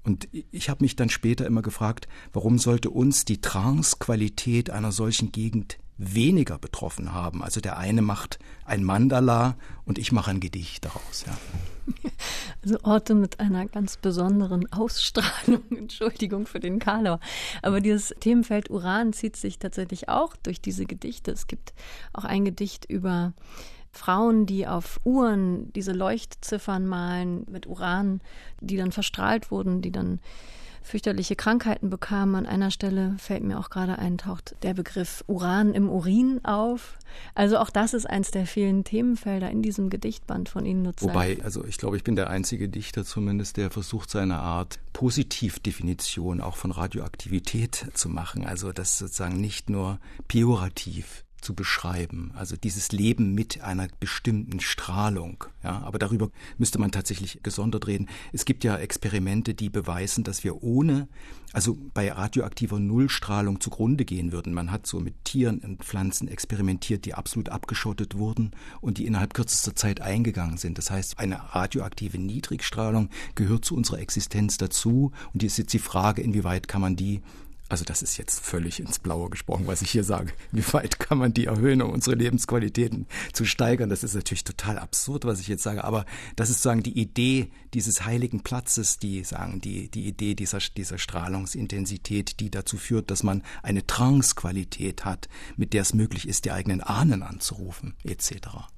Und 0.05 0.29
ich 0.51 0.69
habe 0.69 0.83
mich 0.83 0.97
dann 0.97 1.11
später 1.11 1.47
immer 1.47 1.63
gefragt, 1.63 2.09
warum 2.33 2.59
sollte 2.59 2.91
uns 2.91 3.25
die 3.25 3.41
Trance-Qualität 3.41 4.71
einer 4.71 4.91
solchen 4.91 5.31
Gegend 5.31 5.79
weniger 6.03 6.59
betroffen 6.59 7.13
haben. 7.13 7.43
Also 7.43 7.61
der 7.61 7.79
eine 7.79 8.03
macht 8.03 8.39
ein 8.65 8.85
Mandala 8.85 9.57
und 9.85 9.99
ich 9.99 10.13
mache 10.13 10.31
ein 10.31 10.41
Gedicht 10.41 10.85
daraus. 10.85 11.25
Ja. 11.27 11.37
Also 12.65 12.79
Orte 12.85 13.17
mit 13.17 13.41
einer 13.41 13.67
ganz 13.67 13.97
besonderen 13.97 14.73
Ausstrahlung. 14.73 15.63
Entschuldigung 15.77 16.47
für 16.47 16.61
den 16.61 16.79
Karlauer. 16.79 17.19
Aber 17.61 17.81
dieses 17.81 18.15
Themenfeld 18.21 18.71
Uran 18.71 19.13
zieht 19.13 19.35
sich 19.35 19.59
tatsächlich 19.59 20.09
auch 20.09 20.37
durch 20.37 20.61
diese 20.61 20.87
Gedichte. 20.87 21.33
Es 21.33 21.49
gibt 21.49 21.75
auch 22.13 22.25
ein 22.25 22.45
Gedicht 22.45 22.85
über 22.85 23.33
Frauen, 23.91 24.47
die 24.47 24.69
auf 24.69 25.01
Uhren 25.05 25.73
diese 25.73 25.93
Leuchtziffern 25.93 26.87
malen 26.87 27.47
mit 27.51 27.67
Uran, 27.67 28.21
die 28.61 28.77
dann 28.77 28.93
verstrahlt 28.93 29.51
wurden, 29.51 29.83
die 29.83 29.91
dann 29.91 30.21
fürchterliche 30.83 31.37
Krankheiten 31.37 31.91
bekamen. 31.91 32.35
An 32.35 32.47
einer 32.47 32.70
Stelle 32.70 33.14
fällt 33.18 33.43
mir 33.43 33.59
auch 33.59 33.70
gerade 33.70 33.99
ein, 33.99 34.18
taucht 34.18 34.57
der 34.62 34.74
Begriff 34.74 35.24
Uran 35.26 35.74
im 35.74 35.89
Urin 35.89 36.45
auf. 36.45 36.99
Also 37.35 37.59
auch 37.59 37.70
das 37.70 37.95
ist 37.95 38.07
eins 38.07 38.30
der 38.30 38.47
vielen 38.47 38.85
Themenfelder 38.85 39.51
in 39.51 39.62
diesem 39.62 39.91
Gedichtband 39.91 40.49
von 40.49 40.64
Ihnen 40.64 40.83
Nutzer. 40.83 41.07
Wobei, 41.07 41.39
also 41.43 41.64
ich 41.64 41.78
glaube, 41.78 41.97
ich 41.97 42.05
bin 42.05 42.16
der 42.16 42.30
einzige 42.30 42.68
Dichter 42.68 43.05
zumindest, 43.05 43.57
der 43.57 43.70
versucht, 43.70 44.11
seine 44.11 44.39
Art 44.39 44.78
Positivdefinition 44.93 46.41
auch 46.41 46.57
von 46.57 46.70
Radioaktivität 46.70 47.87
zu 47.95 48.09
machen. 48.09 48.45
Also 48.45 48.72
das 48.72 48.99
sozusagen 48.99 49.41
nicht 49.41 49.70
nur 49.70 49.99
pejorativ 50.28 51.24
zu 51.43 51.55
beschreiben. 51.55 52.32
Also 52.34 52.57
dieses 52.57 52.93
Leben 52.93 53.34
mit 53.34 53.61
einer 53.62 53.88
bestimmten 54.01 54.61
Strahlung. 54.61 55.45
Ja, 55.62 55.82
aber 55.82 55.99
darüber 55.99 56.30
müsste 56.59 56.78
man 56.78 56.90
tatsächlich 56.90 57.40
gesondert 57.43 57.86
reden. 57.86 58.09
Es 58.32 58.45
gibt 58.45 58.64
ja 58.64 58.76
Experimente, 58.76 59.55
die 59.55 59.68
beweisen, 59.68 60.24
dass 60.24 60.45
wir 60.45 60.62
ohne, 60.62 61.09
also 61.53 61.76
bei 61.95 62.11
radioaktiver 62.11 62.78
Nullstrahlung 62.78 63.61
zugrunde 63.61 64.05
gehen 64.05 64.32
würden. 64.32 64.55
Man 64.55 64.70
hat 64.70 64.86
so 64.86 65.01
mit 65.01 65.24
Tieren 65.24 65.59
und 65.59 65.84
Pflanzen 65.84 66.28
experimentiert, 66.28 67.05
die 67.05 67.14
absolut 67.14 67.49
abgeschottet 67.51 68.16
wurden 68.16 68.53
und 68.80 68.99
die 68.99 69.07
innerhalb 69.07 69.34
kürzester 69.34 69.76
Zeit 69.76 70.01
eingegangen 70.01 70.57
sind. 70.57 70.78
Das 70.78 70.90
heißt, 70.90 71.18
eine 71.18 71.55
radioaktive 71.55 72.18
Niedrigstrahlung 72.18 73.11
gehört 73.34 73.64
zu 73.64 73.76
unserer 73.76 73.99
Existenz 73.99 74.57
dazu. 74.57 75.12
Und 75.32 75.43
hier 75.43 75.49
ist 75.49 75.59
jetzt 75.59 75.72
die 75.72 75.78
Frage, 75.78 76.22
inwieweit 76.22 76.68
kann 76.68 76.80
man 76.80 76.97
die 76.97 77.20
also 77.73 77.87
das 77.87 78.03
ist 78.03 78.18
jetzt 78.18 78.45
völlig 78.45 78.81
ins 78.81 78.99
Blaue 78.99 79.31
gesprochen, 79.31 79.66
was 79.66 79.81
ich 79.81 79.91
hier 79.91 80.05
sage. 80.05 80.35
Wie 80.51 80.62
weit 80.75 80.99
kann 80.99 81.16
man 81.16 81.33
die 81.33 81.47
erhöhen, 81.47 81.81
um 81.81 81.89
unsere 81.89 82.14
Lebensqualitäten 82.16 83.07
zu 83.33 83.47
steigern? 83.47 83.89
Das 83.89 84.05
ist 84.05 84.14
natürlich 84.14 84.45
total 84.45 84.79
absurd, 84.79 85.25
was 85.25 85.41
ich 85.41 85.49
jetzt 85.49 85.62
sage. 85.62 85.83
Aber 85.83 86.05
das 86.37 86.51
ist 86.51 86.57
sozusagen 86.57 86.83
die 86.83 87.01
Idee 87.01 87.51
dieses 87.73 88.05
heiligen 88.05 88.43
Platzes, 88.43 88.99
die 88.99 89.25
sagen, 89.25 89.62
die, 89.62 89.89
die 89.89 90.07
Idee 90.07 90.35
dieser, 90.35 90.59
dieser 90.59 90.99
Strahlungsintensität, 90.99 92.41
die 92.41 92.51
dazu 92.51 92.77
führt, 92.77 93.11
dass 93.11 93.23
man 93.23 93.43
eine 93.62 93.87
Trancequalität 93.87 95.07
hat, 95.07 95.31
mit 95.57 95.73
der 95.73 95.81
es 95.81 95.95
möglich 95.95 96.29
ist, 96.29 96.45
die 96.45 96.53
eigenen 96.53 96.83
Ahnen 96.83 97.23
anzurufen, 97.23 97.95
etc. 98.05 98.68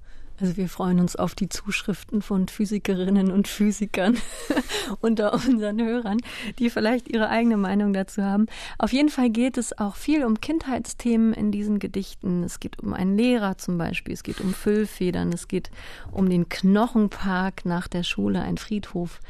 Also 0.40 0.56
wir 0.56 0.68
freuen 0.68 0.98
uns 0.98 1.14
auf 1.14 1.34
die 1.34 1.48
Zuschriften 1.48 2.20
von 2.20 2.48
Physikerinnen 2.48 3.30
und 3.30 3.46
Physikern 3.46 4.16
unter 5.00 5.32
unseren 5.32 5.80
Hörern, 5.80 6.18
die 6.58 6.70
vielleicht 6.70 7.08
ihre 7.08 7.28
eigene 7.28 7.56
Meinung 7.56 7.92
dazu 7.92 8.22
haben. 8.22 8.46
Auf 8.78 8.92
jeden 8.92 9.10
Fall 9.10 9.30
geht 9.30 9.56
es 9.58 9.78
auch 9.78 9.94
viel 9.94 10.24
um 10.24 10.40
Kindheitsthemen 10.40 11.32
in 11.34 11.52
diesen 11.52 11.78
Gedichten. 11.78 12.42
Es 12.42 12.58
geht 12.58 12.80
um 12.80 12.94
einen 12.94 13.16
Lehrer 13.16 13.58
zum 13.58 13.78
Beispiel, 13.78 14.12
es 14.12 14.24
geht 14.24 14.40
um 14.40 14.52
Füllfedern, 14.54 15.32
es 15.32 15.46
geht 15.46 15.70
um 16.10 16.28
den 16.28 16.48
Knochenpark 16.48 17.64
nach 17.64 17.86
der 17.86 18.02
Schule, 18.02 18.42
ein 18.42 18.58
Friedhof 18.58 19.20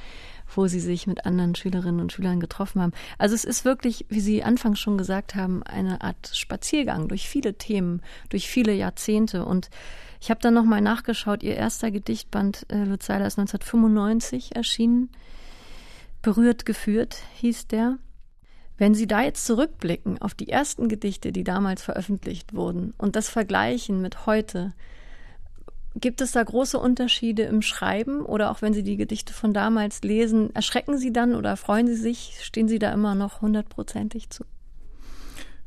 wo 0.57 0.67
sie 0.67 0.81
sich 0.81 1.07
mit 1.07 1.27
anderen 1.27 1.55
Schülerinnen 1.55 2.01
und 2.01 2.13
Schülern 2.13 2.39
getroffen 2.39 2.81
haben. 2.81 2.93
Also 3.19 3.35
es 3.35 3.45
ist 3.45 3.65
wirklich, 3.65 4.07
wie 4.09 4.21
Sie 4.21 4.45
anfangs 4.45 4.79
schon 4.79 4.99
gesagt 4.99 5.35
haben, 5.35 5.63
eine 5.63 6.03
Art 6.03 6.31
Spaziergang 6.33 7.09
durch 7.09 7.29
viele 7.29 7.55
Themen, 7.55 8.03
durch 8.29 8.49
viele 8.49 8.73
Jahrzehnte 8.73 9.45
und 9.47 9.71
ich 10.25 10.31
habe 10.31 10.41
dann 10.41 10.55
nochmal 10.55 10.81
nachgeschaut, 10.81 11.43
ihr 11.43 11.55
erster 11.55 11.91
Gedichtband 11.91 12.65
äh, 12.71 12.85
Lutzeiler 12.85 13.27
ist 13.27 13.39
1995 13.39 14.57
erschienen. 14.57 15.11
Berührt 16.23 16.65
geführt 16.65 17.19
hieß 17.35 17.67
der. 17.67 17.99
Wenn 18.79 18.95
Sie 18.95 19.07
da 19.07 19.21
jetzt 19.21 19.45
zurückblicken 19.45 20.23
auf 20.23 20.33
die 20.33 20.49
ersten 20.49 20.89
Gedichte, 20.89 21.31
die 21.31 21.45
damals 21.45 21.83
veröffentlicht 21.83 22.55
wurden 22.55 22.95
und 22.97 23.17
das 23.17 23.29
vergleichen 23.29 24.01
mit 24.01 24.25
heute, 24.25 24.73
gibt 25.95 26.23
es 26.23 26.33
da 26.33 26.43
große 26.43 26.79
Unterschiede 26.79 27.43
im 27.43 27.61
Schreiben 27.61 28.23
oder 28.23 28.51
auch 28.51 28.63
wenn 28.63 28.73
Sie 28.73 28.83
die 28.83 28.97
Gedichte 28.97 29.35
von 29.35 29.53
damals 29.53 30.01
lesen, 30.01 30.55
erschrecken 30.55 30.97
Sie 30.97 31.13
dann 31.13 31.35
oder 31.35 31.59
freuen 31.59 31.87
Sie 31.87 31.97
sich? 31.97 32.39
Stehen 32.41 32.69
Sie 32.69 32.79
da 32.79 32.95
immer 32.95 33.15
noch 33.15 33.43
hundertprozentig 33.43 34.31
zu? 34.31 34.47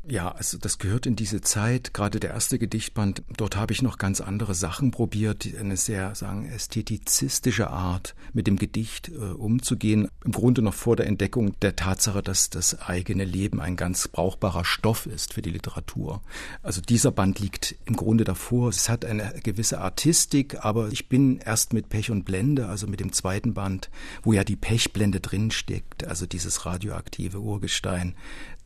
Ja, 0.10 0.32
also 0.32 0.58
das 0.58 0.78
gehört 0.78 1.06
in 1.06 1.18
diese 1.18 1.42
Zeit, 1.42 1.94
gerade 1.94 2.22
der 2.22 2.30
erste 2.30 2.58
Gedichtband, 2.58 3.24
dort 3.36 3.58
habe 3.58 3.74
ich 3.74 3.82
noch 3.82 3.98
ganz 3.98 4.22
andere 4.22 4.56
Sachen 4.56 4.90
probiert, 4.90 5.46
eine 5.60 5.76
sehr, 5.76 6.16
sagen, 6.16 6.48
ästhetizistische 6.48 7.70
Art 7.70 8.16
mit 8.32 8.48
dem 8.48 8.56
Gedicht 8.56 9.10
äh, 9.10 9.16
umzugehen. 9.16 10.08
Im 10.24 10.32
Grunde 10.32 10.62
noch 10.62 10.74
vor 10.74 10.96
der 10.96 11.08
Entdeckung 11.08 11.60
der 11.60 11.76
Tatsache, 11.76 12.24
dass 12.24 12.50
das 12.50 12.80
eigene 12.80 13.26
Leben 13.26 13.60
ein 13.60 13.76
ganz 13.76 14.08
brauchbarer 14.08 14.64
Stoff 14.64 15.08
ist 15.08 15.34
für 15.34 15.42
die 15.42 15.50
Literatur. 15.50 16.22
Also 16.64 16.80
dieser 16.80 17.12
Band 17.12 17.40
liegt 17.40 17.76
im 17.84 17.98
Grunde 17.98 18.24
davor. 18.24 18.70
Es 18.70 18.88
hat 18.88 19.04
eine 19.04 19.34
gewisse 19.44 19.82
Artistik, 19.82 20.64
aber 20.64 20.88
ich 20.88 21.10
bin 21.10 21.40
erst 21.40 21.74
mit 21.74 21.90
Pech 21.90 22.12
und 22.12 22.24
Blende, 22.24 22.68
also 22.68 22.88
mit 22.88 23.02
dem 23.02 23.12
zweiten 23.12 23.54
Band, 23.54 23.90
wo 24.24 24.32
ja 24.32 24.46
die 24.46 24.56
Pechblende 24.56 25.20
drinsteckt, 25.20 26.08
also 26.08 26.26
dieses 26.26 26.66
radioaktive 26.66 27.42
Urgestein, 27.42 28.16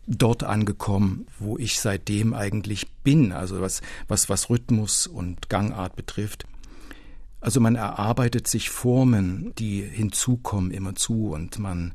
dort 0.08 0.44
angekommen, 0.44 1.28
wo 1.40 1.58
ich 1.58 1.80
seitdem 1.80 2.34
eigentlich 2.34 2.92
bin, 3.04 3.32
also 3.32 3.62
was, 3.62 3.82
was, 4.08 4.30
was 4.30 4.50
Rhythmus 4.50 5.08
und 5.08 5.50
Gangart 5.50 5.96
betrifft. 5.96 6.46
Also 7.40 7.60
man 7.60 7.76
erarbeitet 7.76 8.48
sich 8.48 8.70
Formen, 8.70 9.54
die 9.58 9.82
hinzukommen 9.82 10.72
immer 10.72 10.96
zu 10.96 11.30
und 11.30 11.58
man 11.58 11.94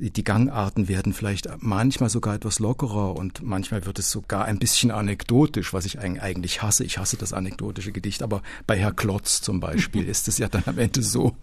die 0.00 0.24
Gangarten 0.24 0.88
werden 0.88 1.12
vielleicht 1.12 1.48
manchmal 1.58 2.08
sogar 2.08 2.34
etwas 2.34 2.58
lockerer 2.58 3.14
und 3.14 3.42
manchmal 3.42 3.84
wird 3.84 3.98
es 3.98 4.10
sogar 4.10 4.46
ein 4.46 4.58
bisschen 4.58 4.90
anekdotisch, 4.90 5.74
was 5.74 5.84
ich 5.84 5.98
eigentlich 5.98 6.62
hasse. 6.62 6.84
Ich 6.84 6.96
hasse 6.96 7.18
das 7.18 7.34
anekdotische 7.34 7.92
Gedicht, 7.92 8.22
aber 8.22 8.40
bei 8.66 8.78
Herr 8.78 8.92
Klotz 8.92 9.42
zum 9.42 9.60
Beispiel 9.60 10.08
ist 10.08 10.26
es 10.26 10.38
ja 10.38 10.48
dann 10.48 10.62
am 10.64 10.78
Ende 10.78 11.02
so. 11.02 11.36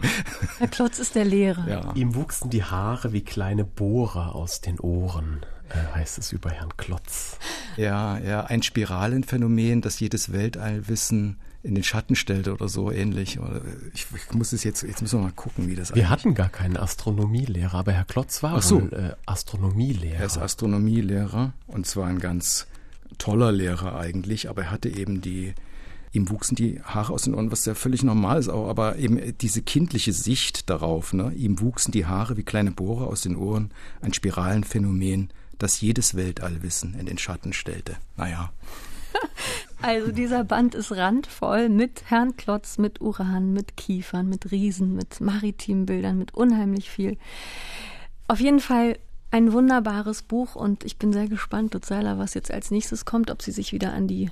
Herr 0.58 0.68
Klotz 0.68 0.98
ist 0.98 1.14
der 1.14 1.26
Lehrer. 1.26 1.70
Ja. 1.70 1.94
Ihm 1.94 2.16
wuchsen 2.16 2.50
die 2.50 2.64
Haare 2.64 3.14
wie 3.14 3.22
kleine 3.22 3.64
Bohrer 3.64 4.34
aus 4.34 4.60
den 4.60 4.80
Ohren 4.80 5.46
heißt 5.74 6.18
es 6.18 6.32
über 6.32 6.50
Herrn 6.50 6.76
Klotz. 6.78 7.38
Ja, 7.76 8.18
ja, 8.20 8.46
ein 8.46 8.64
Spiralenphänomen, 8.64 9.82
das 9.82 10.00
jedes 10.00 10.32
Weltallwissen 10.32 11.38
in 11.64 11.76
den 11.76 11.84
Schatten 11.84 12.16
stellt 12.16 12.48
oder 12.48 12.70
so 12.70 12.92
ähnlich. 12.92 13.40
Ich, 13.94 14.08
ich, 14.16 14.34
muss 14.34 14.54
es 14.54 14.64
jetzt, 14.64 14.84
jetzt 14.84 15.02
müssen 15.02 15.20
wir 15.20 15.26
mal 15.26 15.34
gucken, 15.34 15.68
wie 15.68 15.76
das 15.76 15.94
Wir 15.94 16.10
hatten 16.10 16.34
gar 16.34 16.50
keinen 16.50 16.78
Astronomielehrer, 16.78 17.74
aber 17.74 17.92
Herr 17.92 18.06
Klotz 18.06 18.42
war 18.44 18.56
Ach 18.56 18.62
so. 18.62 18.82
wohl 18.82 18.94
äh, 18.94 19.16
Astronomielehrer. 19.26 20.20
Er 20.20 20.26
ist 20.26 20.38
Astronomielehrer 20.38 21.54
und 21.68 21.86
zwar 21.86 22.08
ein 22.08 22.20
ganz 22.20 22.68
toller 23.18 23.52
Lehrer 23.52 24.00
eigentlich, 24.00 24.50
aber 24.50 24.64
er 24.64 24.72
hatte 24.72 24.90
eben 24.90 25.22
die 25.22 25.54
ihm 26.14 26.30
wuchsen 26.30 26.56
die 26.56 26.82
Haare 26.82 27.14
aus 27.14 27.24
den 27.24 27.36
Ohren, 27.36 27.52
was 27.52 27.66
ja 27.66 27.76
völlig 27.76 28.02
normal 28.02 28.40
ist, 28.40 28.50
auch, 28.50 28.70
aber 28.70 28.98
eben 28.98 29.20
diese 29.40 29.62
kindliche 29.62 30.14
Sicht 30.14 30.70
darauf, 30.70 31.14
ne? 31.14 31.32
ihm 31.34 31.60
wuchsen 31.60 31.92
die 31.92 32.06
Haare 32.06 32.38
wie 32.38 32.44
kleine 32.44 32.72
Bohrer 32.72 33.08
aus 33.08 33.22
den 33.22 33.36
Ohren, 33.36 33.72
ein 34.02 34.14
Spiralenphänomen, 34.14 35.30
das 35.58 35.82
jedes 35.82 36.16
Weltallwissen 36.16 36.98
in 37.00 37.06
den 37.06 37.18
Schatten 37.18 37.54
stellte. 37.54 37.98
Naja. 38.16 38.52
Also 39.80 40.12
dieser 40.12 40.44
Band 40.44 40.74
ist 40.74 40.92
randvoll 40.92 41.70
mit 41.70 42.04
Herrn 42.08 42.36
Klotz, 42.36 42.80
mit 42.80 43.00
Uran, 43.00 43.54
mit 43.54 43.78
Kiefern, 43.78 44.28
mit 44.28 44.50
Riesen, 44.50 44.96
mit 44.96 45.22
maritimen 45.22 45.86
Bildern, 45.86 46.18
mit 46.18 46.34
unheimlich 46.34 46.90
viel. 46.90 47.16
Auf 48.28 48.40
jeden 48.40 48.60
Fall 48.60 48.98
ein 49.30 49.54
wunderbares 49.54 50.24
Buch 50.24 50.56
und 50.56 50.84
ich 50.84 50.98
bin 50.98 51.14
sehr 51.14 51.28
gespannt, 51.28 51.76
Lutzeiler, 51.76 52.18
was 52.18 52.34
jetzt 52.34 52.52
als 52.52 52.72
nächstes 52.72 53.06
kommt, 53.06 53.30
ob 53.30 53.44
Sie 53.44 53.52
sich 53.52 53.72
wieder 53.72 53.94
an 53.94 54.08
die 54.08 54.32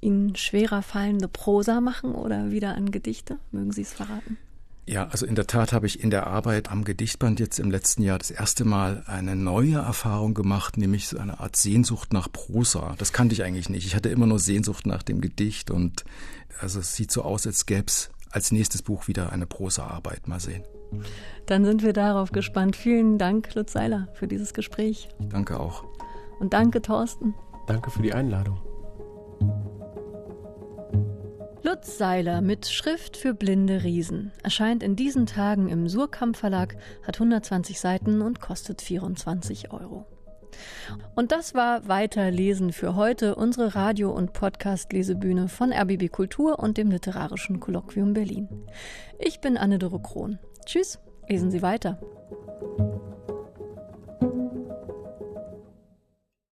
Ihnen 0.00 0.36
schwerer 0.36 0.82
fallende 0.82 1.28
Prosa 1.28 1.80
machen 1.80 2.14
oder 2.14 2.50
wieder 2.50 2.74
an 2.74 2.90
Gedichte. 2.90 3.38
Mögen 3.50 3.72
Sie 3.72 3.82
es 3.82 3.92
verraten? 3.92 4.38
Ja, 4.88 5.06
also 5.08 5.26
in 5.26 5.34
der 5.34 5.46
Tat 5.46 5.74
habe 5.74 5.86
ich 5.86 6.02
in 6.02 6.08
der 6.08 6.28
Arbeit 6.28 6.70
am 6.70 6.82
Gedichtband 6.82 7.40
jetzt 7.40 7.58
im 7.58 7.70
letzten 7.70 8.02
Jahr 8.02 8.16
das 8.18 8.30
erste 8.30 8.64
Mal 8.64 9.02
eine 9.06 9.36
neue 9.36 9.74
Erfahrung 9.74 10.32
gemacht, 10.32 10.78
nämlich 10.78 11.08
so 11.08 11.18
eine 11.18 11.40
Art 11.40 11.56
Sehnsucht 11.56 12.14
nach 12.14 12.32
Prosa. 12.32 12.94
Das 12.96 13.12
kannte 13.12 13.34
ich 13.34 13.44
eigentlich 13.44 13.68
nicht. 13.68 13.86
Ich 13.86 13.94
hatte 13.94 14.08
immer 14.08 14.26
nur 14.26 14.38
Sehnsucht 14.38 14.86
nach 14.86 15.02
dem 15.02 15.20
Gedicht 15.20 15.70
und 15.70 16.06
also 16.62 16.80
es 16.80 16.96
sieht 16.96 17.12
so 17.12 17.20
aus, 17.20 17.46
als 17.46 17.66
gäbe 17.66 17.84
es 17.86 18.08
als 18.30 18.50
nächstes 18.50 18.80
Buch 18.80 19.08
wieder 19.08 19.30
eine 19.30 19.44
Prosaarbeit. 19.44 20.26
Mal 20.26 20.40
sehen. 20.40 20.64
Dann 21.44 21.66
sind 21.66 21.82
wir 21.82 21.92
darauf 21.92 22.32
gespannt. 22.32 22.74
Vielen 22.74 23.18
Dank, 23.18 23.54
Lutz 23.54 23.74
Seiler, 23.74 24.08
für 24.14 24.26
dieses 24.26 24.54
Gespräch. 24.54 25.10
Danke 25.18 25.60
auch. 25.60 25.84
Und 26.40 26.54
danke, 26.54 26.80
Thorsten. 26.80 27.34
Danke 27.66 27.90
für 27.90 28.00
die 28.00 28.14
Einladung. 28.14 28.58
Lutz 31.62 31.98
Seiler 31.98 32.40
mit 32.40 32.66
Schrift 32.68 33.16
für 33.16 33.34
blinde 33.34 33.82
Riesen 33.82 34.30
erscheint 34.42 34.82
in 34.82 34.94
diesen 34.94 35.26
Tagen 35.26 35.68
im 35.68 35.88
Surkamp 35.88 36.36
Verlag, 36.36 36.76
hat 37.02 37.16
120 37.16 37.80
Seiten 37.80 38.22
und 38.22 38.40
kostet 38.40 38.80
24 38.80 39.72
Euro. 39.72 40.06
Und 41.14 41.32
das 41.32 41.54
war 41.54 41.88
Weiterlesen 41.88 42.72
für 42.72 42.94
heute, 42.94 43.34
unsere 43.34 43.74
Radio- 43.74 44.12
und 44.12 44.32
Podcast-Lesebühne 44.32 45.48
von 45.48 45.72
RBB 45.72 46.10
Kultur 46.10 46.58
und 46.60 46.78
dem 46.78 46.90
Literarischen 46.90 47.60
Kolloquium 47.60 48.12
Berlin. 48.12 48.48
Ich 49.18 49.40
bin 49.40 49.56
Anne-Dore 49.56 50.00
Krohn. 50.00 50.38
Tschüss, 50.64 51.00
lesen 51.28 51.50
Sie 51.50 51.62
weiter. 51.62 51.98